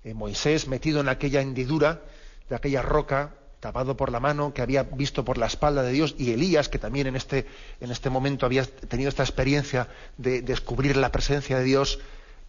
¿eh? 0.04 0.14
Moisés 0.14 0.68
metido 0.68 1.00
en 1.00 1.08
aquella 1.08 1.40
hendidura 1.40 2.02
de 2.50 2.56
aquella 2.56 2.82
roca, 2.82 3.34
tapado 3.60 3.96
por 3.96 4.12
la 4.12 4.20
mano, 4.20 4.52
que 4.52 4.62
había 4.62 4.82
visto 4.82 5.24
por 5.24 5.38
la 5.38 5.46
espalda 5.46 5.82
de 5.82 5.92
Dios, 5.92 6.14
y 6.18 6.32
Elías, 6.32 6.68
que 6.68 6.78
también 6.78 7.06
en 7.06 7.16
este, 7.16 7.46
en 7.80 7.90
este 7.90 8.10
momento 8.10 8.44
había 8.44 8.64
tenido 8.64 9.08
esta 9.08 9.22
experiencia 9.22 9.88
de 10.18 10.42
descubrir 10.42 10.96
la 10.96 11.10
presencia 11.12 11.58
de 11.58 11.64
Dios 11.64 11.98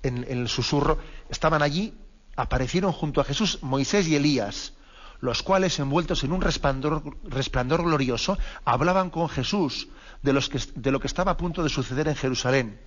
en, 0.04 0.26
en 0.30 0.40
el 0.40 0.50
susurro, 0.50 1.00
estaban 1.30 1.62
allí, 1.62 1.94
aparecieron 2.36 2.92
junto 2.92 3.22
a 3.22 3.24
Jesús 3.24 3.60
Moisés 3.62 4.08
y 4.08 4.16
Elías 4.16 4.74
los 5.22 5.44
cuales, 5.44 5.80
envueltos 5.80 6.24
en 6.24 6.32
un 6.32 6.42
resplandor, 6.42 7.18
resplandor 7.24 7.84
glorioso, 7.84 8.38
hablaban 8.66 9.10
con 9.10 9.30
Jesús 9.30 9.90
de, 10.22 10.34
los 10.34 10.50
que, 10.50 10.60
de 10.76 10.92
lo 10.92 11.00
que 11.00 11.08
estaba 11.08 11.32
a 11.32 11.38
punto 11.38 11.64
de 11.64 11.70
suceder 11.70 12.08
en 12.08 12.16
Jerusalén. 12.16 12.80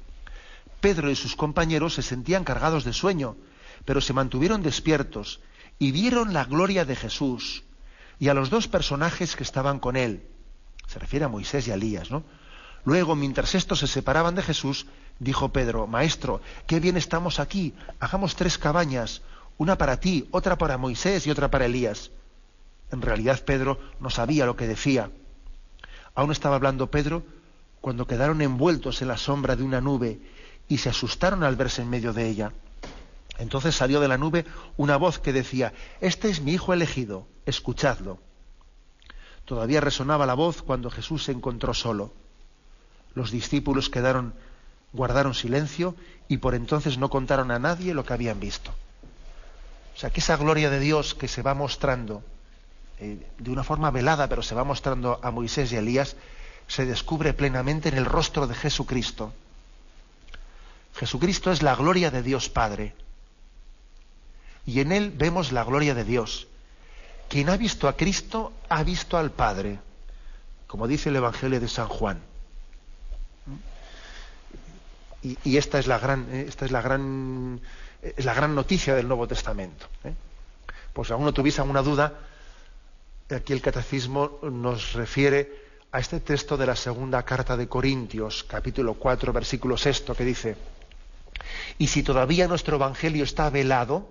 Pedro 0.81 1.11
y 1.11 1.17
sus 1.17 1.37
compañeros 1.37 1.95
se 1.95 2.03
sentían 2.03 2.45
cargados 2.45 2.85
de 2.85 2.93
sueño, 2.93 3.37
pero 3.85 4.01
se 4.01 4.13
mantuvieron 4.13 4.63
despiertos 4.63 5.41
y 5.79 5.93
vieron 5.93 6.33
la 6.33 6.45
gloria 6.45 6.85
de 6.85 6.97
Jesús 6.97 7.65
y 8.19 8.29
a 8.29 8.35
los 8.35 8.51
dos 8.51 8.69
personajes 8.69 9.37
que 9.37 9.43
estaban 9.43 9.79
con 9.79 9.97
él. 9.97 10.27
Se 10.87 10.99
refiere 10.99 11.25
a 11.25 11.29
Moisés 11.29 11.69
y 11.69 11.71
a 11.71 11.75
Elías, 11.75 12.11
¿no? 12.11 12.25
Luego, 12.85 13.15
mientras 13.15 13.55
estos 13.55 13.79
se 13.79 13.87
separaban 13.87 14.35
de 14.35 14.43
Jesús, 14.43 14.87
dijo 15.19 15.53
Pedro, 15.53 15.87
Maestro, 15.87 16.41
qué 16.67 16.81
bien 16.81 16.97
estamos 16.97 17.39
aquí, 17.39 17.75
hagamos 18.01 18.35
tres 18.35 18.59
cabañas, 18.59 19.23
una 19.57 19.79
para 19.79 20.01
ti, 20.01 20.27
otra 20.33 20.59
para 20.59 20.79
Moisés 20.79 21.27
y 21.27 21.31
otra 21.31 21.51
para 21.51 21.67
Elías. 21.67 22.11
En 22.93 23.01
realidad 23.01 23.43
Pedro 23.45 23.81
no 24.01 24.11
sabía 24.11 24.45
lo 24.45 24.55
que 24.55 24.69
decía. 24.69 25.11
Aún 26.15 26.31
estaba 26.31 26.57
hablando 26.57 26.91
Pedro 26.91 27.25
cuando 27.81 28.07
quedaron 28.07 28.43
envueltos 28.43 29.01
en 29.01 29.09
la 29.09 29.17
sombra 29.17 29.57
de 29.57 29.63
una 29.63 29.81
nube 29.81 30.21
y 30.69 30.79
se 30.79 30.91
asustaron 30.91 31.43
al 31.43 31.57
verse 31.57 31.83
en 31.83 31.89
medio 31.91 32.13
de 32.13 32.29
ella. 32.29 32.53
Entonces 33.39 33.75
salió 33.75 33.99
de 33.99 34.09
la 34.09 34.19
nube 34.19 34.45
una 34.77 34.99
voz 34.99 35.19
que 35.19 35.33
decía, 35.33 35.73
Este 36.03 36.29
es 36.29 36.43
mi 36.43 36.53
hijo 36.53 36.75
elegido, 36.75 37.27
escuchadlo. 37.47 38.19
Todavía 39.47 39.81
resonaba 39.81 40.27
la 40.27 40.35
voz 40.35 40.63
cuando 40.63 40.91
Jesús 40.91 41.25
se 41.25 41.33
encontró 41.33 41.73
solo. 41.73 42.13
Los 43.15 43.31
discípulos 43.31 43.89
quedaron, 43.89 44.35
guardaron 44.93 45.33
silencio 45.33 45.97
y 46.29 46.37
por 46.37 46.55
entonces 46.55 46.99
no 46.99 47.09
contaron 47.09 47.51
a 47.51 47.59
nadie 47.59 47.95
lo 47.95 48.05
que 48.05 48.13
habían 48.13 48.39
visto. 48.39 48.71
O 49.97 49.99
sea, 49.99 50.11
que 50.11 50.21
esa 50.21 50.37
gloria 50.37 50.69
de 50.69 50.79
Dios 50.79 51.15
que 51.15 51.27
se 51.27 51.43
va 51.43 51.55
mostrando 51.55 52.23
eh, 53.03 53.19
de 53.37 53.51
una 53.51 53.65
forma 53.65 53.91
velada, 53.91 54.29
pero 54.29 54.43
se 54.43 54.55
va 54.55 54.63
mostrando 54.63 55.19
a 55.25 55.33
Moisés 55.33 55.73
y 55.73 55.77
a 55.77 55.81
Elías, 55.81 56.15
se 56.69 56.87
descubre 56.87 57.35
plenamente 57.35 57.89
en 57.89 57.97
el 57.97 58.05
rostro 58.05 58.47
de 58.47 58.55
Jesucristo. 58.55 59.33
Jesucristo 60.95 61.51
es 61.51 61.63
la 61.63 61.75
gloria 61.75 62.13
de 62.13 62.23
Dios 62.23 62.49
Padre. 62.49 62.95
Y 64.67 64.79
en 64.79 64.93
Él 64.93 65.11
vemos 65.11 65.51
la 65.51 65.65
gloria 65.65 65.97
de 65.97 66.05
Dios. 66.05 66.47
Quien 67.29 67.49
ha 67.49 67.57
visto 67.57 67.89
a 67.89 67.97
Cristo 67.97 68.53
ha 68.69 68.85
visto 68.85 69.19
al 69.19 69.33
Padre, 69.33 69.81
como 70.69 70.87
dice 70.87 71.09
el 71.09 71.17
Evangelio 71.17 71.59
de 71.59 71.69
San 71.69 71.89
Juan. 71.89 72.21
Y, 75.25 75.57
esta 75.57 75.81
es 75.81 75.89
la 75.89 75.99
gran, 75.99 76.29
eh, 76.31 76.47
esta 76.49 76.67
es 76.67 76.71
la 76.71 76.83
gran, 76.83 77.61
la 78.19 78.35
gran 78.35 78.55
noticia 78.55 78.95
del 78.95 79.09
Nuevo 79.09 79.27
Testamento. 79.27 79.87
¿eh? 80.05 80.15
Pues 80.93 81.09
si 81.09 81.13
alguno 81.13 81.33
tuviese 81.33 81.61
alguna 81.61 81.83
duda, 81.83 82.13
aquí 83.35 83.53
el 83.53 83.61
catecismo 83.61 84.39
nos 84.43 84.93
refiere 84.93 85.63
a 85.91 86.01
este 86.01 86.21
texto 86.21 86.57
de 86.57 86.67
la 86.67 86.77
segunda 86.77 87.23
carta 87.23 87.57
de 87.57 87.69
Corintios, 87.69 88.45
capítulo 88.45 88.95
4, 88.95 89.33
versículo 89.33 89.77
6, 89.77 90.05
que 90.17 90.25
dice, 90.25 90.57
y 91.79 91.89
si 91.89 92.03
todavía 92.03 92.49
nuestro 92.49 92.77
Evangelio 92.77 93.25
está 93.25 93.51
velado, 93.51 94.09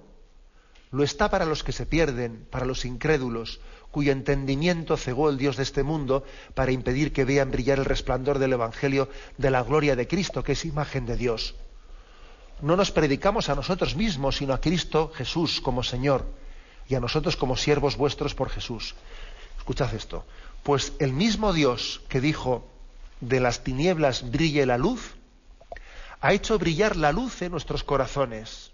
lo 0.92 1.04
está 1.04 1.30
para 1.30 1.46
los 1.46 1.64
que 1.64 1.72
se 1.72 1.86
pierden, 1.86 2.46
para 2.50 2.66
los 2.66 2.86
incrédulos, 2.86 3.62
cuyo 3.92 4.12
entendimiento 4.12 4.98
cegó 4.98 5.30
el 5.30 5.38
Dios 5.38 5.58
de 5.58 5.64
este 5.64 5.84
mundo 5.84 6.24
para 6.54 6.72
impedir 6.72 7.14
que 7.14 7.26
vean 7.26 7.52
brillar 7.52 7.80
el 7.80 7.86
resplandor 7.86 8.40
del 8.40 8.54
Evangelio 8.54 9.10
de 9.38 9.52
la 9.52 9.64
gloria 9.64 9.96
de 9.96 10.08
Cristo, 10.08 10.44
que 10.44 10.54
es 10.54 10.66
imagen 10.66 11.06
de 11.06 11.18
Dios. 11.18 11.56
No 12.62 12.76
nos 12.76 12.92
predicamos 12.92 13.50
a 13.50 13.56
nosotros 13.56 13.96
mismos, 13.96 14.38
sino 14.38 14.54
a 14.54 14.62
Cristo 14.62 15.12
Jesús 15.16 15.62
como 15.62 15.84
Señor 15.84 16.26
y 16.88 16.96
a 16.96 17.00
nosotros 17.00 17.36
como 17.36 17.58
siervos 17.58 17.98
vuestros 17.98 18.36
por 18.36 18.50
Jesús. 18.50 18.96
Escuchad 19.58 19.94
esto. 19.94 20.26
Pues 20.64 20.94
el 21.00 21.14
mismo 21.14 21.54
Dios 21.54 22.02
que 22.10 22.22
dijo, 22.22 22.68
de 23.22 23.40
las 23.40 23.64
tinieblas 23.64 24.32
brille 24.32 24.66
la 24.66 24.78
luz, 24.78 25.16
ha 26.20 26.34
hecho 26.34 26.58
brillar 26.60 26.96
la 26.96 27.12
luz 27.12 27.42
en 27.42 27.52
nuestros 27.52 27.84
corazones 27.84 28.72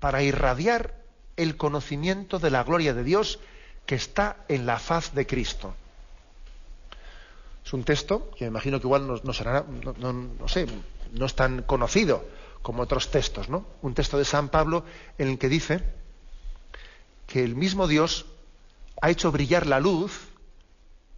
para 0.00 0.22
irradiar 0.22 0.94
el 1.36 1.56
conocimiento 1.56 2.38
de 2.38 2.50
la 2.50 2.64
gloria 2.64 2.94
de 2.94 3.04
Dios 3.04 3.38
que 3.86 3.94
está 3.94 4.36
en 4.48 4.66
la 4.66 4.78
faz 4.78 5.14
de 5.14 5.26
Cristo. 5.26 5.74
Es 7.64 7.72
un 7.72 7.84
texto 7.84 8.30
que 8.36 8.44
me 8.44 8.48
imagino 8.48 8.80
que 8.80 8.86
igual 8.86 9.20
no, 9.22 9.32
será, 9.32 9.64
no, 9.98 10.48
sé, 10.48 10.66
no 11.12 11.26
es 11.26 11.34
tan 11.34 11.62
conocido 11.62 12.24
como 12.60 12.82
otros 12.82 13.10
textos, 13.10 13.48
¿no? 13.48 13.66
Un 13.82 13.94
texto 13.94 14.18
de 14.18 14.24
San 14.24 14.48
Pablo 14.48 14.84
en 15.18 15.28
el 15.28 15.38
que 15.38 15.48
dice 15.48 15.82
que 17.32 17.42
el 17.42 17.56
mismo 17.56 17.88
Dios 17.88 18.26
ha 19.00 19.08
hecho 19.08 19.32
brillar 19.32 19.66
la 19.66 19.80
luz 19.80 20.28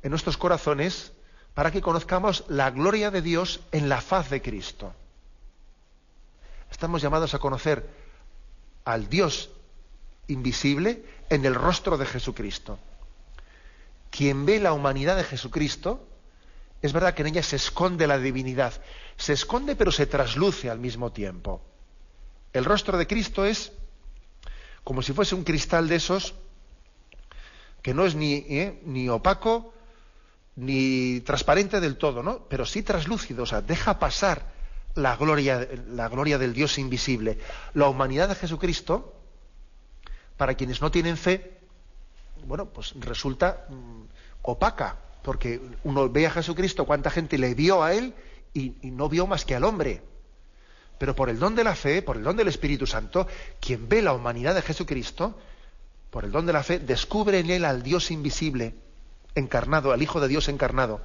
en 0.01 0.11
nuestros 0.11 0.37
corazones 0.37 1.11
para 1.55 1.73
que 1.73 1.83
conozcamos 1.83 2.45
la 2.47 2.71
gloria 2.71 3.11
de 3.11 3.21
Dios 3.21 3.59
en 3.73 3.89
la 3.89 4.01
faz 4.01 4.31
de 4.31 4.41
Cristo. 4.41 4.95
Estamos 6.71 7.03
llamados 7.03 7.35
a 7.35 7.41
conocer 7.41 7.85
al 8.85 9.09
Dios 9.09 9.51
invisible 10.29 11.05
en 11.31 11.45
el 11.45 11.57
rostro 11.57 11.99
de 11.99 12.07
Jesucristo. 12.07 12.79
Quien 14.11 14.47
ve 14.47 14.61
la 14.61 14.73
humanidad 14.73 15.17
de 15.17 15.25
Jesucristo, 15.25 16.07
es 16.81 16.93
verdad 16.93 17.15
que 17.15 17.23
en 17.23 17.29
ella 17.29 17.43
se 17.43 17.57
esconde 17.57 18.07
la 18.07 18.19
divinidad. 18.19 18.73
Se 19.17 19.33
esconde 19.33 19.75
pero 19.75 19.91
se 19.91 20.07
trasluce 20.07 20.71
al 20.71 20.79
mismo 20.79 21.11
tiempo. 21.11 21.61
El 22.53 22.65
rostro 22.65 22.99
de 22.99 23.09
Cristo 23.09 23.45
es 23.45 23.73
como 24.85 25.03
si 25.03 25.13
fuese 25.13 25.35
un 25.35 25.45
cristal 25.45 25.89
de 25.89 25.97
esos 25.97 26.35
que 27.83 27.95
no 27.95 28.07
es 28.07 28.15
ni, 28.15 28.35
¿eh? 28.35 28.81
ni 28.85 29.09
opaco 29.09 29.75
ni 30.57 31.21
transparente 31.21 31.81
del 31.81 31.97
todo, 31.97 32.23
¿no? 32.23 32.47
Pero 32.49 32.65
sí 32.65 32.83
traslúcido, 32.83 33.43
o 33.43 33.47
sea, 33.47 33.61
deja 33.61 33.99
pasar 33.99 34.53
la 34.95 35.17
gloria, 35.17 35.67
la 35.89 36.09
gloria 36.09 36.39
del 36.39 36.55
Dios 36.55 36.79
invisible. 36.79 37.39
La 37.73 37.89
humanidad 37.89 38.29
de 38.29 38.37
Jesucristo, 38.37 39.21
para 40.37 40.55
quienes 40.55 40.81
no 40.81 40.91
tienen 40.91 41.17
fe, 41.17 41.59
bueno, 42.47 42.67
pues 42.67 42.95
resulta 43.01 43.67
mm, 43.69 44.03
opaca, 44.43 44.99
porque 45.23 45.61
uno 45.83 46.09
ve 46.09 46.27
a 46.27 46.31
Jesucristo, 46.31 46.87
cuánta 46.87 47.11
gente 47.11 47.37
le 47.37 47.55
vio 47.55 47.83
a 47.83 47.95
él 47.95 48.15
y 48.53 48.71
no 48.83 49.09
vio 49.09 49.27
más 49.27 49.45
que 49.45 49.57
al 49.57 49.65
hombre. 49.65 50.03
Pero 50.99 51.15
por 51.15 51.29
el 51.29 51.39
don 51.39 51.55
de 51.55 51.65
la 51.65 51.75
fe, 51.75 52.03
por 52.03 52.17
el 52.17 52.23
don 52.23 52.37
del 52.37 52.49
Espíritu 52.49 52.87
Santo, 52.87 53.27
quien 53.61 53.89
ve 53.89 54.03
la 54.03 54.13
humanidad 54.13 54.55
de 54.55 54.63
Jesucristo, 54.63 55.39
por 56.11 56.25
el 56.25 56.33
don 56.33 56.47
de 56.47 56.53
la 56.53 56.63
fe, 56.63 56.79
descubre 56.79 57.41
en 57.41 57.51
él 57.51 57.65
al 57.65 57.83
Dios 57.83 58.11
invisible, 58.11 58.75
encarnado, 59.35 59.93
al 59.93 60.03
Hijo 60.03 60.21
de 60.21 60.29
Dios 60.29 60.49
encarnado. 60.49 61.01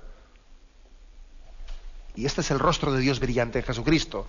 Y 2.15 2.25
este 2.25 2.41
es 2.41 2.51
el 2.51 2.59
rostro 2.59 2.91
de 2.91 2.99
Dios 2.99 3.19
brillante 3.19 3.59
en 3.59 3.65
Jesucristo. 3.65 4.27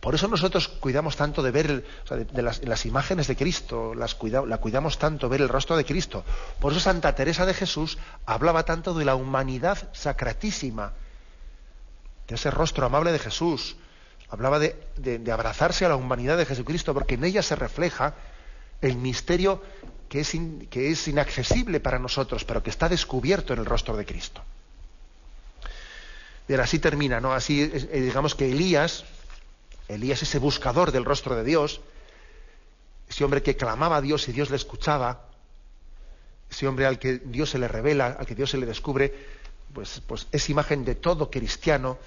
Por 0.00 0.14
eso 0.14 0.28
nosotros 0.28 0.68
cuidamos 0.68 1.16
tanto 1.16 1.42
de 1.42 1.50
ver 1.50 1.84
de, 2.08 2.42
las, 2.42 2.86
imágenes 2.86 3.26
de 3.28 3.36
Cristo, 3.36 3.94
las 3.94 4.16
la 4.22 4.58
cuidamos 4.58 4.98
tanto, 4.98 5.28
ver 5.28 5.40
el 5.40 5.48
rostro 5.48 5.76
de 5.76 5.84
Cristo. 5.84 6.24
Por 6.60 6.72
eso 6.72 6.80
Santa 6.80 7.14
Teresa 7.14 7.46
de 7.46 7.54
Jesús 7.54 7.98
hablaba 8.26 8.64
tanto 8.64 8.94
de 8.94 9.04
la 9.04 9.14
humanidad 9.14 9.90
sacratísima, 9.92 10.92
de 12.26 12.34
ese 12.34 12.50
rostro 12.50 12.86
amable 12.86 13.12
de 13.12 13.18
Jesús, 13.18 13.76
hablaba 14.32 14.58
de, 14.58 15.30
abrazarse 15.30 15.84
a 15.84 15.90
la 15.90 15.96
humanidad 15.96 16.38
de 16.38 16.46
Jesucristo, 16.46 16.94
porque 16.94 17.14
en 17.14 17.24
ella 17.24 17.42
se 17.42 17.54
refleja 17.54 18.14
el 18.80 18.96
misterio 18.96 19.62
que 20.08 20.20
es, 20.20 21.08
inaccesible 21.08 21.80
para 21.80 21.98
nosotros, 21.98 22.44
pero 22.46 22.62
que 22.62 22.70
está 22.70 22.88
descubierto 22.88 23.52
en 23.52 23.58
el 23.58 23.66
rostro 23.66 23.94
de 23.94 24.06
Cristo. 24.06 24.42
Bien, 26.48 26.60
así 26.60 26.78
termina, 26.78 27.20
¿no? 27.20 27.34
Así 27.34 27.60
eh, 27.62 28.00
digamos 28.00 28.34
que 28.34 28.50
Elías, 28.50 29.04
Elías 29.86 30.22
ese 30.22 30.38
buscador 30.38 30.92
del 30.92 31.04
rostro 31.04 31.36
de 31.36 31.44
Dios, 31.44 31.82
ese 33.10 33.24
hombre 33.24 33.42
que 33.42 33.54
clamaba 33.54 33.98
a 33.98 34.00
Dios 34.00 34.26
y 34.28 34.32
Dios 34.32 34.48
le 34.48 34.56
escuchaba, 34.56 35.26
ese 36.50 36.66
hombre 36.66 36.86
al 36.86 36.98
que 36.98 37.18
Dios 37.18 37.50
se 37.50 37.58
le 37.58 37.68
revela, 37.68 38.16
al 38.18 38.24
que 38.24 38.34
Dios 38.34 38.50
se 38.50 38.56
le 38.56 38.64
descubre, 38.64 39.14
pues, 39.74 40.00
pues 40.06 40.26
es 40.32 40.48
imagen 40.48 40.86
de 40.86 40.94
todo 40.94 41.30
cristiano 41.30 41.98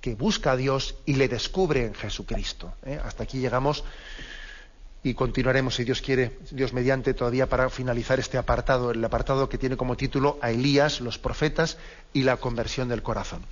que 0.00 0.14
busca 0.14 0.52
a 0.52 0.56
Dios 0.56 0.96
y 1.06 1.14
le 1.14 1.28
descubre 1.28 1.84
en 1.84 1.94
Jesucristo. 1.94 2.74
¿eh? 2.84 3.00
Hasta 3.02 3.24
aquí 3.24 3.38
llegamos 3.38 3.84
y 5.02 5.14
continuaremos, 5.14 5.76
si 5.76 5.84
Dios 5.84 6.02
quiere, 6.02 6.38
Dios 6.50 6.72
mediante, 6.72 7.14
todavía 7.14 7.48
para 7.48 7.70
finalizar 7.70 8.18
este 8.18 8.36
apartado, 8.36 8.90
el 8.90 9.04
apartado 9.04 9.48
que 9.48 9.58
tiene 9.58 9.76
como 9.76 9.96
título 9.96 10.38
a 10.42 10.50
Elías, 10.50 11.00
los 11.00 11.18
profetas 11.18 11.78
y 12.12 12.24
la 12.24 12.36
conversión 12.36 12.88
del 12.88 13.02
corazón. 13.02 13.42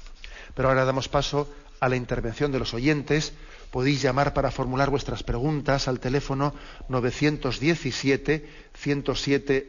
Pero 0.54 0.68
ahora 0.68 0.84
damos 0.84 1.08
paso 1.08 1.48
a 1.80 1.88
la 1.88 1.96
intervención 1.96 2.52
de 2.52 2.58
los 2.58 2.74
oyentes. 2.74 3.32
Podéis 3.70 4.02
llamar 4.02 4.34
para 4.34 4.50
formular 4.50 4.90
vuestras 4.90 5.22
preguntas 5.22 5.88
al 5.88 6.00
teléfono 6.00 6.54
917 6.88 8.48
107 8.74 9.68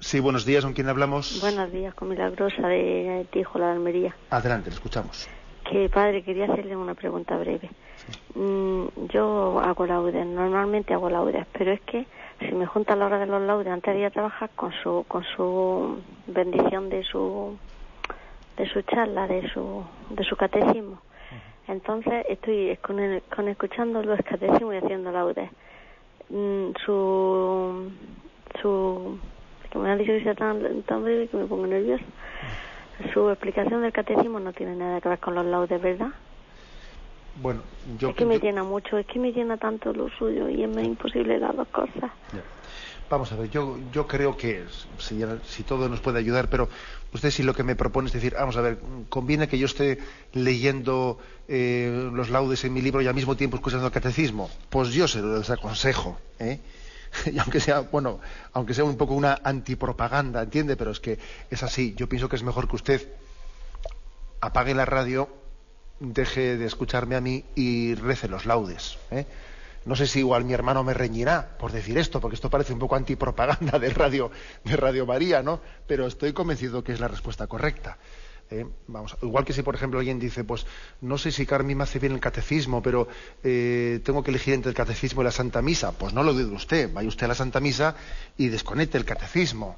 Sí, 0.00 0.18
buenos 0.20 0.44
días, 0.46 0.64
¿con 0.64 0.72
quién 0.72 0.88
hablamos? 0.88 1.40
Buenos 1.42 1.70
días, 1.72 1.94
con 1.94 2.08
Milagrosa 2.08 2.66
de 2.68 3.26
Tijola 3.30 3.66
de 3.66 3.72
Almería. 3.72 4.16
Adelante, 4.30 4.70
le 4.70 4.74
escuchamos. 4.74 5.28
Que 5.70 5.88
padre, 5.90 6.22
quería 6.24 6.46
hacerle 6.50 6.74
una 6.74 6.94
pregunta 6.94 7.36
breve. 7.36 7.70
Mm, 8.34 8.86
yo 9.12 9.60
hago 9.60 9.86
laudes, 9.86 10.26
normalmente 10.26 10.94
hago 10.94 11.10
laudes, 11.10 11.46
pero 11.52 11.72
es 11.72 11.80
que 11.82 12.06
si 12.40 12.52
me 12.54 12.66
junta 12.66 12.96
la 12.96 13.06
hora 13.06 13.18
de 13.18 13.26
los 13.26 13.42
laudes 13.42 13.68
antes 13.72 13.92
de 13.92 14.00
ir 14.00 14.06
a 14.06 14.10
trabajar 14.10 14.50
con 14.56 14.72
su 14.82 15.04
con 15.06 15.22
su 15.36 16.02
bendición 16.26 16.88
de 16.88 17.04
su 17.04 17.58
de 18.56 18.66
su 18.70 18.82
charla, 18.82 19.26
de 19.28 19.48
su 19.52 19.84
de 20.10 20.24
su 20.24 20.34
catecismo, 20.36 21.02
entonces 21.68 22.24
estoy 22.28 22.76
con, 22.78 22.98
el- 22.98 23.22
con 23.34 23.48
escuchando 23.48 24.02
los 24.02 24.18
catecismos 24.22 24.74
y 24.74 24.78
haciendo 24.78 25.12
laudes. 25.12 25.50
Mm, 26.30 26.70
su 26.86 27.92
su 28.62 29.18
me 29.78 29.90
han 29.90 29.98
dicho 29.98 30.12
que 30.12 30.22
sea 30.22 30.34
tan, 30.34 30.82
tan 30.82 31.04
breve 31.04 31.28
que 31.28 31.36
me 31.36 31.46
pongo 31.46 31.66
nerviosa. 31.66 32.04
Su 33.14 33.30
explicación 33.30 33.82
del 33.82 33.92
catecismo 33.92 34.40
no 34.40 34.52
tiene 34.52 34.76
nada 34.76 35.00
que 35.00 35.08
ver 35.08 35.18
con 35.20 35.34
los 35.34 35.46
laudes, 35.46 35.80
¿verdad? 35.80 36.10
Bueno, 37.34 37.62
yo... 37.98 38.10
es 38.10 38.16
que 38.16 38.26
me 38.26 38.34
yo- 38.34 38.40
llena 38.42 38.64
mucho, 38.64 38.98
es 38.98 39.06
que 39.06 39.18
me 39.18 39.32
llena 39.32 39.56
tanto 39.56 39.92
lo 39.92 40.08
suyo 40.10 40.48
y 40.48 40.62
es 40.64 40.84
imposible 40.84 41.38
las 41.38 41.56
dos 41.56 41.68
cosas. 41.68 42.10
Vamos 43.08 43.32
a 43.32 43.36
ver, 43.36 43.50
yo, 43.50 43.76
yo 43.90 44.06
creo 44.06 44.36
que, 44.36 44.66
señora, 44.98 45.38
si 45.42 45.64
todo 45.64 45.88
nos 45.88 46.00
puede 46.00 46.20
ayudar, 46.20 46.48
pero 46.48 46.68
usted 47.12 47.30
si 47.30 47.42
lo 47.42 47.54
que 47.54 47.64
me 47.64 47.74
propone 47.74 48.06
es 48.06 48.12
decir, 48.12 48.34
vamos 48.38 48.56
a 48.56 48.60
ver, 48.60 48.78
conviene 49.08 49.48
que 49.48 49.58
yo 49.58 49.66
esté 49.66 49.98
leyendo 50.32 51.18
eh, 51.48 52.08
los 52.12 52.30
laudes 52.30 52.64
en 52.64 52.72
mi 52.72 52.80
libro 52.82 53.02
y 53.02 53.08
al 53.08 53.14
mismo 53.14 53.36
tiempo 53.36 53.56
escuchando 53.56 53.86
el 53.86 53.92
catecismo. 53.92 54.48
Pues 54.68 54.92
yo 54.92 55.08
se 55.08 55.20
lo 55.22 55.38
desaconsejo, 55.38 56.18
¿eh? 56.38 56.60
y 57.32 57.38
aunque 57.38 57.60
sea, 57.60 57.80
bueno, 57.80 58.20
aunque 58.52 58.74
sea 58.74 58.84
un 58.84 58.96
poco 58.96 59.14
una 59.14 59.40
antipropaganda, 59.42 60.42
¿entiende? 60.42 60.76
Pero 60.76 60.90
es 60.90 61.00
que 61.00 61.18
es 61.50 61.62
así. 61.62 61.94
Yo 61.96 62.08
pienso 62.08 62.28
que 62.28 62.36
es 62.36 62.42
mejor 62.42 62.68
que 62.68 62.76
usted 62.76 63.08
apague 64.40 64.74
la 64.74 64.84
radio, 64.84 65.28
deje 65.98 66.56
de 66.56 66.66
escucharme 66.66 67.16
a 67.16 67.20
mí 67.20 67.44
y 67.54 67.94
rece 67.94 68.28
los 68.28 68.46
laudes. 68.46 68.98
¿eh? 69.10 69.26
No 69.84 69.96
sé 69.96 70.06
si 70.06 70.20
igual 70.20 70.44
mi 70.44 70.52
hermano 70.52 70.84
me 70.84 70.94
reñirá 70.94 71.56
por 71.58 71.72
decir 71.72 71.98
esto, 71.98 72.20
porque 72.20 72.34
esto 72.34 72.50
parece 72.50 72.72
un 72.72 72.78
poco 72.78 72.96
antipropaganda 72.96 73.78
de 73.78 73.90
Radio, 73.90 74.30
de 74.64 74.76
Radio 74.76 75.06
María, 75.06 75.42
¿no? 75.42 75.60
Pero 75.86 76.06
estoy 76.06 76.32
convencido 76.32 76.84
que 76.84 76.92
es 76.92 77.00
la 77.00 77.08
respuesta 77.08 77.46
correcta. 77.46 77.98
¿Eh? 78.50 78.66
Vamos, 78.86 79.16
igual 79.22 79.44
que 79.44 79.52
si, 79.52 79.62
por 79.62 79.74
ejemplo, 79.74 79.98
alguien 79.98 80.18
dice, 80.18 80.44
pues 80.44 80.66
no 81.00 81.18
sé 81.18 81.32
si 81.32 81.46
Carmen 81.46 81.78
me 81.78 81.84
hace 81.84 81.98
bien 81.98 82.12
el 82.12 82.20
catecismo, 82.20 82.82
pero 82.82 83.08
eh, 83.42 84.00
tengo 84.04 84.22
que 84.22 84.30
elegir 84.30 84.54
entre 84.54 84.70
el 84.70 84.76
catecismo 84.76 85.22
y 85.22 85.24
la 85.24 85.30
Santa 85.30 85.62
Misa. 85.62 85.92
Pues 85.92 86.12
no 86.12 86.22
lo 86.22 86.32
dude 86.32 86.54
usted, 86.54 86.92
vaya 86.92 87.08
usted 87.08 87.24
a 87.24 87.28
la 87.28 87.34
Santa 87.34 87.60
Misa 87.60 87.96
y 88.36 88.48
desconecte 88.48 88.98
el 88.98 89.04
catecismo 89.04 89.76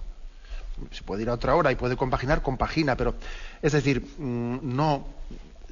se 0.91 1.03
puede 1.03 1.23
ir 1.23 1.29
a 1.29 1.35
otra 1.35 1.55
hora 1.55 1.71
y 1.71 1.77
puede 1.77 1.97
compaginar, 1.97 2.43
compagina, 2.43 2.97
pero 2.97 3.15
es 3.61 3.73
decir, 3.73 4.05
mm, 4.19 4.59
no 4.63 5.07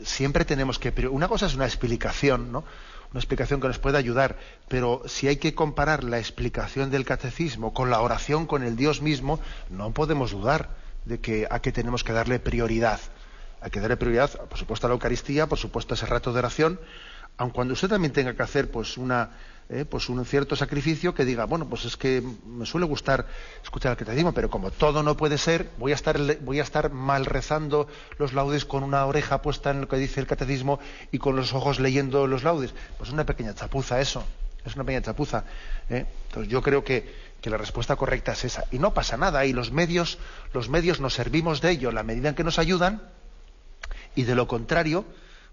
siempre 0.04 0.44
tenemos 0.44 0.78
que 0.78 0.90
una 1.08 1.28
cosa 1.28 1.46
es 1.46 1.54
una 1.54 1.66
explicación, 1.66 2.52
¿no? 2.52 2.64
Una 3.10 3.18
explicación 3.18 3.60
que 3.60 3.66
nos 3.66 3.78
puede 3.78 3.98
ayudar, 3.98 4.38
pero 4.68 5.02
si 5.06 5.26
hay 5.26 5.36
que 5.36 5.54
comparar 5.54 6.04
la 6.04 6.18
explicación 6.18 6.90
del 6.90 7.04
catecismo 7.04 7.74
con 7.74 7.90
la 7.90 8.00
oración 8.00 8.46
con 8.46 8.62
el 8.62 8.76
Dios 8.76 9.02
mismo, 9.02 9.40
no 9.68 9.90
podemos 9.90 10.30
dudar 10.30 10.68
de 11.04 11.20
que 11.20 11.46
a 11.50 11.60
qué 11.60 11.72
tenemos 11.72 12.04
que 12.04 12.12
darle 12.12 12.38
prioridad. 12.38 13.00
Hay 13.60 13.70
que 13.70 13.80
darle 13.80 13.96
prioridad, 13.96 14.30
por 14.48 14.58
supuesto, 14.58 14.86
a 14.86 14.88
la 14.88 14.94
Eucaristía, 14.94 15.46
por 15.46 15.58
supuesto, 15.58 15.94
a 15.94 15.96
ese 15.96 16.06
rato 16.06 16.32
de 16.32 16.38
oración, 16.38 16.80
aun 17.36 17.50
cuando 17.50 17.74
usted 17.74 17.88
también 17.88 18.12
tenga 18.12 18.34
que 18.34 18.42
hacer 18.42 18.70
pues 18.70 18.98
una 18.98 19.30
eh, 19.70 19.84
pues 19.88 20.08
un 20.08 20.24
cierto 20.26 20.56
sacrificio 20.56 21.14
que 21.14 21.24
diga 21.24 21.44
bueno 21.46 21.66
pues 21.68 21.84
es 21.84 21.96
que 21.96 22.22
me 22.44 22.66
suele 22.66 22.86
gustar 22.86 23.26
escuchar 23.62 23.92
el 23.92 23.98
catecismo 23.98 24.32
pero 24.32 24.50
como 24.50 24.70
todo 24.70 25.02
no 25.02 25.16
puede 25.16 25.38
ser 25.38 25.70
voy 25.78 25.92
a 25.92 25.94
estar 25.94 26.18
voy 26.40 26.60
a 26.60 26.62
estar 26.62 26.92
mal 26.92 27.24
rezando 27.24 27.86
los 28.18 28.34
laudes 28.34 28.64
con 28.64 28.82
una 28.82 29.06
oreja 29.06 29.40
puesta 29.40 29.70
en 29.70 29.82
lo 29.82 29.88
que 29.88 29.96
dice 29.96 30.20
el 30.20 30.26
catecismo 30.26 30.80
y 31.12 31.18
con 31.18 31.36
los 31.36 31.54
ojos 31.54 31.80
leyendo 31.80 32.26
los 32.26 32.42
laudes 32.42 32.74
pues 32.98 33.10
una 33.10 33.24
pequeña 33.24 33.54
chapuza 33.54 34.00
eso 34.00 34.24
es 34.64 34.74
una 34.74 34.84
pequeña 34.84 35.02
chapuza 35.02 35.44
¿eh? 35.88 36.04
entonces 36.28 36.50
yo 36.50 36.62
creo 36.62 36.84
que, 36.84 37.29
que 37.40 37.50
la 37.50 37.56
respuesta 37.56 37.96
correcta 37.96 38.32
es 38.32 38.44
esa. 38.44 38.64
Y 38.70 38.78
no 38.78 38.92
pasa 38.94 39.16
nada 39.16 39.44
y 39.44 39.52
los 39.52 39.72
medios 39.72 40.18
los 40.52 40.68
medios 40.68 41.00
nos 41.00 41.14
servimos 41.14 41.60
de 41.60 41.70
ello 41.70 41.92
la 41.92 42.02
medida 42.02 42.28
en 42.28 42.34
que 42.34 42.44
nos 42.44 42.58
ayudan 42.58 43.02
y 44.14 44.24
de 44.24 44.34
lo 44.34 44.46
contrario 44.46 45.04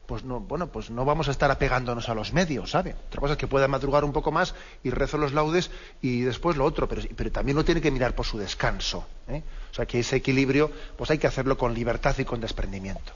pues 0.05 0.23
no 0.23 0.39
bueno 0.39 0.67
pues 0.67 0.89
no 0.89 1.05
vamos 1.05 1.27
a 1.27 1.31
estar 1.31 1.51
apegándonos 1.51 2.09
a 2.09 2.15
los 2.15 2.33
medios 2.33 2.71
sabe 2.71 2.95
otra 3.07 3.19
cosa 3.19 3.33
es 3.33 3.37
que 3.37 3.47
pueda 3.47 3.67
madrugar 3.67 4.03
un 4.03 4.13
poco 4.13 4.31
más 4.31 4.55
y 4.83 4.89
rezo 4.89 5.17
los 5.17 5.33
laudes 5.33 5.69
y 6.01 6.21
después 6.21 6.57
lo 6.57 6.65
otro 6.65 6.87
pero, 6.87 7.01
pero 7.15 7.31
también 7.31 7.57
uno 7.57 7.65
tiene 7.65 7.81
que 7.81 7.91
mirar 7.91 8.15
por 8.15 8.25
su 8.25 8.37
descanso 8.37 9.05
¿eh? 9.27 9.43
o 9.71 9.73
sea 9.75 9.85
que 9.85 9.99
ese 9.99 10.15
equilibrio 10.15 10.71
pues 10.97 11.11
hay 11.11 11.17
que 11.17 11.27
hacerlo 11.27 11.57
con 11.57 11.73
libertad 11.73 12.15
y 12.17 12.25
con 12.25 12.39
desprendimiento 12.39 13.13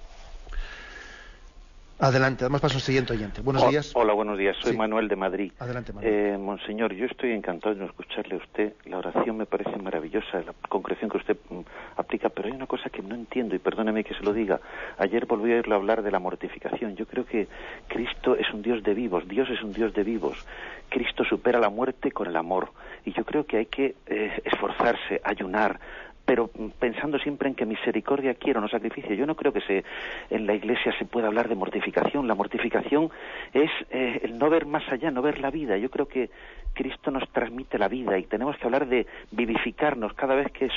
adelante 2.02 2.44
damos 2.44 2.60
paso 2.62 2.76
al 2.76 2.82
siguiente 2.82 3.14
oyente 3.14 3.42
buenos 3.42 3.64
Ho- 3.64 3.70
días 3.70 3.92
Hola, 3.96 4.14
buenos 4.14 4.38
días. 4.38 4.58
Soy 4.60 4.72
Sí. 4.72 4.78
Manuel 4.78 5.08
de 5.08 5.16
Madrid. 5.16 5.52
Adelante, 5.60 5.94
Manuel. 5.94 6.14
Eh, 6.14 6.38
monseñor, 6.38 6.94
yo 6.94 7.06
estoy 7.06 7.32
encantado 7.32 7.76
de 7.76 7.86
escucharle 7.86 8.36
a 8.36 8.38
usted. 8.38 8.74
La 8.86 8.98
oración 8.98 9.38
me 9.38 9.46
parece 9.46 9.78
maravillosa, 9.78 10.42
la 10.46 10.54
concreción 10.68 11.10
que 11.10 11.18
usted 11.18 11.38
mm, 11.50 11.60
aplica, 11.98 12.30
pero 12.30 12.48
hay 12.48 12.54
una 12.56 12.68
cosa 12.68 12.90
que 12.90 13.02
no 13.02 13.16
entiendo 13.16 13.56
y 13.56 13.60
perdóneme 13.60 14.04
que 14.04 14.14
se 14.16 14.24
lo 14.24 14.34
diga. 14.34 14.60
Ayer 14.98 15.26
volví 15.26 15.52
a 15.52 15.56
oírlo 15.56 15.76
hablar 15.76 16.02
de 16.04 16.12
la 16.12 16.20
mortificación. 16.20 16.96
Yo 16.96 17.06
creo 17.06 17.26
que 17.26 17.48
Cristo 17.88 18.36
es 18.36 18.52
un 18.54 18.62
Dios 18.62 18.84
de 18.84 18.94
vivos, 18.94 19.28
Dios 19.28 19.50
es 19.50 19.62
un 19.62 19.72
Dios 19.74 19.94
de 19.94 20.04
vivos. 20.04 20.46
Cristo 20.90 21.24
supera 21.24 21.60
la 21.60 21.70
muerte 21.70 22.12
con 22.12 22.28
el 22.28 22.36
amor. 22.36 22.70
Y 23.06 23.14
yo 23.14 23.24
creo 23.26 23.46
que 23.46 23.58
hay 23.58 23.66
que 23.68 23.96
eh, 24.08 24.42
esforzarse, 24.46 25.22
ayunar, 25.24 25.80
pero 26.26 26.50
pensando 26.80 27.18
siempre 27.20 27.50
en 27.50 27.56
que 27.56 27.66
misericordia 27.66 28.36
quiero, 28.36 28.62
no 28.62 28.68
sacrificio. 28.68 29.16
Yo 29.16 29.26
no 29.26 29.36
creo 29.36 29.52
que 29.52 29.62
se, 29.62 29.84
en 30.30 30.46
la 30.46 30.54
Iglesia 30.54 30.94
se 30.98 31.06
pueda 31.06 31.28
hablar 31.28 31.50
de 31.50 31.56
mortificación. 31.56 32.28
La 32.28 32.36
mortificación 32.36 33.10
es 33.54 33.72
eh, 33.90 34.22
el 34.24 34.38
no 34.38 34.50
ver 34.50 34.66
más 34.66 34.88
allá, 34.92 35.12
no 35.12 35.22
ver 35.22 35.40
la 35.40 35.52
vida. 35.52 35.78
Yo 35.78 35.90
creo 35.90 36.08
que 36.08 36.30
Cristo 36.74 37.12
nos 37.12 37.28
transmite 37.30 37.78
la 37.78 37.88
vida 37.88 38.18
y 38.18 38.24
tenemos 38.24 38.58
que 38.58 38.66
hablar 38.66 38.88
de 38.88 39.08
vivificarnos. 39.32 40.14
Cada 40.14 40.36
vez 40.36 40.52
que 40.52 40.70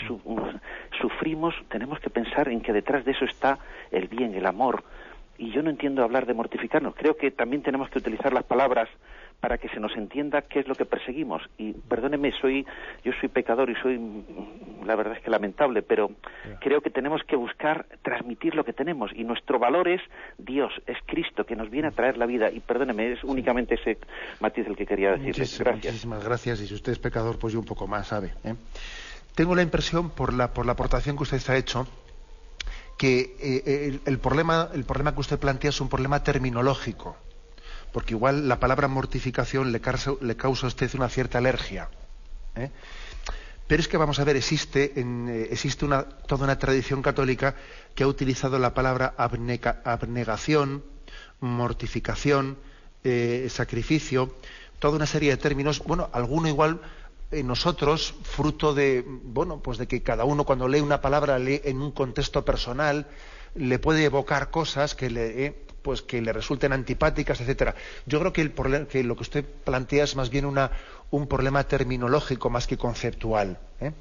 sufrimos, 1.01 1.55
tenemos 1.69 2.01
que 2.01 2.11
pensar 2.11 2.49
en 2.49 2.61
que 2.61 2.73
detrás 2.73 3.05
de 3.05 3.13
eso 3.13 3.25
está 3.25 3.59
el 3.91 4.09
bien, 4.09 4.35
el 4.35 4.47
amor. 4.47 4.83
Y 5.39 5.51
yo 5.51 5.63
no 5.63 5.71
entiendo 5.71 6.03
hablar 6.03 6.27
de 6.27 6.35
mortificarnos. 6.35 6.95
Creo 6.95 7.17
que 7.17 7.31
también 7.31 7.63
tenemos 7.63 7.91
que 7.91 7.99
utilizar 7.99 8.33
las 8.33 8.45
palabras 8.45 8.89
para 9.41 9.59
que 9.59 9.69
se 9.69 9.79
nos 9.79 9.95
entienda 9.97 10.43
qué 10.43 10.61
es 10.61 10.69
lo 10.69 10.75
que 10.75 10.87
perseguimos. 10.87 11.43
Y 11.59 11.73
perdóneme, 11.73 12.33
soy, 12.41 12.65
yo 13.05 13.13
soy 13.21 13.29
pecador 13.29 13.69
y 13.69 13.75
soy, 13.77 14.01
la 14.87 14.97
verdad 14.97 15.17
es 15.17 15.23
que 15.23 15.31
lamentable, 15.31 15.83
pero 15.83 16.11
creo 16.61 16.81
que 16.81 16.89
tenemos 16.89 17.23
que 17.25 17.37
buscar 17.37 17.87
transmitir 18.03 18.55
lo 18.55 18.65
que 18.65 18.73
tenemos. 18.73 19.11
Y 19.15 19.25
nuestro 19.25 19.59
valor 19.59 19.89
es 19.89 20.01
Dios, 20.39 20.73
es 20.87 20.97
Cristo, 21.07 21.45
que 21.45 21.57
nos 21.57 21.69
viene 21.69 21.89
a 21.89 21.91
traer 21.91 22.17
la 22.17 22.27
vida. 22.27 22.51
Y 22.51 22.61
perdóneme, 22.61 23.13
es 23.13 23.25
únicamente 23.25 23.75
ese 23.75 23.99
matiz 24.41 24.67
el 24.67 24.77
que 24.77 24.87
quería 24.87 25.11
decirle. 25.13 25.45
gracias. 25.59 25.93
Muchísimas 25.93 26.25
gracias. 26.25 26.61
Y 26.63 26.67
si 26.67 26.75
usted 26.75 26.93
es 26.93 26.99
pecador, 26.99 27.39
pues 27.39 27.53
yo 27.53 27.61
un 27.61 27.67
poco 27.67 27.87
más, 27.87 28.09
¿sabe? 28.09 28.33
¿Eh? 28.45 28.55
Tengo 29.35 29.55
la 29.55 29.63
impresión, 29.63 30.11
por 30.11 30.33
la, 30.33 30.55
por 30.55 30.65
la 30.65 30.73
aportación 30.73 31.17
que 31.17 31.25
usted 31.25 31.43
ha 31.49 31.57
hecho, 31.57 31.87
que 32.97 33.37
eh, 33.41 34.01
el, 34.07 34.19
problema, 34.19 34.71
el 34.73 34.85
problema 34.85 35.13
que 35.13 35.21
usted 35.21 35.39
plantea 35.39 35.69
es 35.69 35.81
un 35.81 35.89
problema 35.89 36.23
terminológico 36.23 37.17
porque 37.95 38.15
igual 38.15 38.49
la 38.49 38.59
palabra 38.59 38.89
mortificación 38.89 39.71
le 39.71 39.81
causa, 39.81 40.11
a 40.11 40.67
usted 40.67 40.91
una 40.97 41.09
cierta 41.09 41.39
alergia. 41.39 41.89
¿eh? 42.57 42.73
Pero 43.69 43.81
es 43.81 43.87
que 43.87 43.97
vamos 43.97 44.19
a 44.19 44.25
ver, 44.25 44.35
existe, 44.35 44.93
eh, 44.97 45.57
toda 46.27 46.45
una 46.45 46.59
tradición 46.59 47.03
católica 47.03 47.55
que 47.95 48.03
ha 48.03 48.09
utilizado 48.09 48.59
la 48.59 48.75
palabra 48.75 49.15
abnegación, 49.17 50.83
mortificación, 51.39 52.59
eh, 53.05 53.47
sacrificio, 53.49 54.35
toda 54.81 54.97
una 54.97 55.07
serie 55.07 55.31
de 55.31 55.37
términos, 55.37 55.81
bueno, 55.87 56.11
alguno 56.13 56.49
igual 56.49 56.81
en 57.31 57.47
nosotros, 57.47 58.17
fruto 58.25 58.75
de, 58.75 59.05
bueno, 59.07 59.61
pues 59.61 59.79
de 59.79 59.87
que 59.87 60.03
cada 60.03 60.25
uno 60.25 60.43
cuando 60.43 60.67
lee 60.67 60.81
una 60.81 61.01
palabra 61.01 61.39
lee 61.39 61.61
en 61.63 61.81
un 61.81 61.93
contexto 61.93 62.45
personal, 62.45 63.07
le 63.55 63.79
puede 63.79 64.03
evocar 64.05 64.51
cosas 64.51 64.97
que 64.97 65.11
le, 65.11 65.65
pues 65.85 66.01
que 66.01 66.23
le 66.23 66.33
resulten 66.33 66.73
antipáticas, 66.73 67.43
etcétera. 67.43 67.75
Yo 68.07 68.19
creo 68.19 68.33
que, 68.33 68.41
el 68.41 68.87
que 68.87 69.05
lo 69.05 69.17
que 69.17 69.23
usted 69.23 69.45
plantea 69.45 70.05
es 70.05 70.17
más 70.17 70.31
bien 70.31 70.47
una, 70.47 70.71
un 71.11 71.29
problema 71.29 71.63
terminológico 71.65 72.49
más 72.49 72.67
que 72.67 72.79
conceptual. 72.79 73.59
¿eh? 73.83 73.93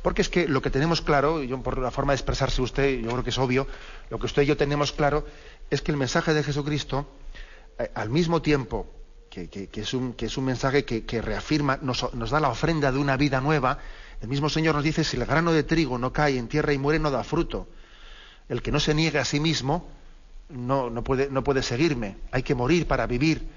Porque 0.00 0.22
es 0.22 0.30
que 0.30 0.48
lo 0.48 0.62
que 0.62 0.70
tenemos 0.70 1.02
claro, 1.02 1.42
yo 1.42 1.62
por 1.62 1.76
la 1.76 1.90
forma 1.90 2.14
de 2.14 2.16
expresarse 2.16 2.62
usted, 2.62 3.00
yo 3.00 3.10
creo 3.10 3.22
que 3.22 3.28
es 3.28 3.38
obvio, 3.38 3.66
lo 4.08 4.18
que 4.18 4.24
usted 4.24 4.42
y 4.42 4.46
yo 4.46 4.56
tenemos 4.56 4.92
claro 4.92 5.26
es 5.68 5.82
que 5.82 5.92
el 5.92 5.98
mensaje 5.98 6.32
de 6.32 6.42
Jesucristo, 6.42 7.06
eh, 7.78 7.90
al 7.94 8.08
mismo 8.08 8.40
tiempo 8.40 8.86
que, 9.28 9.68
es 9.74 9.92
un, 9.92 10.14
que, 10.14 10.26
es 10.26 10.38
un, 10.38 10.46
mensaje 10.46 10.86
que, 10.86 11.20
reafirma, 11.20 11.78
nos, 11.82 12.14
nos, 12.14 12.30
da 12.30 12.40
la 12.40 12.48
ofrenda 12.48 12.90
de 12.90 12.98
una 12.98 13.18
vida 13.18 13.42
nueva, 13.42 13.78
el 14.22 14.28
mismo 14.28 14.48
Señor 14.48 14.74
nos 14.74 14.84
dice, 14.84 15.04
si 15.04 15.18
el 15.18 15.26
grano 15.26 15.52
de 15.52 15.64
trigo 15.64 15.98
no 15.98 16.14
cae 16.14 16.38
en 16.38 16.48
tierra 16.48 16.72
y 16.72 16.78
muere, 16.78 16.98
no 16.98 17.10
da 17.10 17.22
fruto. 17.22 17.68
El 18.48 18.62
que 18.62 18.72
no 18.72 18.80
se 18.80 18.94
niegue 18.94 19.18
a 19.18 19.26
sí 19.26 19.38
mismo, 19.38 19.90
no, 20.48 20.90
no, 20.90 21.02
puede, 21.02 21.28
no 21.30 21.42
puede 21.42 21.62
seguirme, 21.62 22.16
hay 22.30 22.42
que 22.42 22.54
morir 22.54 22.86
para 22.86 23.06
vivir. 23.06 23.48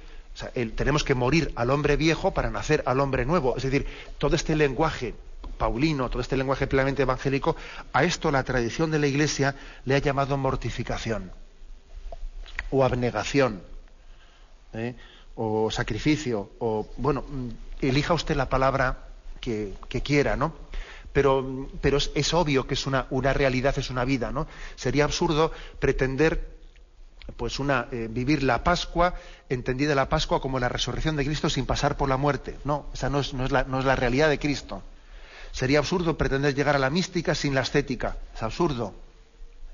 tenemos 0.76 1.04
que 1.04 1.16
morir 1.16 1.52
al 1.56 1.70
hombre 1.70 1.98
viejo 1.98 2.34
para 2.34 2.50
nacer 2.50 2.84
al 2.86 3.00
hombre 3.00 3.26
nuevo. 3.26 3.58
Es 3.58 3.64
decir, 3.64 3.86
todo 4.18 4.36
este 4.36 4.56
lenguaje 4.56 5.14
paulino, 5.58 6.10
todo 6.10 6.22
este 6.22 6.38
lenguaje 6.38 6.68
plenamente 6.68 7.04
evangélico, 7.04 7.56
a 7.94 8.04
esto 8.04 8.32
la 8.32 8.44
tradición 8.44 8.92
de 8.92 9.00
la 9.00 9.08
Iglesia 9.08 9.56
le 9.86 9.96
ha 9.96 10.00
llamado 10.00 10.38
mortificación 10.38 11.32
o 12.72 12.84
abnegación 12.84 13.62
¿eh? 14.74 14.96
o 15.36 15.70
sacrificio 15.72 16.52
o 16.60 16.88
bueno, 16.98 17.24
mm, 17.28 17.50
elija 17.82 18.14
usted 18.14 18.36
la 18.36 18.50
palabra 18.50 19.10
que, 19.42 19.74
quiera, 20.04 20.36
¿no? 20.36 20.54
Pero, 21.14 21.68
pero 21.82 21.98
es, 21.98 22.34
obvio 22.34 22.68
que 22.68 22.76
es 22.76 22.86
una, 22.86 23.08
una 23.10 23.34
realidad, 23.34 23.74
es 23.78 23.90
una 23.90 24.06
vida, 24.06 24.32
¿no? 24.32 24.48
Sería 24.76 25.06
absurdo 25.06 25.52
pretender 25.80 26.59
pues 27.36 27.60
una 27.60 27.88
eh, 27.92 28.08
vivir 28.10 28.44
la 28.44 28.64
Pascua, 28.64 29.16
entendida 29.50 29.96
la 29.96 30.10
Pascua 30.10 30.42
como 30.42 30.60
la 30.60 30.70
resurrección 30.70 31.16
de 31.16 31.26
Cristo 31.26 31.50
sin 31.50 31.66
pasar 31.66 31.98
por 31.98 32.10
la 32.10 32.18
muerte. 32.18 32.58
No, 32.64 32.88
esa 32.94 33.10
no 33.10 33.20
es, 33.20 33.34
no 33.34 33.46
es, 33.46 33.52
la, 33.52 33.64
no 33.64 33.80
es 33.80 33.86
la, 33.86 33.96
realidad 33.96 34.30
de 34.30 34.40
Cristo. 34.40 34.84
Sería 35.52 35.80
absurdo 35.80 36.18
pretender 36.18 36.54
llegar 36.54 36.76
a 36.76 36.80
la 36.80 36.90
mística 36.90 37.36
sin 37.36 37.56
la 37.56 37.62
estética. 37.62 38.18
Es 38.36 38.44
absurdo. 38.44 38.94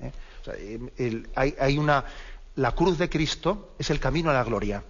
¿eh? 0.00 1.22
hay, 1.34 1.54
hay, 1.58 1.78
una, 1.78 2.04
la 2.56 2.72
cruz 2.72 2.98
de 2.98 3.08
Cristo 3.08 3.74
es 3.78 3.90
el 3.90 4.00
camino 4.00 4.30
a 4.30 4.34
la 4.34 4.44
gloria. 4.44 4.82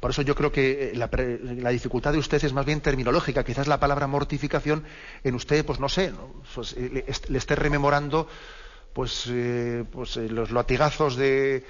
Por 0.00 0.10
eso 0.10 0.22
yo 0.22 0.34
creo 0.34 0.52
que 0.52 0.92
eh, 0.92 0.96
la, 0.96 1.70
dificultad 1.70 2.12
de 2.12 2.18
usted 2.18 2.42
es 2.44 2.52
más 2.52 2.66
bien 2.66 2.80
terminológica. 2.80 3.44
Quizás 3.44 3.66
la 3.66 3.80
palabra 3.80 4.06
mortificación 4.06 4.84
en 5.22 5.34
usted, 5.34 5.64
pues 5.64 5.80
no 5.80 5.88
sé, 5.88 6.12
pues, 6.54 6.76
le 6.76 7.38
esté 7.38 7.56
rememorando 7.56 8.28
pues, 8.94 9.26
eh, 9.28 9.84
pues 9.92 10.16
eh, 10.16 10.28
los 10.30 10.50
latigazos 10.50 11.16
de 11.16 11.64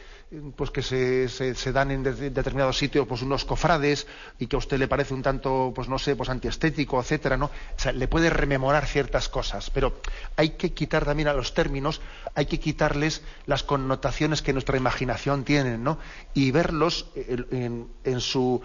pues 0.57 0.71
que 0.71 0.83
se, 0.83 1.29
se, 1.29 1.73
dan 1.73 1.91
en 1.91 2.03
determinados 2.03 2.79
sitios 2.79 3.07
pues 3.07 3.23
unos 3.23 3.45
cofrades 3.45 4.07
y 4.39 4.47
que 4.47 4.57
a 4.57 4.59
usted 4.59 4.79
le 4.79 4.89
parece 4.89 5.15
un 5.15 5.23
tanto 5.23 5.73
pues 5.75 5.89
no 5.89 5.99
sé 5.99 6.17
pues 6.17 6.29
antiestético 6.29 7.01
etcétera 7.01 7.37
no 7.37 7.47
o 7.47 7.51
sea, 7.77 7.93
le 7.93 8.09
puede 8.09 8.31
rememorar 8.31 8.87
ciertas 8.87 9.29
cosas 9.29 9.71
pero 9.71 10.01
hay 10.37 10.51
que 10.51 10.73
quitar 10.73 11.05
también 11.05 11.29
a 11.29 11.35
los 11.35 11.55
términos 11.55 12.01
hay 12.35 12.47
que 12.47 12.59
quitarles 12.59 13.23
las 13.47 13.63
connotaciones 13.63 14.43
que 14.43 14.53
nuestra 14.53 14.77
imaginación 14.77 15.45
tienen 15.45 15.85
no 15.85 15.99
y 16.33 16.51
verlos 16.51 17.07
en, 17.15 17.89
en 18.03 18.21
su 18.21 18.61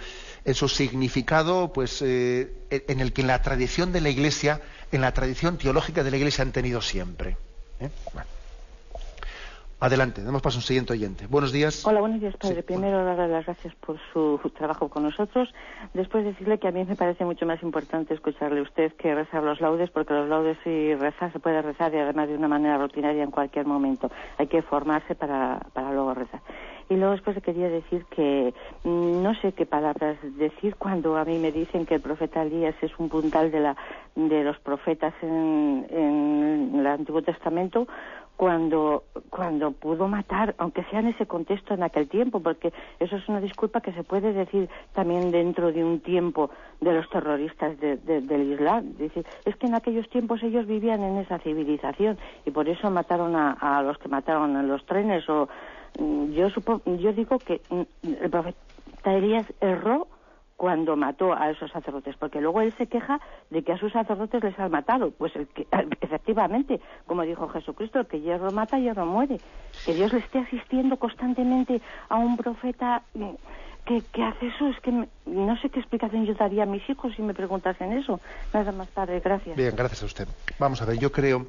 en 0.45 0.55
su 0.55 0.69
significado 0.69 1.71
pues 1.71 2.01
eh, 2.01 2.51
en 2.69 2.99
el 2.99 3.13
que 3.13 3.21
en 3.21 3.27
la 3.27 3.41
tradición 3.41 3.91
de 3.91 4.01
la 4.01 4.09
Iglesia 4.09 4.61
en 4.91 5.01
la 5.01 5.13
tradición 5.13 5.57
teológica 5.57 6.03
de 6.03 6.11
la 6.11 6.17
Iglesia 6.17 6.41
han 6.43 6.51
tenido 6.51 6.81
siempre 6.81 7.37
bueno. 8.13 8.38
Adelante, 9.81 10.21
damos 10.21 10.41
paso 10.41 10.57
a 10.57 10.59
un 10.59 10.63
siguiente 10.63 10.91
oyente. 10.91 11.25
Buenos 11.27 11.53
días. 11.53 11.85
Hola, 11.87 12.01
buenos 12.01 12.19
días, 12.19 12.35
padre. 12.35 12.63
Primero, 12.63 13.01
darle 13.05 13.29
las 13.29 13.45
gracias 13.45 13.73
por 13.75 13.97
su 14.11 14.37
trabajo 14.57 14.89
con 14.89 15.03
nosotros. 15.03 15.53
Después, 15.93 16.25
decirle 16.25 16.59
que 16.59 16.67
a 16.67 16.71
mí 16.71 16.83
me 16.83 16.97
parece 16.97 17.23
mucho 17.23 17.45
más 17.45 17.63
importante 17.63 18.13
escucharle 18.13 18.59
a 18.59 18.63
usted 18.63 18.91
que 18.95 19.15
rezar 19.15 19.41
los 19.41 19.61
laudes, 19.61 19.89
porque 19.89 20.13
los 20.13 20.27
laudes 20.27 20.57
y 20.65 20.95
rezar 20.95 21.31
se 21.31 21.39
puede 21.39 21.61
rezar 21.61 21.93
y 21.93 21.97
además 21.97 22.27
de 22.27 22.35
una 22.35 22.49
manera 22.49 22.77
rutinaria 22.77 23.23
en 23.23 23.31
cualquier 23.31 23.65
momento. 23.65 24.11
Hay 24.37 24.47
que 24.47 24.61
formarse 24.63 25.15
para, 25.15 25.61
para 25.71 25.93
luego 25.93 26.13
rezar. 26.13 26.41
Y 26.89 26.95
luego 26.95 27.13
después 27.13 27.41
quería 27.43 27.69
decir 27.69 28.03
que 28.09 28.53
mm, 28.83 29.21
no 29.21 29.35
sé 29.35 29.53
qué 29.53 29.65
palabras 29.67 30.17
decir 30.37 30.75
cuando 30.75 31.15
a 31.17 31.23
mí 31.23 31.37
me 31.37 31.51
dicen 31.51 31.85
que 31.85 31.95
el 31.95 32.01
profeta 32.01 32.41
Elías 32.41 32.75
es 32.81 32.91
un 32.97 33.09
puntal 33.09 33.51
de, 33.51 33.59
la, 33.59 33.77
de 34.15 34.43
los 34.43 34.57
profetas 34.57 35.13
en, 35.21 35.85
en 35.89 36.79
el 36.79 36.87
Antiguo 36.87 37.21
Testamento 37.21 37.87
cuando, 38.39 39.03
cuando 39.29 39.73
pudo 39.73 40.07
matar, 40.07 40.55
aunque 40.59 40.85
sea 40.85 41.01
en 41.01 41.07
ese 41.07 41.25
contexto, 41.25 41.73
en 41.73 41.83
aquel 41.83 42.07
tiempo, 42.07 42.39
porque 42.39 42.71
eso 42.97 43.17
es 43.17 43.27
una 43.27 43.41
disculpa 43.41 43.81
que 43.81 43.91
se 43.91 44.05
puede 44.05 44.31
decir 44.31 44.69
también 44.93 45.29
dentro 45.29 45.73
de 45.73 45.83
un 45.83 45.99
tiempo 45.99 46.49
de 46.79 46.93
los 46.93 47.09
terroristas 47.09 47.77
del 47.81 48.53
Islam. 48.53 48.93
Decir, 48.97 49.25
es 49.43 49.57
que 49.57 49.67
en 49.67 49.75
aquellos 49.75 50.07
tiempos 50.07 50.41
ellos 50.41 50.67
vivían 50.67 51.03
en 51.03 51.17
esa 51.17 51.39
civilización 51.39 52.17
y 52.45 52.51
por 52.51 52.69
eso 52.69 52.89
mataron 52.89 53.35
a, 53.35 53.83
los 53.83 53.97
que 53.97 54.07
mataron 54.07 54.55
en 54.55 54.69
los 54.69 54.85
trenes. 54.85 55.27
o 55.27 55.49
mm, 55.99 56.31
yo, 56.31 56.47
yo 56.97 57.11
digo 57.11 57.39
que 57.39 57.59
mm, 57.69 57.81
el 58.21 58.29
profeta 58.29 58.57
Elías 59.17 59.47
erró 59.59 60.07
cuando 60.59 60.97
mató 60.97 61.33
a 61.33 61.49
esos 61.49 61.71
sacerdotes, 61.71 62.17
porque 62.17 62.41
luego 62.41 62.59
él 62.59 62.73
se 62.77 62.87
queja 62.87 63.21
de 63.49 63.63
que 63.63 63.71
a 63.71 63.77
sus 63.77 63.93
sacerdotes 63.93 64.43
les 64.43 64.59
han 64.59 64.69
matado. 64.69 65.09
Pues 65.11 65.33
el 65.37 65.47
que, 65.47 65.65
efectivamente, 66.01 66.81
como 67.07 67.21
dijo 67.21 67.47
Jesucristo, 67.47 68.01
el 68.01 68.07
que 68.07 68.19
hierro 68.19 68.51
mata, 68.51 68.77
hierro 68.77 69.05
muere. 69.05 69.39
Que 69.85 69.93
Dios 69.93 70.11
le 70.11 70.19
esté 70.19 70.39
asistiendo 70.39 70.97
constantemente 70.97 71.81
a 72.09 72.17
un 72.17 72.35
profeta 72.35 73.03
mm, 73.13 73.29
que, 73.85 74.01
que 74.11 74.21
hace 74.21 74.47
eso, 74.47 74.67
es 74.67 74.77
que 74.81 74.91
no 75.25 75.57
sé 75.61 75.69
qué 75.69 75.79
explicación 75.79 76.25
yo 76.25 76.33
daría 76.33 76.63
a 76.63 76.65
mis 76.65 76.87
hijos 76.89 77.15
si 77.15 77.21
me 77.21 77.33
preguntasen 77.33 77.93
eso. 77.93 78.19
Nada 78.53 78.73
más 78.73 78.89
tarde, 78.89 79.21
gracias. 79.21 79.55
Bien, 79.55 79.73
gracias 79.77 80.03
a 80.03 80.07
usted. 80.07 80.27
Vamos 80.59 80.81
a 80.81 80.85
ver, 80.85 80.99
yo 80.99 81.09
creo 81.09 81.47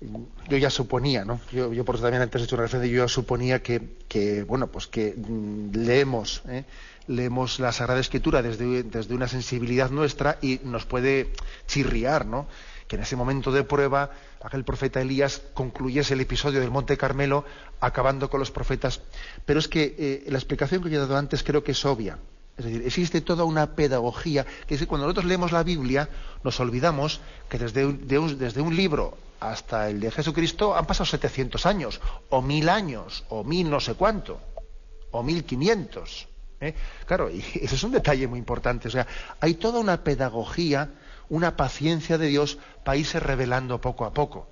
yo 0.00 0.56
ya 0.56 0.70
suponía, 0.70 1.24
¿no? 1.24 1.40
Yo, 1.50 1.84
por 1.84 1.96
eso 1.96 2.04
también 2.04 2.22
antes 2.22 2.40
he 2.40 2.44
hecho 2.44 2.54
una 2.54 2.64
referencia, 2.64 2.92
yo 2.92 3.04
ya 3.04 3.08
suponía 3.08 3.62
que, 3.62 3.96
que 4.06 4.44
bueno, 4.44 4.68
pues 4.68 4.86
que 4.86 5.14
mm, 5.16 5.72
leemos, 5.72 6.42
¿eh? 6.48 6.64
leemos 7.08 7.58
la 7.58 7.72
Sagrada 7.72 8.00
Escritura 8.00 8.42
desde, 8.42 8.84
desde, 8.84 9.14
una 9.14 9.26
sensibilidad 9.26 9.90
nuestra 9.90 10.38
y 10.40 10.60
nos 10.62 10.86
puede 10.86 11.32
chirriar, 11.66 12.26
¿no? 12.26 12.46
Que 12.86 12.96
en 12.96 13.02
ese 13.02 13.16
momento 13.16 13.50
de 13.50 13.64
prueba, 13.64 14.10
aquel 14.42 14.64
profeta 14.64 15.00
Elías 15.00 15.42
concluyese 15.52 16.14
el 16.14 16.20
episodio 16.20 16.60
del 16.60 16.70
Monte 16.70 16.96
Carmelo 16.96 17.44
acabando 17.80 18.30
con 18.30 18.40
los 18.40 18.50
profetas. 18.50 19.02
Pero 19.44 19.58
es 19.58 19.68
que 19.68 19.96
eh, 19.98 20.30
la 20.30 20.38
explicación 20.38 20.82
que 20.82 20.90
yo 20.90 20.96
he 20.96 21.00
dado 21.00 21.16
antes 21.16 21.42
creo 21.42 21.64
que 21.64 21.72
es 21.72 21.84
obvia. 21.84 22.18
Es 22.58 22.64
decir, 22.64 22.82
existe 22.84 23.20
toda 23.20 23.44
una 23.44 23.76
pedagogía, 23.76 24.44
que 24.66 24.74
es 24.74 24.80
que 24.80 24.86
cuando 24.86 25.06
nosotros 25.06 25.26
leemos 25.26 25.52
la 25.52 25.62
Biblia 25.62 26.08
nos 26.42 26.58
olvidamos 26.58 27.20
que 27.48 27.56
desde 27.58 27.86
un, 27.86 28.38
desde 28.38 28.60
un 28.60 28.74
libro 28.74 29.16
hasta 29.38 29.88
el 29.88 30.00
de 30.00 30.10
Jesucristo 30.10 30.76
han 30.76 30.84
pasado 30.84 31.06
700 31.06 31.64
años, 31.66 32.00
o 32.30 32.42
mil 32.42 32.68
años, 32.68 33.24
o 33.28 33.44
mil 33.44 33.70
no 33.70 33.78
sé 33.78 33.94
cuánto, 33.94 34.40
o 35.12 35.22
mil 35.22 35.44
quinientos. 35.44 36.26
¿eh? 36.60 36.74
Claro, 37.06 37.30
y 37.30 37.38
ese 37.62 37.76
es 37.76 37.82
un 37.84 37.92
detalle 37.92 38.26
muy 38.26 38.40
importante. 38.40 38.88
O 38.88 38.90
sea, 38.90 39.06
hay 39.40 39.54
toda 39.54 39.78
una 39.78 40.02
pedagogía, 40.02 40.90
una 41.28 41.56
paciencia 41.56 42.18
de 42.18 42.26
Dios 42.26 42.58
para 42.84 42.96
irse 42.96 43.20
revelando 43.20 43.80
poco 43.80 44.04
a 44.04 44.12
poco. 44.12 44.48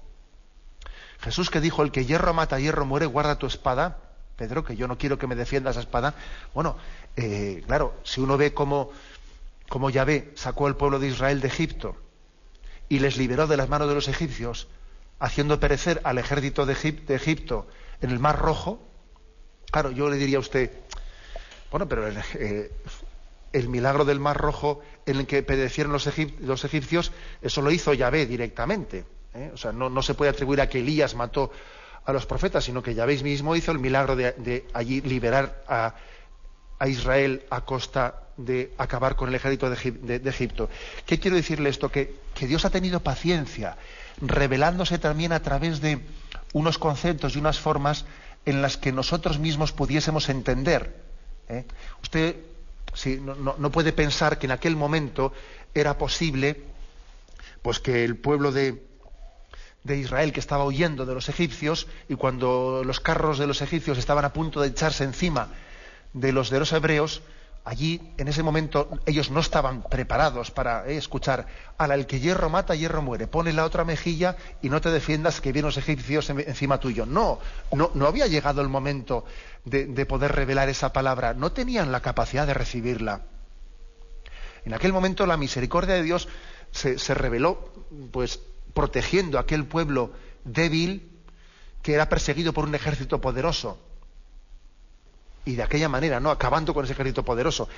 Jesús 1.21 1.51
que 1.51 1.61
dijo, 1.61 1.83
el 1.83 1.91
que 1.91 2.05
hierro 2.05 2.35
mata, 2.35 2.61
hierro 2.61 2.87
muere, 2.87 3.07
guarda 3.07 3.39
tu 3.39 3.47
espada. 3.47 3.99
Pedro, 4.37 4.65
que 4.65 4.77
yo 4.77 4.87
no 4.87 4.99
quiero 4.99 5.19
que 5.19 5.27
me 5.27 5.35
defienda 5.35 5.71
esa 5.71 5.81
espada. 5.81 6.15
Bueno, 6.55 6.77
eh, 7.17 7.63
claro, 7.67 7.95
si 8.05 8.21
uno 8.21 8.37
ve 8.37 8.53
cómo, 8.53 8.91
cómo 9.69 9.91
Yahvé 9.91 10.33
sacó 10.35 10.67
al 10.67 10.77
pueblo 10.77 10.99
de 10.99 11.09
Israel 11.09 11.41
de 11.41 11.49
Egipto 11.49 11.97
y 12.89 12.99
les 12.99 13.17
liberó 13.17 13.47
de 13.47 13.57
las 13.57 13.69
manos 13.69 13.89
de 13.89 13.95
los 13.95 14.09
egipcios, 14.09 14.69
haciendo 15.19 15.59
perecer 15.59 16.01
al 16.05 16.19
ejército 16.19 16.67
de, 16.67 16.75
Egipto 16.75 17.67
en 18.01 18.11
el 18.11 18.19
Mar 18.19 18.39
Rojo, 18.39 18.81
claro, 19.71 19.91
yo 19.91 20.11
le 20.11 20.17
diría 20.17 20.37
a 20.37 20.41
usted, 20.41 20.71
bueno, 21.71 21.89
pero 21.89 22.07
el, 22.07 22.19
eh, 22.35 22.71
milagro 23.69 24.05
del 24.05 24.21
Mar 24.21 24.37
Rojo 24.37 24.83
en 25.07 25.17
el 25.17 25.27
que 25.27 25.43
perecieron 25.43 25.93
los, 25.93 26.07
egipcios, 26.07 27.13
eso 27.41 27.63
lo 27.63 27.71
hizo 27.71 27.95
Yahvé 27.95 28.27
directamente. 28.27 29.05
¿eh? 29.35 29.51
O 29.55 29.57
sea, 29.57 29.73
no, 29.73 30.03
se 30.03 30.15
puede 30.15 30.31
atribuir 30.31 30.61
a 30.61 30.69
que 30.69 30.81
Elías 30.81 31.15
mató 31.15 31.51
a 32.07 32.13
los 32.13 32.25
profetas, 32.25 32.65
sino 32.65 32.83
que 32.83 32.95
Yahvé 32.95 33.23
mismo 33.23 33.57
hizo 33.57 33.73
el 33.73 33.81
milagro 33.81 34.15
de, 34.17 34.65
allí 34.73 35.01
liberar 35.01 35.63
a, 35.69 35.95
Israel 36.87 37.45
a 37.51 37.63
costa 37.63 38.23
de 38.37 38.73
acabar 38.79 39.17
con 39.17 39.29
el 39.29 39.35
ejército 39.35 39.69
de, 39.69 40.23
Egipto. 40.25 40.71
¿Qué 41.05 41.19
quiero 41.19 41.37
decirle 41.37 41.69
esto? 41.69 41.91
Que, 41.91 42.15
Dios 42.41 42.65
ha 42.65 42.71
tenido 42.71 43.01
paciencia 43.01 43.77
revelándose 44.21 44.99
también 44.99 45.33
a 45.33 45.43
través 45.43 45.81
de 45.81 46.01
unos 46.53 46.79
conceptos 46.79 47.35
y 47.35 47.39
unas 47.39 47.59
formas 47.59 48.05
en 48.45 48.63
las 48.63 48.77
que 48.77 48.93
nosotros 48.93 49.39
mismos 49.39 49.73
pudiésemos 49.73 50.29
entender. 50.29 51.03
¿eh? 51.49 51.65
Usted 52.03 52.37
no, 53.21 53.71
puede 53.71 53.93
pensar 53.93 54.39
que 54.39 54.47
en 54.47 54.53
aquel 54.53 54.77
momento 54.77 55.33
era 55.75 55.99
posible 55.99 56.63
pues 57.63 57.81
que 57.81 58.05
el 58.05 58.17
pueblo 58.17 58.53
de, 58.53 58.83
de 59.87 59.97
Israel 59.99 60.33
que 60.33 60.41
estaba 60.41 60.65
huyendo 60.65 61.07
de 61.07 61.15
los 61.15 61.29
egipcios 61.29 61.87
y 62.09 62.17
cuando 62.17 62.83
los 62.85 63.01
carros 63.01 63.39
de 63.39 63.47
los 63.47 63.63
egipcios 63.63 63.99
estaban 63.99 64.25
a 64.25 64.33
punto 64.33 64.61
de 64.61 64.69
echarse 64.69 65.05
encima 65.05 65.49
de 66.13 66.33
los 66.33 66.51
de 66.51 66.59
los 66.59 66.73
hebreos, 66.73 67.23
allí 67.65 68.01
en 68.17 68.29
ese 68.29 68.43
momento 68.43 68.89
ellos 69.07 69.31
no 69.31 69.41
estaban 69.41 69.83
preparados 69.83 70.51
para 70.51 70.87
eh, 70.87 70.97
escuchar 70.97 71.47
al 71.79 71.91
el 71.91 72.07
que 72.07 72.21
hierro 72.21 72.49
mata, 72.49 72.75
hierro 72.75 73.03
muere, 73.03 73.27
pone 73.27 73.53
la 73.53 73.65
otra 73.65 73.85
mejilla 73.85 74.37
y 74.63 74.71
no 74.71 74.81
te 74.81 74.91
defiendas 74.91 75.41
que 75.41 75.53
vienen 75.53 75.67
los 75.67 75.77
egipcios 75.77 76.31
encima 76.31 76.79
tuyo. 76.79 77.07
No, 77.07 77.39
no, 77.73 77.91
no 77.95 78.07
había 78.07 78.27
llegado 78.27 78.63
el 78.63 78.69
momento 78.69 79.25
de, 79.65 80.07
poder 80.07 80.33
revelar 80.33 80.69
esa 80.69 80.93
palabra, 80.93 81.35
no 81.35 81.53
tenían 81.53 81.93
la 81.93 82.01
capacidad 82.01 82.47
de 82.47 82.55
recibirla. 82.55 83.23
En 84.65 84.75
aquel 84.75 84.93
momento 84.93 85.27
la 85.27 85.37
misericordia 85.37 85.95
de 85.95 86.03
Dios 86.03 86.29
se, 86.71 86.99
se 86.99 87.15
reveló, 87.15 87.73
pues, 88.11 88.41
protegiendo 88.77 89.39
a 89.39 89.49
aquel 89.49 89.65
pueblo 89.65 90.13
débil 90.45 91.09
que 91.81 91.95
era 91.95 92.11
perseguido 92.11 92.53
por 92.53 92.69
un 92.69 92.75
ejército 92.75 93.23
poderoso 93.23 93.81
y 95.47 95.55
de 95.55 95.63
aquella 95.63 95.89
manera, 95.89 96.21
¿no? 96.21 96.31
Acabando 96.31 96.75
con 96.75 96.85
ese 96.85 96.93
ejército 96.93 97.25
poderoso. 97.25 97.69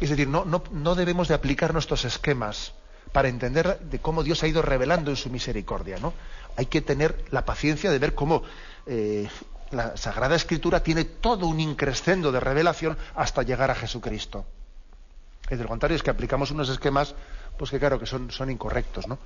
es 0.00 0.08
decir, 0.08 0.28
no, 0.28 0.44
no, 0.44 0.94
debemos 0.94 1.26
de 1.26 1.34
aplicar 1.34 1.72
nuestros 1.72 2.04
esquemas 2.04 2.74
para 3.10 3.28
entender 3.28 3.80
de 3.80 3.98
cómo 3.98 4.22
Dios 4.22 4.42
ha 4.42 4.46
ido 4.46 4.62
revelando 4.62 5.10
en 5.10 5.16
su 5.16 5.30
misericordia, 5.30 5.98
¿no? 5.98 6.12
Hay 6.56 6.66
que 6.66 6.80
tener 6.80 7.24
la 7.30 7.44
paciencia 7.44 7.90
de 7.90 7.98
ver 7.98 8.14
cómo 8.14 8.42
eh, 8.86 9.28
la 9.72 9.96
Sagrada 9.96 10.36
Escritura 10.36 10.82
tiene 10.82 11.04
todo 11.04 11.46
un 11.46 11.58
increscendo 11.58 12.30
de 12.30 12.38
revelación 12.38 12.96
hasta 13.16 13.42
llegar 13.42 13.70
a 13.70 13.74
Jesucristo. 13.74 14.44
Y 15.50 15.56
de 15.56 15.62
lo 15.62 15.68
contrario 15.68 15.96
es 15.96 16.02
que 16.02 16.10
aplicamos 16.10 16.50
unos 16.50 16.68
esquemas, 16.68 17.14
pues 17.58 17.70
que 17.70 17.78
claro, 17.78 17.98
que 17.98 18.06
son, 18.06 18.30
son 18.30 18.50
incorrectos, 18.50 19.08
¿no? 19.08 19.18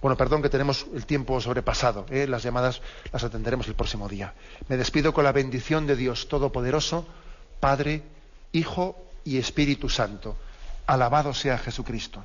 Bueno, 0.00 0.16
perdón 0.16 0.42
que 0.42 0.48
tenemos 0.48 0.86
el 0.94 1.06
tiempo 1.06 1.40
sobrepasado. 1.40 2.06
¿eh? 2.10 2.26
Las 2.28 2.42
llamadas 2.42 2.80
las 3.12 3.24
atenderemos 3.24 3.66
el 3.66 3.74
próximo 3.74 4.08
día. 4.08 4.34
Me 4.68 4.76
despido 4.76 5.12
con 5.12 5.24
la 5.24 5.32
bendición 5.32 5.86
de 5.86 5.96
Dios 5.96 6.28
Todopoderoso, 6.28 7.06
Padre, 7.58 8.02
Hijo 8.52 8.96
y 9.24 9.38
Espíritu 9.38 9.88
Santo. 9.88 10.36
Alabado 10.86 11.34
sea 11.34 11.58
Jesucristo. 11.58 12.24